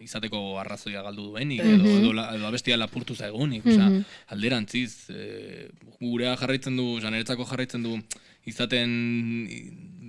izateko 0.00 0.40
arrazoia 0.60 1.02
galdu 1.04 1.32
duenik, 1.32 1.60
edo, 1.60 1.92
edo, 1.98 2.14
la, 2.16 2.30
edo 2.36 2.48
abestia 2.48 2.78
lapurtu 2.78 3.16
zaigonik, 3.18 3.66
osea, 3.66 3.90
alderantziz, 4.34 5.10
e, 5.10 5.68
gurea 6.00 6.36
jarraitzen 6.40 6.78
du, 6.78 6.94
osea, 7.02 7.12
niretzako 7.12 7.48
jarraitzen 7.50 7.84
du, 7.84 7.98
izaten 8.48 8.92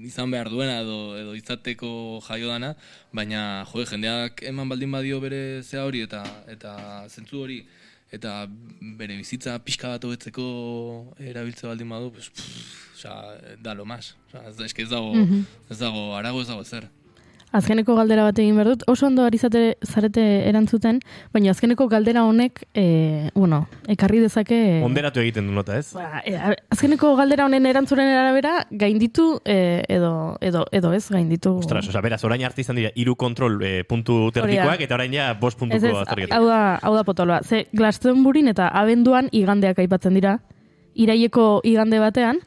izan 0.06 0.32
behar 0.32 0.50
duena 0.50 0.80
edo, 0.84 1.18
edo 1.18 1.36
izateko 1.38 1.90
jaio 2.28 2.48
dana, 2.52 2.74
baina 3.14 3.66
jo, 3.72 3.86
jendeak 3.92 4.44
eman 4.52 4.70
baldin 4.70 4.92
badio 4.92 5.20
bere 5.24 5.62
zea 5.64 5.86
hori 5.86 6.04
eta 6.08 6.24
eta 6.48 6.76
zentzu 7.10 7.44
hori 7.44 7.64
eta 8.12 8.48
bere 9.00 9.18
bizitza 9.20 9.58
pixka 9.62 9.92
bat 9.94 10.06
hobetzeko 10.06 10.46
erabiltze 11.32 11.68
baldin 11.68 11.90
badu, 11.94 12.10
pues, 12.16 12.30
pff, 12.30 12.96
osea, 12.96 13.56
da 13.62 13.76
lo 13.76 13.86
más. 13.86 14.16
Osea, 14.28 14.48
ez, 14.50 14.56
eske 14.66 14.82
ez 14.88 14.90
dago, 14.90 15.14
ez 15.70 15.78
dago, 15.78 16.16
arago 16.18 16.42
ez 16.42 16.48
dago 16.50 16.64
zer. 16.64 16.90
Azkeneko 17.56 17.96
galdera 17.98 18.28
bat 18.28 18.38
egin 18.42 18.58
behar 18.60 18.68
dut, 18.70 18.84
oso 18.92 19.08
ondo 19.08 19.24
ari 19.26 19.40
zate, 19.42 19.62
zarete 19.82 20.24
erantzuten, 20.46 21.00
baina 21.34 21.50
azkeneko 21.56 21.88
galdera 21.90 22.22
honek, 22.28 22.62
e, 22.78 23.30
bueno, 23.34 23.64
ekarri 23.90 24.20
dezake... 24.22 24.60
Onderatu 24.86 25.24
egiten 25.24 25.48
du 25.50 25.56
nota, 25.56 25.80
ez? 25.82 25.96
Ba, 25.98 26.22
e, 26.22 26.36
azkeneko 26.70 27.16
galdera 27.18 27.48
honen 27.50 27.66
erantzuren 27.66 28.12
arabera, 28.14 28.54
gainditu 28.70 29.32
e, 29.42 29.82
edo, 29.90 30.12
edo, 30.46 30.68
edo 30.72 30.94
ez 30.94 31.08
gainditu. 31.10 31.56
Ostras, 31.64 31.88
oza, 31.90 32.04
beraz, 32.06 32.22
orain 32.28 32.46
arte 32.46 32.62
izan 32.62 32.78
dira, 32.78 32.94
iru 32.94 33.18
kontrol 33.18 33.58
eh, 33.66 33.82
puntu 33.90 34.20
terdikoak, 34.36 34.86
eta 34.86 35.00
orain 35.00 35.18
ja, 35.18 35.32
bost 35.42 35.58
puntuko 35.58 36.04
azterketa. 36.04 36.38
hau 36.38 36.46
da, 36.46 36.62
hau 36.86 36.94
da 36.96 37.04
potoloa. 37.08 37.42
Ze 37.42 37.66
Glastonburyn 37.74 38.54
eta 38.54 38.70
abenduan 38.78 39.34
igandeak 39.34 39.82
aipatzen 39.82 40.22
dira, 40.22 40.38
iraieko 40.96 41.62
igande 41.64 42.00
batean, 42.00 42.40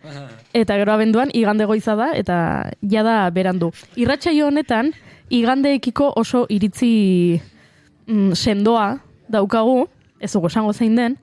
eta 0.52 0.76
gero 0.76 0.92
abenduan 0.92 1.30
igande 1.32 1.64
goiza 1.64 1.94
da, 1.96 2.10
eta 2.14 2.70
jada 2.82 3.30
berandu. 3.30 3.72
Irratsaio 3.96 4.46
honetan, 4.48 4.92
igandeekiko 5.30 6.12
oso 6.16 6.46
iritzi 6.48 7.40
mm, 8.06 8.32
sendoa 8.34 8.98
daukagu, 9.28 9.88
ez 10.20 10.32
dugu 10.32 10.46
esango 10.52 10.72
zein 10.72 10.96
den, 10.96 11.16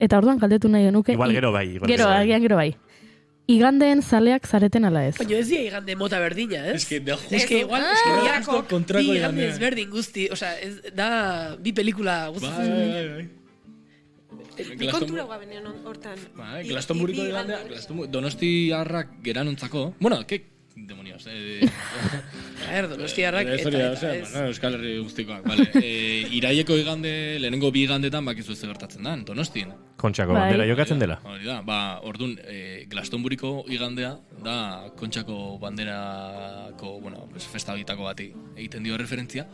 eta 0.00 0.18
orduan 0.18 0.38
galdetu 0.38 0.68
nahi 0.68 0.84
genuke. 0.88 1.12
Igual 1.12 1.32
gero 1.32 1.50
bai, 1.52 1.66
igual 1.74 1.88
Gero, 1.90 2.04
gero 2.04 2.08
bai. 2.14 2.22
agian 2.22 2.42
gero 2.42 2.56
bai. 2.56 2.70
Igandeen 3.50 3.98
zaleak 4.02 4.46
zareten 4.46 4.84
ala 4.86 5.00
ez. 5.08 5.16
Baina 5.18 5.34
ez 5.40 5.48
dira 5.48 5.62
igande 5.66 5.96
mota 5.98 6.20
berdina, 6.22 6.60
ez? 6.70 6.76
Ez 6.76 6.86
que 6.86 7.00
da 7.00 7.16
Ez 7.30 7.46
que 7.48 7.58
igual, 7.64 7.82
ez 7.82 8.46
que 8.46 8.60
kontrako 8.70 9.12
igande 9.16 9.48
ezberdin 9.48 9.90
guzti, 9.90 10.28
osea, 10.30 10.52
ez, 10.62 10.76
da 10.94 11.56
bi 11.58 11.72
pelikula 11.72 12.30
Bai, 12.30 12.32
guzti. 12.36 12.46
bai, 12.46 13.08
bai. 13.08 13.28
Bi 14.78 14.88
kontura 14.88 15.24
gabenean 15.26 15.66
hortan. 15.84 16.18
I- 16.62 16.68
Glastonburyko 16.68 17.22
bi 17.22 17.28
igandea, 17.28 17.56
igande. 17.58 17.74
Glastonbury, 17.74 18.10
Donostiarrak 18.12 19.08
geranontzako, 19.22 19.94
bueno, 20.00 20.24
ke 20.26 20.44
demonios, 20.76 21.26
eh, 21.28 21.60
A 22.68 22.72
ver, 22.72 22.88
donostiarrak 22.88 23.46
Eh, 23.48 23.54
eta, 23.60 23.68
eta, 23.68 24.14
ez. 24.16 24.30
bueno, 24.32 24.46
Euskal 24.48 24.74
Herri 24.74 24.98
guztikoak, 24.98 25.42
vale. 25.46 25.66
E, 25.84 26.26
iraieko 26.38 26.76
igande, 26.78 27.38
lehenengo 27.40 27.70
bi 27.74 27.82
igandetan 27.84 28.24
bakizu 28.24 28.52
ez 28.52 28.60
gertatzen 28.62 29.02
da, 29.04 29.16
Donostin. 29.16 29.72
Kontxako 30.00 30.32
Bai. 30.32 30.40
bandera 30.46 30.66
jokatzen 30.70 30.98
dela. 31.02 31.18
Hori 31.24 31.44
da, 31.44 31.60
ba, 31.66 32.00
orduan, 32.06 32.38
e, 32.46 32.86
Glastonburyko 32.88 33.64
igandea 33.68 34.14
da 34.44 34.90
kontxako 34.96 35.58
banderako, 35.60 37.00
bueno, 37.00 37.26
pues, 37.30 37.44
festa 37.46 37.74
bati 37.74 38.32
egiten 38.56 38.82
dio 38.82 38.96
referentzia. 38.96 39.46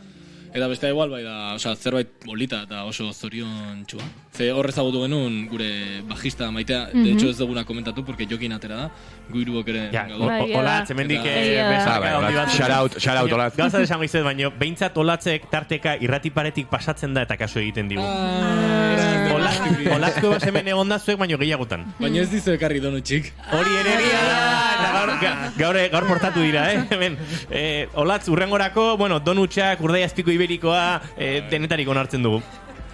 Eta 0.57 0.65
beste 0.71 0.89
igual, 0.89 1.11
bai 1.13 1.21
da, 1.21 1.53
osea, 1.53 1.75
zerbait 1.77 2.07
polita 2.25 2.63
eta 2.65 2.79
oso 2.89 3.11
zorion 3.13 3.83
txua. 3.85 4.01
Ze 4.37 4.47
horre 4.53 4.71
ezagutu 4.73 5.03
genuen 5.03 5.35
gure 5.51 5.67
bajista 6.09 6.47
maitea, 6.53 6.87
de 6.95 7.11
hecho 7.11 7.29
ez 7.29 7.37
duguna 7.37 7.63
komentatu, 7.65 8.03
porque 8.05 8.25
jokin 8.29 8.53
atera 8.55 8.75
da, 8.75 8.87
guiruok 9.29 9.67
ere 9.69 9.83
Ja, 9.93 10.07
o- 10.17 10.25
o- 10.25 10.57
olatz, 10.59 10.89
hemendik 10.89 11.21
eh, 11.25 11.61
besaka 11.61 11.95
Ah, 11.95 11.99
bai, 11.99 12.09
handi 12.13 12.33
olatz. 12.33 12.47
bat. 12.47 12.55
Shout 12.57 12.71
out, 12.71 12.97
shout 12.97 13.17
out, 13.17 13.23
Baina, 13.29 13.35
olatz. 13.35 13.57
Gauza 13.57 13.77
desango 13.83 14.03
izet, 14.09 14.23
baina 14.25 14.49
behintzat 14.49 14.97
olatzek 14.97 15.45
tarteka 15.51 15.95
irrati 16.01 16.31
paretik 16.31 16.67
pasatzen 16.73 17.13
da 17.13 17.21
eta 17.27 17.37
kaso 17.37 17.59
egiten 17.59 17.87
digu. 17.89 18.01
Ah, 18.01 19.33
Ola- 19.37 19.95
Olatzko 19.97 20.29
bas 20.31 20.43
hemen 20.47 20.67
egon 20.67 20.89
da 20.89 20.97
zuek, 20.99 21.17
baino 21.19 21.37
gehiagotan. 21.37 21.83
Baina 21.99 22.21
ez 22.23 22.29
dizu 22.31 22.51
ekarri 22.55 22.79
donutxik. 22.81 23.29
Hori 23.53 23.75
ere 23.81 23.95
da, 24.07 24.91
gaur, 24.93 25.11
ga- 25.21 25.51
gaur, 25.57 25.77
gaur 25.91 26.07
portatu 26.07 26.41
dira, 26.41 26.71
eh? 26.73 26.83
Hemen, 26.89 27.17
eh, 27.51 27.87
olatz, 27.93 28.27
urrengorako, 28.29 28.95
bueno, 28.97 29.19
donutxak, 29.19 29.81
urdai 29.81 30.03
azpiko 30.03 30.31
iberikoa, 30.47 31.01
eh, 31.17 31.43
denetarik 31.51 31.87
onartzen 31.87 32.23
dugu. 32.23 32.41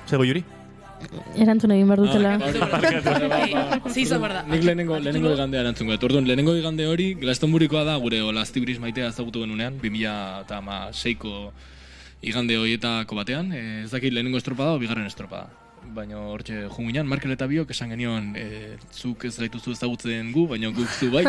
Zego, 0.09 0.25
Juri? 0.25 0.43
Erantzun 1.35 1.73
egin 1.75 1.87
behar 1.87 1.99
dutela. 1.99 2.37
Ze 3.91 4.01
izan 4.01 4.21
behar 4.23 4.33
da. 4.39 4.43
Nik 4.47 4.63
lehenengo, 4.63 4.97
lehenengo 4.99 5.33
igandea 5.35 5.61
erantzungo 5.61 5.93
dut. 5.93 6.05
Orduan, 6.09 6.27
lehenengo 6.27 6.55
igande 6.55 6.87
hori, 6.87 7.13
Glastonburykoa 7.19 7.83
da, 7.83 7.97
gure 8.01 8.21
Olazti 8.23 8.63
Bris 8.63 8.79
maitea 8.79 9.11
ezagutu 9.11 9.43
genunean, 9.43 9.77
2006ko 9.83 11.51
igande 12.23 12.57
horietako 12.57 13.19
batean. 13.19 13.51
Eh, 13.51 13.83
ez 13.83 13.91
dakit 13.91 14.15
lehenengo 14.15 14.39
estropa 14.39 14.71
da, 14.71 14.77
o 14.77 14.81
bigarren 14.81 15.05
estropa 15.11 15.43
da. 15.43 15.62
Baina 15.91 16.21
hortxe 16.31 16.63
junginan, 16.71 17.07
Markel 17.09 17.35
eta 17.35 17.47
biok 17.49 17.73
esan 17.75 17.91
genion, 17.93 18.31
e, 18.39 18.77
zuk 18.95 19.25
ez 19.27 19.33
gaituzu 19.37 19.75
ezagutzen 19.75 20.31
gu, 20.31 20.47
baina 20.53 20.71
guk 20.73 20.89
zu 20.95 21.11
bai. 21.11 21.25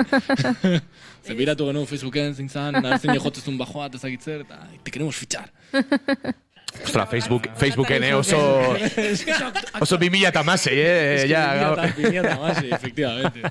Zebiratu 1.27 1.67
genuen 1.71 1.91
Facebooken 1.91 2.39
zintzan, 2.39 2.79
nartzen 2.79 3.19
jotzezun 3.19 3.59
bajoa, 3.59 3.91
ezagitzer, 3.99 4.47
eta 4.47 4.63
te 4.85 4.95
queremos 4.95 5.19
fichar. 5.19 5.51
Ostra, 6.83 7.07
Facebook, 7.07 7.49
Facebooken, 7.57 8.05
eh, 8.05 8.15
oso, 8.15 8.37
oso 9.81 9.97
2000 9.97 10.29
eta 10.29 10.43
masei, 10.43 10.79
eh, 10.79 11.27
ja, 11.29 11.55
gaur. 11.55 11.79
efectivamente. 12.77 13.43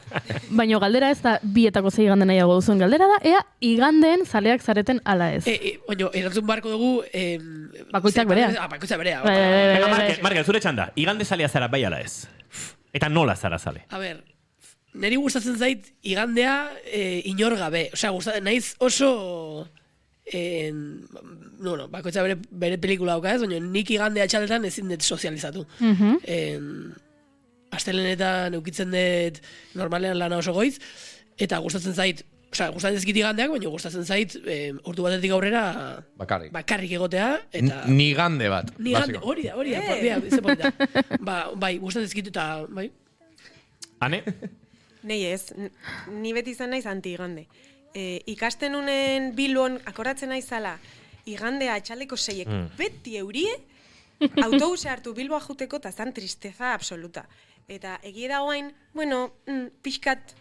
Baina 0.50 0.80
galdera 0.80 1.12
ez 1.12 1.22
da 1.22 1.38
bietako 1.42 1.92
zei 1.92 2.06
igande 2.06 2.28
nahiago 2.30 2.58
duzuen 2.60 2.84
galdera 2.84 3.08
da, 3.08 3.22
ea 3.24 3.42
igandeen 3.62 4.26
zaleak 4.26 4.62
zareten 4.62 5.02
ala 5.06 5.32
ez. 5.34 5.46
E, 5.48 5.56
e, 5.56 5.74
baina, 5.88 6.12
erantzun 6.14 6.46
barko 6.48 6.74
dugu... 6.74 6.92
Eh, 7.14 7.40
Bakoitzak 7.94 8.28
berea. 8.28 8.52
Ah, 8.60 8.68
bakoitzak 8.68 9.00
berea. 9.00 9.24
Markel, 9.24 10.20
Markel, 10.24 10.46
zure 10.46 10.60
txanda, 10.60 10.92
igande 10.96 11.26
zalea 11.26 11.50
zara 11.50 11.68
bai 11.72 11.84
ala 11.86 12.02
ez. 12.02 12.28
Eta 12.94 13.10
nola 13.10 13.36
zara 13.36 13.58
zale. 13.58 13.88
A 13.90 14.00
ber, 14.02 14.20
niri 14.94 15.18
gustatzen 15.18 15.58
zait 15.58 15.94
igandea 16.06 16.58
eh, 16.86 17.22
inor 17.30 17.58
gabe. 17.58 17.88
Osea, 17.94 18.14
gustatzen 18.14 18.46
naiz 18.50 18.76
oso... 18.80 19.68
En, 20.26 21.04
bueno, 21.60 21.90
bakoitza 21.92 22.22
bere, 22.24 22.38
bere 22.50 22.78
pelikula 22.80 23.18
dauka 23.18 23.34
ez, 23.36 23.42
baina 23.44 23.58
nik 23.60 23.90
igandea 23.92 24.28
txaletan 24.32 24.64
ezin 24.70 24.88
dut 24.94 25.02
sozializatu. 25.04 25.66
Mhm. 25.80 26.14
en, 26.24 26.70
astelenetan 27.74 28.54
eukitzen 28.54 28.92
dut 28.94 29.40
normalean 29.76 30.18
lana 30.20 30.38
oso 30.38 30.54
goiz, 30.54 30.78
eta 31.42 31.58
gustatzen 31.58 31.96
zait, 31.98 32.22
osea, 32.54 32.68
gustatzen 32.70 33.02
zait 33.02 33.18
igandeak, 33.18 33.50
baina 33.50 33.72
gustatzen 33.74 34.06
zait 34.06 34.36
eh, 34.46 34.72
ordu 34.86 35.04
batetik 35.08 35.32
aurrera 35.34 35.64
Bakarrik. 36.22 36.52
bakarrik 36.54 36.92
egotea, 37.00 37.32
eta... 37.52 37.80
N- 37.88 37.98
Nigande 37.98 38.50
bat. 38.54 38.70
Ni 38.78 38.94
gande, 38.94 39.18
hori 39.22 39.48
da, 39.50 39.56
hori 39.58 39.74
da, 39.74 39.82
eh. 39.98 40.22
ze 40.30 40.42
polita. 40.46 40.70
ba, 41.28 41.40
bai, 41.58 41.80
gustatzen 41.82 42.08
zizkitu 42.12 42.30
eta, 42.30 42.48
bai, 42.70 42.92
Ane? 44.04 44.22
Nei 45.08 45.22
ez, 45.32 45.54
ni 46.12 46.32
beti 46.36 46.52
izan 46.52 46.70
naiz 46.76 46.86
anti-igande. 46.88 47.46
E, 47.94 48.22
ikasten 48.26 48.76
unen 48.76 49.36
bilbon, 49.36 49.80
akoratzen 49.86 50.30
naizala, 50.30 50.78
igandea 51.26 51.76
atxaleko 51.76 52.18
seiek 52.18 52.48
Mm. 52.48 52.70
beti 52.78 53.18
eurie, 53.18 53.54
autobuse 54.44 54.90
hartu 54.90 55.14
bilboa 55.14 55.40
juteko 55.40 55.78
eta 55.78 55.92
zan 55.92 56.14
tristeza 56.14 56.74
absoluta. 56.74 57.28
Eta 57.68 58.00
egia 58.04 58.30
da 58.30 58.40
guain, 58.40 58.74
bueno, 58.94 59.34
mm, 59.48 59.68
pixkat, 59.82 60.36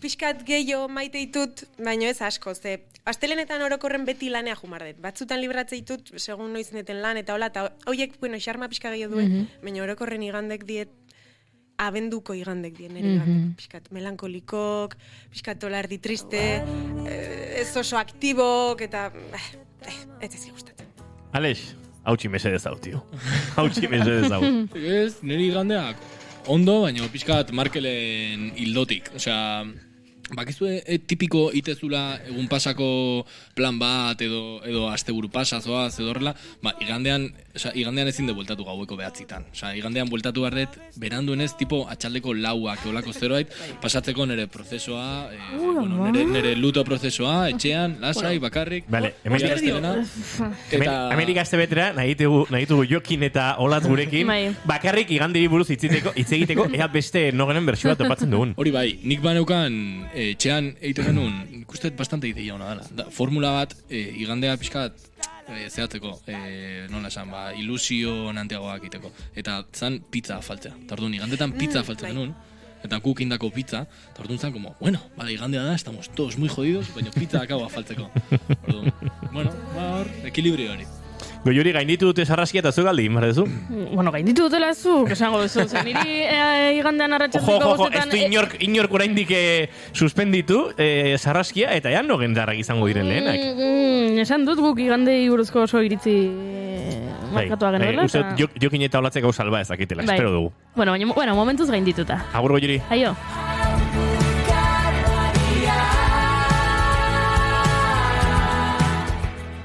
pixkat 0.00 0.42
gehiago 0.44 0.88
maite 0.88 1.18
ditut, 1.18 1.64
baino 1.78 2.04
ez 2.08 2.20
asko, 2.22 2.54
ze 2.54 2.84
astelenetan 3.04 3.62
orokorren 3.62 4.04
beti 4.04 4.28
lanea 4.28 4.56
jumardet. 4.56 5.00
Batzutan 5.00 5.40
libratze 5.40 5.76
ditut, 5.76 6.12
segun 6.18 6.52
noiz 6.52 6.72
neten 6.72 7.00
lan, 7.02 7.16
eta 7.16 7.34
hola, 7.34 7.46
eta 7.46 7.72
hoiek, 7.86 8.18
bueno, 8.20 8.36
xarma 8.40 8.68
pixka 8.68 8.90
gehiago 8.90 9.14
duen, 9.16 9.48
baina 9.62 9.82
orokorren 9.82 10.22
igandek 10.22 10.64
diet 10.68 10.90
abenduko 11.78 12.34
igandek 12.34 12.76
dien 12.76 12.94
nire 12.94 13.14
igandek. 13.16 13.56
Piskat 13.60 13.90
melankolikok, 13.94 14.96
piskat 15.32 15.60
tolardi 15.62 16.00
triste, 16.02 16.44
eh, 17.06 17.60
ez 17.62 17.70
oso 17.76 17.98
aktibok, 18.00 18.82
eta 18.82 19.08
eh, 19.14 19.48
eh, 19.86 19.98
ez 20.26 20.34
ez 20.34 20.46
gustatzen. 20.50 20.86
Aleix, 21.32 21.68
hautsi 22.04 22.28
mesedez 22.28 22.64
hau, 22.66 22.76
tio. 22.82 23.02
Hautsi 23.58 23.88
mesedez 23.88 24.30
hau. 24.32 24.42
Ez, 24.74 25.20
niri 25.22 25.52
gandeak 25.54 26.00
ondo, 26.48 26.82
baina 26.86 27.08
pixkat 27.12 27.52
Markelen 27.56 28.50
hildotik. 28.56 29.12
Osea, 29.16 29.66
Bakizue 30.36 30.82
e, 30.84 30.98
tipiko 31.08 31.46
itezula 31.56 32.18
egun 32.28 32.50
pasako 32.52 32.88
plan 33.56 33.78
bat 33.80 34.20
edo 34.20 34.58
edo 34.68 34.82
asteburu 34.92 35.30
pasa 35.32 35.62
zoaz 35.64 35.94
edo 35.96 36.10
horrela, 36.12 36.34
ba, 36.60 36.74
igandean, 36.84 37.30
osea, 37.58 37.72
igandean 37.78 38.08
ezin 38.10 38.28
de 38.30 38.34
bueltatu 38.36 38.64
gaueko 38.66 38.96
behatzitan. 38.98 39.46
Osea, 39.52 39.74
igandean 39.78 40.08
bueltatu 40.10 40.44
barret 40.46 40.78
beranduenez 40.96 41.52
tipo 41.58 41.82
atxaldeko 41.90 42.34
lauak 42.34 42.84
eolako 42.86 43.12
zeroait 43.12 43.52
pasatzeko 43.82 44.26
nere 44.30 44.46
prozesoa, 44.50 45.28
e, 45.32 45.40
bueno, 45.58 46.08
nere, 46.08 46.24
nere 46.28 46.54
luto 46.56 46.84
prozesoa, 46.86 47.48
etxean, 47.52 47.98
lasai, 48.00 48.38
bakarrik. 48.42 48.88
Vale. 48.88 49.14
Amerika 51.12 51.42
azte 51.42 51.60
betera, 51.60 51.90
nahi 51.96 52.14
ditugu, 52.14 52.44
nahi 52.52 52.66
ditugu 52.66 52.86
jokin 52.88 53.26
eta 53.28 53.48
olat 53.64 53.86
gurekin, 53.88 54.26
Bai. 54.28 54.54
bakarrik 54.68 55.10
igandiri 55.16 55.50
buruz 55.50 55.68
hitziteko, 55.74 56.14
hitz 56.16 56.30
egiteko, 56.38 56.68
ea 56.74 56.88
beste 56.92 57.28
nogenen 57.32 57.66
bersioa 57.68 57.96
topatzen 57.98 58.30
dugun. 58.34 58.54
Hori 58.58 58.72
bai, 58.74 58.86
nik 59.02 59.22
baneukan 59.24 59.78
e, 60.12 60.30
etxean 60.32 60.72
egiten 60.80 61.10
genuen, 61.12 61.38
nik 61.60 61.74
uste 61.74 61.90
dut 61.90 61.98
bastante 61.98 62.30
ideia 62.30 62.56
ona 62.56 62.72
dela. 62.72 62.88
Da, 62.94 63.08
formula 63.14 63.54
bat, 63.60 63.74
e, 63.88 64.04
igandea 64.22 64.56
pixkat, 64.60 65.07
e, 65.54 65.68
zehatzeko, 65.70 66.12
e, 66.26 66.86
nola 66.92 67.08
esan, 67.12 67.30
ba, 67.32 67.48
ilusio 67.56 68.32
nanteagoak 68.36 68.84
egiteko. 68.84 69.12
Eta 69.38 69.62
zan 69.74 70.00
pizza 70.10 70.40
faltzea. 70.44 70.76
Eta 70.84 70.98
orduan, 70.98 71.16
igandetan 71.18 71.54
pizza 71.58 71.84
faltzen 71.86 72.12
genuen, 72.12 72.34
eta 72.84 73.00
guk 73.04 73.24
indako 73.24 73.50
pizza, 73.54 73.84
eta 74.12 74.24
orduan 74.24 74.38
zan, 74.38 74.52
como, 74.52 74.76
bueno, 74.80 75.02
vale, 75.16 75.32
igandea 75.34 75.64
da, 75.64 75.74
estamos 75.74 76.10
todos 76.10 76.38
muy 76.38 76.48
jodidos, 76.48 76.92
baina 76.94 77.10
pizza 77.10 77.42
akaba 77.42 77.68
faltzeko. 77.68 78.10
Orduan, 78.66 78.92
bueno, 79.32 79.52
ba, 79.74 79.90
hor, 79.98 80.16
ekilibrio 80.32 80.72
hori. 80.72 80.88
Goiuri 81.44 81.72
gainditu 81.72 82.06
dute 82.10 82.24
sarraskia 82.26 82.60
eta 82.60 82.72
zu 82.72 82.82
galdi, 82.84 83.08
marrezu? 83.08 83.44
Bueno, 83.94 84.10
gainditu 84.12 84.42
dutela 84.48 84.74
zu, 84.74 85.06
esango 85.10 85.40
duzu. 85.42 85.64
Zer, 85.68 85.84
niri 85.84 86.22
eh, 86.24 86.76
igandean 86.78 87.12
Ojo, 87.12 87.16
arratsatzeko 87.20 87.56
ojo, 87.56 87.82
ojo, 87.84 87.88
ez 87.92 88.04
du 88.10 88.16
inork, 88.16 88.56
inork 88.60 88.92
oraindik 88.98 89.30
eh, 89.30 89.68
suspenditu 89.92 90.68
eh, 90.76 91.16
sarraskia, 91.18 91.72
eta 91.76 91.90
ja 91.90 92.02
nogen 92.02 92.34
darrak 92.34 92.58
izango 92.58 92.86
diren 92.90 93.08
lehenak. 93.08 93.38
Mm, 93.56 94.18
esan 94.24 94.44
dut 94.48 94.58
guk 94.60 94.78
igandei 94.82 95.28
buruzko 95.28 95.62
oso 95.66 95.80
iritzi 95.82 96.16
eh, 96.28 97.00
markatua 97.32 97.72
genuela. 97.76 98.04
uste 98.04 98.18
eta- 98.20 98.30
dut, 98.34 98.40
jok- 98.46 98.58
jokin 98.66 98.82
eta 98.88 98.98
olatzek 98.98 99.22
gau 99.24 99.32
salba 99.32 99.60
ezakitela, 99.62 100.02
Bai. 100.04 100.16
espero 100.16 100.32
dugu. 100.32 100.52
Bueno, 100.76 100.92
baina, 100.92 101.12
bueno, 101.14 101.34
momentuz 101.34 101.70
gaindituta. 101.70 102.24
Agur 102.32 102.52
goiuri. 102.52 102.80
Aio. 102.90 103.16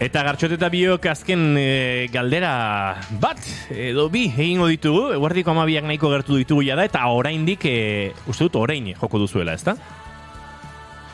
Eta 0.04 0.20
gartxot 0.28 0.52
eta 0.52 0.68
biok 0.68 1.06
azken 1.08 1.54
eh, 1.56 2.10
galdera 2.12 2.50
bat, 3.24 3.40
edo 3.72 4.10
bi, 4.12 4.26
egingo 4.28 4.66
ditugu, 4.68 5.04
eguardiko 5.16 5.54
amabiak 5.54 5.86
nahiko 5.88 6.10
gertu 6.12 6.36
ditugu 6.42 6.66
jada, 6.68 6.84
eta 6.84 7.06
oraindik, 7.08 7.64
e, 7.70 8.10
uste 8.28 8.50
dut 8.50 8.58
orain 8.60 8.90
joko 8.98 9.22
duzuela, 9.22 9.54
ezta? 9.56 9.78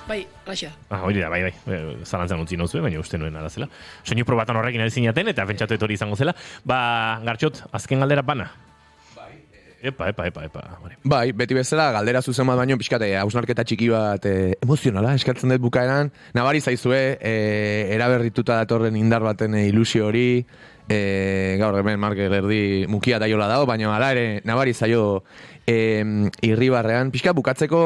Bai, 0.08 0.24
alaxa. 0.42 0.72
Ah, 0.90 1.04
hori 1.06 1.22
da, 1.22 1.30
bai, 1.30 1.44
bai, 1.46 1.54
e, 1.70 2.00
zalantzan 2.02 2.42
utzi 2.42 2.58
nozue, 2.58 2.82
baina 2.82 2.98
uste 2.98 3.20
nuen 3.22 3.38
ara 3.38 3.52
zela. 3.54 3.70
Soinu 4.02 4.26
probatan 4.26 4.58
horrekin 4.58 4.82
ari 4.82 4.96
zinaten, 4.96 5.30
eta 5.36 5.46
pentsatu 5.46 5.78
dut 5.78 5.86
hori 5.86 6.00
izango 6.00 6.18
zela. 6.18 6.34
Ba, 6.66 6.80
gartxot, 7.30 7.68
azken 7.70 8.02
galdera 8.02 8.26
bana. 8.26 8.50
Epa, 9.82 10.10
epa, 10.10 10.26
epa, 10.28 10.44
epa. 10.44 10.62
Bai, 11.08 11.32
beti 11.32 11.56
bezala, 11.56 11.90
galdera 11.96 12.22
zuzen 12.22 12.48
bat 12.50 12.58
baino, 12.60 12.76
pixkate, 12.80 13.14
hausnarketa 13.16 13.64
txiki 13.64 13.88
bat 13.92 14.26
e, 14.28 14.34
emozionala, 14.60 15.14
eskatzen 15.16 15.54
dut 15.54 15.64
bukaeran, 15.64 16.12
nabari 16.36 16.60
zaizue, 16.60 17.00
e, 17.16 17.36
eraberrituta 17.96 18.58
datorren 18.60 18.98
indar 19.00 19.24
baten 19.24 19.56
ilusio 19.62 20.10
hori, 20.10 20.44
e, 20.90 21.00
gaur 21.62 21.80
hemen 21.80 22.00
Marke 22.02 22.28
erdi 22.28 22.88
mukia 22.92 23.22
daiola 23.24 23.48
dago, 23.48 23.70
baina 23.70 23.94
hala 23.96 24.12
ere, 24.18 24.26
nabari 24.44 24.74
zaio 24.74 25.24
e, 25.64 26.04
irribarrean, 26.44 27.14
pixka 27.16 27.32
bukatzeko, 27.38 27.84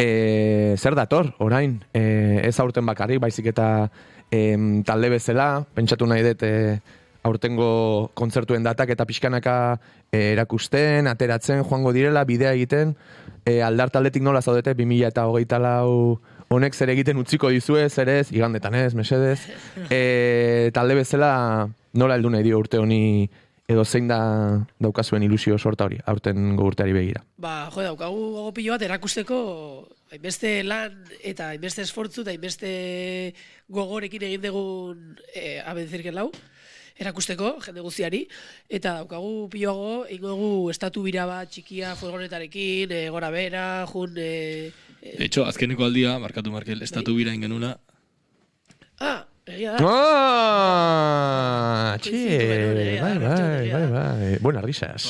e, 0.00 0.76
zer 0.78 0.96
dator, 0.96 1.34
orain, 1.44 1.82
e, 1.92 2.40
ez 2.48 2.56
aurten 2.58 2.88
bakarrik, 2.88 3.20
baizik 3.20 3.52
eta 3.52 3.68
e, 4.30 4.56
talde 4.86 5.12
bezala, 5.12 5.50
pentsatu 5.76 6.08
nahi 6.08 6.24
dut, 6.30 6.48
e, 6.48 6.80
aurtengo 7.26 8.10
kontzertuen 8.18 8.64
datak 8.66 8.92
eta 8.94 9.06
pixkanaka 9.08 9.54
e, 10.12 10.32
erakusten, 10.32 11.08
ateratzen, 11.10 11.64
joango 11.64 11.92
direla, 11.92 12.24
bidea 12.28 12.52
egiten, 12.56 12.94
e, 13.44 13.60
aldar 13.62 13.90
taldetik 13.90 14.22
nola 14.22 14.42
zaudete, 14.42 14.74
2000 14.78 15.10
eta 15.10 15.26
hogeita 15.28 15.58
lau 15.62 16.20
honek 16.48 16.74
zer 16.74 16.92
egiten 16.94 17.18
utziko 17.20 17.50
dizue, 17.52 17.88
zer 17.90 18.08
ez, 18.08 18.30
igandetan 18.32 18.74
ez, 18.78 18.94
mesedez. 18.94 19.40
E, 19.90 20.70
talde 20.74 20.96
bezala 20.98 21.68
nola 21.98 22.16
heldu 22.18 22.30
nahi 22.32 22.44
dio 22.44 22.58
urte 22.60 22.80
honi 22.80 23.28
edo 23.68 23.84
zein 23.84 24.08
da 24.08 24.18
daukazuen 24.80 25.22
ilusio 25.26 25.58
sorta 25.58 25.84
hori, 25.84 25.98
aurten 26.08 26.56
urteari 26.56 26.94
begira. 26.96 27.22
Ba, 27.36 27.68
jo, 27.74 27.84
daukagu 27.84 28.20
gogo 28.36 28.52
pilo 28.56 28.74
bat 28.74 28.84
erakusteko 28.86 29.38
hainbeste 30.12 30.62
lan 30.64 30.94
eta 31.20 31.50
hainbeste 31.52 31.84
esfortzu 31.84 32.24
eta 32.24 32.32
hainbeste 32.32 32.70
gogorekin 33.68 34.24
egin 34.30 34.46
dugun 34.46 35.02
e, 35.34 35.58
abenzirken 35.60 36.16
lau 36.16 36.30
erakusteko 36.98 37.58
jende 37.64 37.80
guztiari 37.84 38.24
eta 38.68 38.94
daukagu 39.00 39.48
piloago 39.52 40.06
ingo 40.10 40.28
dugu 40.34 40.70
estatu 40.72 41.02
bira 41.06 41.26
bat 41.30 41.48
txikia 41.50 41.94
furgonetarekin, 41.96 42.90
e, 42.90 43.08
gora 43.14 43.30
bera, 43.30 43.86
jun 43.92 44.18
e, 44.18 44.72
e, 45.02 45.16
De 45.18 45.24
hecho, 45.26 45.46
azkeneko 45.46 45.84
aldia, 45.86 46.18
markatu 46.18 46.50
Markel, 46.50 46.82
estatu 46.82 47.14
bira 47.14 47.32
ingenuna, 47.34 47.78
Ah, 48.98 49.26
egia 49.46 49.76
da. 49.76 49.78
Ah, 50.58 51.94
txe, 52.02 52.18
eh, 52.18 52.98
bai, 53.00 53.14
bai, 53.22 53.70
bai, 53.70 53.86
bai, 53.92 54.38
buenas 54.42 54.64
risas. 54.64 55.06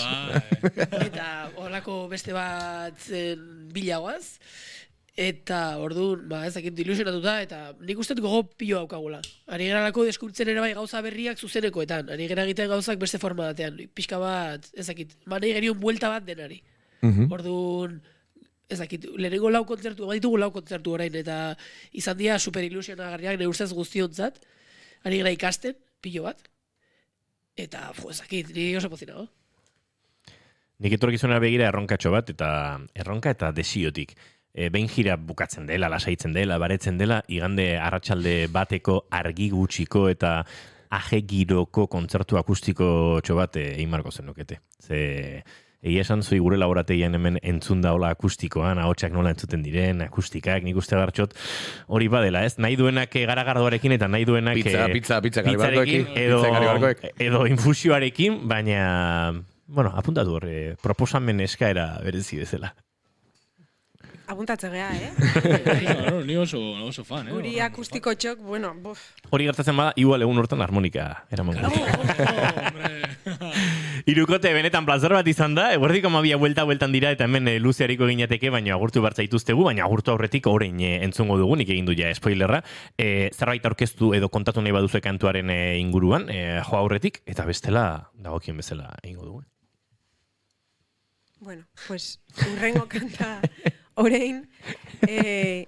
eta 1.01 1.49
horrelako 1.57 2.09
beste 2.12 2.32
bat 2.36 2.93
zen 3.01 3.72
bilagoaz. 3.72 4.36
Eta 5.18 5.80
orduan, 5.82 6.20
ba, 6.30 6.44
ez 6.46 6.52
dakit 6.54 6.78
ilusionatuta, 6.78 7.32
eta 7.42 7.56
nik 7.82 7.98
uste 7.98 8.14
gogo 8.22 8.44
pilo 8.54 8.84
daukagula. 8.84 9.18
Ari 9.50 9.66
geralako 9.66 10.04
deskurtzen 10.06 10.52
ere 10.52 10.62
bai 10.62 10.70
gauza 10.76 11.00
berriak 11.02 11.40
zuzenekoetan. 11.42 12.12
Ari 12.14 12.28
gera 12.30 12.44
egiten 12.46 12.68
gauzak 12.70 13.00
beste 13.02 13.18
forma 13.18 13.48
batean. 13.48 13.80
Pixka 13.98 14.20
bat, 14.22 14.68
ez 14.78 14.86
dakit, 14.86 15.16
manei 15.26 15.50
genion 15.56 15.80
buelta 15.80 16.12
bat 16.12 16.22
denari. 16.28 16.60
Mhm. 17.02 17.26
Orduan, 17.34 17.98
ez 18.70 18.78
dakit, 18.78 19.08
lehenengo 19.18 19.50
lau 19.50 19.64
kontzertu, 19.66 20.06
baditugu 20.06 20.38
lau 20.38 20.52
kontzertu 20.54 20.94
orain, 20.94 21.18
eta 21.18 21.56
izan 21.90 22.16
dira 22.16 22.38
super 22.38 22.62
ilusionagarriak 22.62 23.40
ne 23.42 23.50
ustez 23.50 23.72
guztiontzat. 23.74 24.38
Ari 25.02 25.18
gera 25.24 25.34
ikasten, 25.34 25.74
pilo 26.00 26.28
bat. 26.30 26.46
Eta, 27.58 27.88
jo, 27.98 28.14
ez 28.14 28.20
dakit, 28.22 28.54
ni 28.54 28.70
oso 28.78 28.86
pozinago. 28.86 29.26
Nik 30.78 30.94
etorkizunera 30.94 31.42
begira 31.42 31.72
erronkatxo 31.72 32.14
bat, 32.14 32.30
eta 32.30 32.78
erronka 32.94 33.34
eta 33.34 33.50
desiotik. 33.50 34.14
E, 34.55 34.70
behin 34.74 34.88
jira 34.88 35.16
bukatzen 35.16 35.68
dela, 35.68 35.90
lasaitzen 35.92 36.32
dela, 36.34 36.59
baretzen 36.59 36.99
dela, 36.99 37.22
igande 37.28 37.76
arratsalde 37.78 38.49
bateko 38.51 39.05
argi 39.11 39.51
gutxiko 39.53 40.09
eta 40.09 40.42
aje 40.90 41.20
giroko 41.28 41.86
kontzertu 41.86 42.38
akustiko 42.40 43.20
txo 43.24 43.36
bat 43.38 43.57
e, 43.61 43.70
egin 43.76 43.90
marko 43.92 44.11
zenukete. 44.11 44.61
Ze, 44.82 45.01
egia 45.82 46.03
esan 46.03 46.24
zui 46.24 46.40
gure 46.42 46.59
laborategian 46.59 47.14
hemen 47.14 47.38
entzun 47.42 47.82
da 47.84 47.92
hola 47.94 48.11
akustikoan, 48.14 48.80
ahotsak 48.82 49.12
nola 49.14 49.30
entzuten 49.34 49.62
diren, 49.62 50.03
akustikak, 50.09 50.64
nik 50.66 50.78
uste 50.80 50.99
gartxot, 50.99 51.36
hori 51.86 52.09
badela, 52.11 52.42
ez? 52.49 52.57
Nahi 52.59 52.78
duenak 52.80 53.14
eh, 53.14 53.26
garagardoarekin 53.30 53.94
eta 53.99 54.09
nahi 54.11 54.26
duenak 54.28 54.59
Pizza, 54.59 54.88
eh, 54.88 54.96
pizza, 54.96 55.20
pizza, 55.22 55.44
pizzarekin 55.46 56.11
edo, 56.18 56.42
edo 57.28 57.46
infusioarekin, 57.46 58.42
baina, 58.51 58.82
bueno, 59.66 59.94
apuntatu 59.94 60.38
hor, 60.38 60.49
eh, 60.51 60.74
proposamen 60.82 61.46
eskaera 61.46 61.92
berezi 62.03 62.42
bezala. 62.42 62.74
Apuntatze 64.28 64.68
gea, 64.68 64.90
eh? 64.92 65.10
Claro, 65.80 66.22
ni 66.22 66.36
oso, 66.36 66.58
oso 66.84 67.02
fan, 67.04 67.30
eh? 67.30 67.32
Guri 67.32 67.54
akustiko 67.64 68.12
txok, 68.12 68.42
bueno, 68.44 68.74
buf. 68.84 69.00
Hori 69.32 69.46
gertatzen 69.48 69.76
bada, 69.78 69.94
igual 69.96 70.20
egun 70.26 70.36
hortan 70.42 70.60
harmonika 70.60 71.24
eraman 71.32 71.56
Irukote 74.08 74.52
benetan 74.52 74.84
plazer 74.84 75.14
bat 75.16 75.26
izan 75.32 75.56
da, 75.56 75.70
eguerdiko 75.72 76.12
mabia 76.12 76.36
buelta 76.40 76.66
bueltan 76.68 76.92
dira 76.92 77.10
eta 77.16 77.24
hemen 77.24 77.48
eh, 77.48 77.56
luzeariko 77.60 78.04
eginateke, 78.04 78.52
baina 78.52 78.76
agurtu 78.76 79.00
bartza 79.04 79.24
ituztegu, 79.24 79.64
baina 79.64 79.86
agurtu 79.88 80.12
aurretik 80.12 80.46
orain 80.52 80.76
eh, 80.84 80.98
entzungo 81.08 81.40
dugu, 81.40 81.56
nik 81.56 81.72
egin 81.72 81.88
du 81.88 81.96
ja 81.96 82.12
spoilerra, 82.16 82.60
eh, 83.00 83.30
zerbait 83.32 83.64
aurkeztu 83.64 84.12
edo 84.18 84.28
kontatu 84.28 84.60
nahi 84.60 84.76
baduzu 84.76 85.00
kantuaren 85.04 85.48
inguruan, 85.80 86.28
eh, 86.28 86.60
jo 86.68 86.76
aurretik, 86.76 87.22
eta 87.24 87.48
bestela 87.48 88.12
dagokien 88.12 88.60
bezala 88.60 88.92
egingo 89.02 89.24
dugu. 89.24 89.42
Bueno, 91.40 91.64
pues, 91.86 92.18
urrengo 92.44 92.84
kanta 92.90 93.38
orain, 93.99 94.44
eh, 95.07 95.66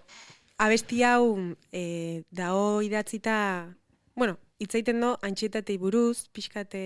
abesti 0.59 1.03
hau 1.03 1.57
eh, 1.72 2.22
dao 2.31 2.83
idatzita, 2.83 3.74
bueno, 4.14 4.39
itzaiten 4.59 5.01
do, 5.01 5.16
antxietatei 5.26 5.78
buruz, 5.78 6.28
pixkate 6.33 6.83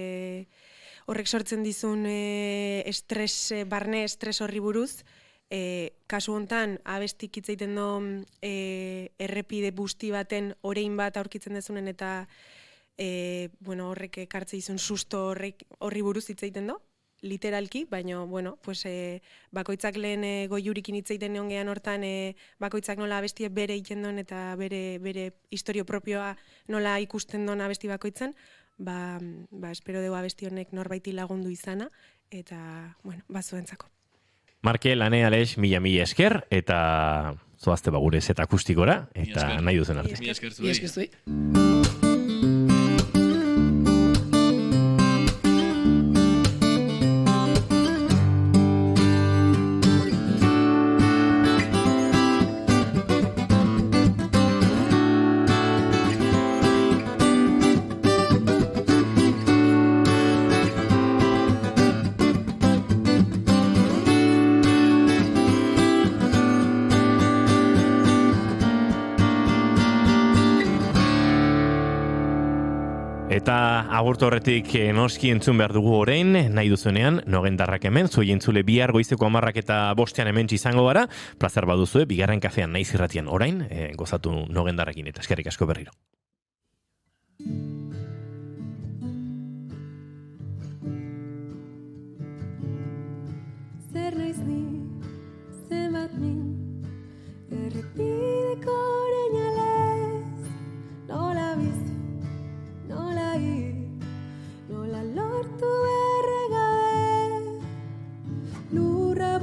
horrek 1.07 1.29
sortzen 1.29 1.63
dizun 1.67 2.07
eh, 2.09 2.83
estres, 2.89 3.53
barne 3.69 4.05
estres 4.09 4.41
horri 4.41 4.63
buruz, 4.65 5.05
eh, 5.51 5.93
kasu 6.07 6.35
hontan 6.35 6.79
abestik 6.85 7.37
itzaiten 7.39 7.75
do 7.77 7.89
eh, 8.43 9.13
errepide 9.19 9.71
busti 9.71 10.11
baten 10.11 10.55
orein 10.63 10.97
bat 10.97 11.17
aurkitzen 11.21 11.55
dezunen 11.55 11.89
eta 11.89 12.27
eh, 12.97 13.51
bueno, 13.61 13.91
horrek 13.93 14.19
ekartze 14.25 14.57
dizun 14.57 14.79
susto 14.79 15.29
horrek 15.33 15.67
horri 15.79 16.03
buruz 16.03 16.29
hitz 16.31 16.43
egiten 16.43 16.73
do, 16.73 16.81
literalki, 17.25 17.87
baina, 17.91 18.21
bueno, 18.29 18.59
pues, 18.63 18.85
e, 18.87 19.23
bakoitzak 19.51 19.97
lehen 19.97 20.25
e, 20.25 20.47
goiurikin 20.53 20.99
hitz 21.01 21.09
egiten 21.11 21.39
egon 21.39 21.49
gehan 21.51 21.71
hortan, 21.73 22.05
e, 22.05 22.37
bakoitzak 22.61 23.01
nola 23.01 23.19
abestie 23.19 23.49
bere 23.49 23.75
egiten 23.75 24.05
duen 24.05 24.21
eta 24.21 24.53
bere, 24.61 24.99
bere 25.03 25.31
historio 25.51 25.87
propioa 25.89 26.35
nola 26.69 26.99
ikusten 27.01 27.47
duen 27.49 27.65
abesti 27.65 27.89
bakoitzen, 27.89 28.37
ba, 28.77 29.19
ba 29.51 29.73
espero 29.73 30.05
dugu 30.05 30.21
abesti 30.21 30.51
honek 30.51 30.77
norbaiti 30.77 31.17
lagundu 31.17 31.51
izana, 31.51 31.89
eta, 32.31 32.61
bueno, 33.03 33.25
bazuentzako. 33.29 33.89
Marke, 34.65 34.95
lane, 34.97 35.25
Alex, 35.25 35.59
mila 35.61 35.81
mila 35.81 36.07
esker, 36.07 36.43
eta 36.51 37.35
zoazte 37.61 37.93
bagure 37.93 38.21
zeta 38.21 38.45
akustikora, 38.49 39.05
Mila 39.13 39.31
eta 39.31 39.61
nahi 39.61 39.81
duzen 39.81 40.01
arte. 40.01 40.17
Mila 40.21 40.37
esker 40.37 40.53
zuei. 40.53 40.73
esker 40.73 41.74
Eta 73.45 73.91
agurtu 73.93 74.25
horretik 74.25 74.71
eh, 74.81 74.87
noski 74.97 75.29
entzun 75.29 75.59
behar 75.61 75.75
dugu 75.77 75.91
orain, 75.99 76.31
nahi 76.57 76.71
duzuenean, 76.73 77.19
nogendarrak 77.29 77.85
hemen, 77.91 78.09
zuei 78.09 78.31
entzule 78.33 78.63
bihar 78.65 78.95
goizeko 78.97 79.29
amarrak 79.29 79.61
eta 79.61 79.83
bostean 80.01 80.33
hemen 80.33 80.49
izango 80.57 80.87
gara, 80.89 81.05
plazer 81.37 81.69
baduzue, 81.69 82.07
bigarren 82.09 82.41
kafean 82.41 82.73
naiz 82.73 82.89
irratian 82.97 83.29
orain, 83.29 83.67
eh, 83.69 83.93
gozatu 84.01 84.33
nogendarrakin 84.49 85.13
eta 85.13 85.21
eskerrik 85.21 85.53
asko 85.53 85.69
berriro. 85.69 85.93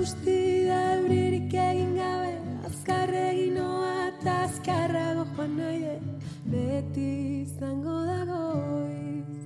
Busti 0.01 0.65
da 0.65 0.77
euririk 0.97 1.53
egin 1.53 1.91
gabe. 1.93 2.31
Azkar 2.65 3.11
egin 3.19 3.53
noa 3.53 3.89
eta 4.07 4.33
azkarrago 4.47 5.25
joan 5.37 5.51
dut 5.59 6.23
Beti 6.53 7.11
izango 7.43 7.97
da 8.07 8.25
goiz. 8.31 9.41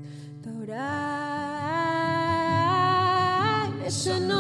Ta 0.46 0.50
orain 0.62 0.96
Esan 3.92 4.32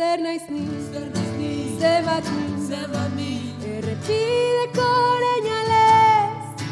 Zer 0.00 0.20
naiz 0.24 0.44
ni, 0.48 0.62
zer 0.92 1.08
naiz 1.14 1.32
ni, 1.38 1.48
zebat 1.78 2.28
ni, 2.34 2.44
zebat 2.68 3.10
ni. 3.16 3.32
Errepideko 3.70 4.86
oreinalez 5.08 6.62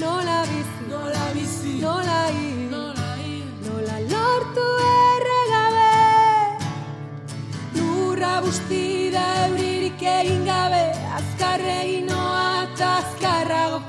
Nola 0.00 0.38
bizi, 0.48 0.88
nola 0.88 1.26
bizi, 1.36 1.74
nola 1.84 2.18
hil, 2.32 2.64
nola 2.72 3.12
hil. 3.20 3.46
Nola 3.68 4.00
lortu 4.14 4.66
erregabe. 4.88 5.94
Lurra 7.76 8.34
busti 8.42 8.82
da 9.14 9.24
euririk 9.44 10.02
egin 10.16 10.42
gabe 10.50 10.84
Azkar 11.20 11.62
egin 11.78 12.10
noa 12.10 12.44
eta 12.64 12.90
azkarrago 13.04 13.84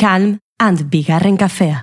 calm 0.00 0.38
and 0.56 0.88
bigarren 0.88 1.36
kafea. 1.36 1.78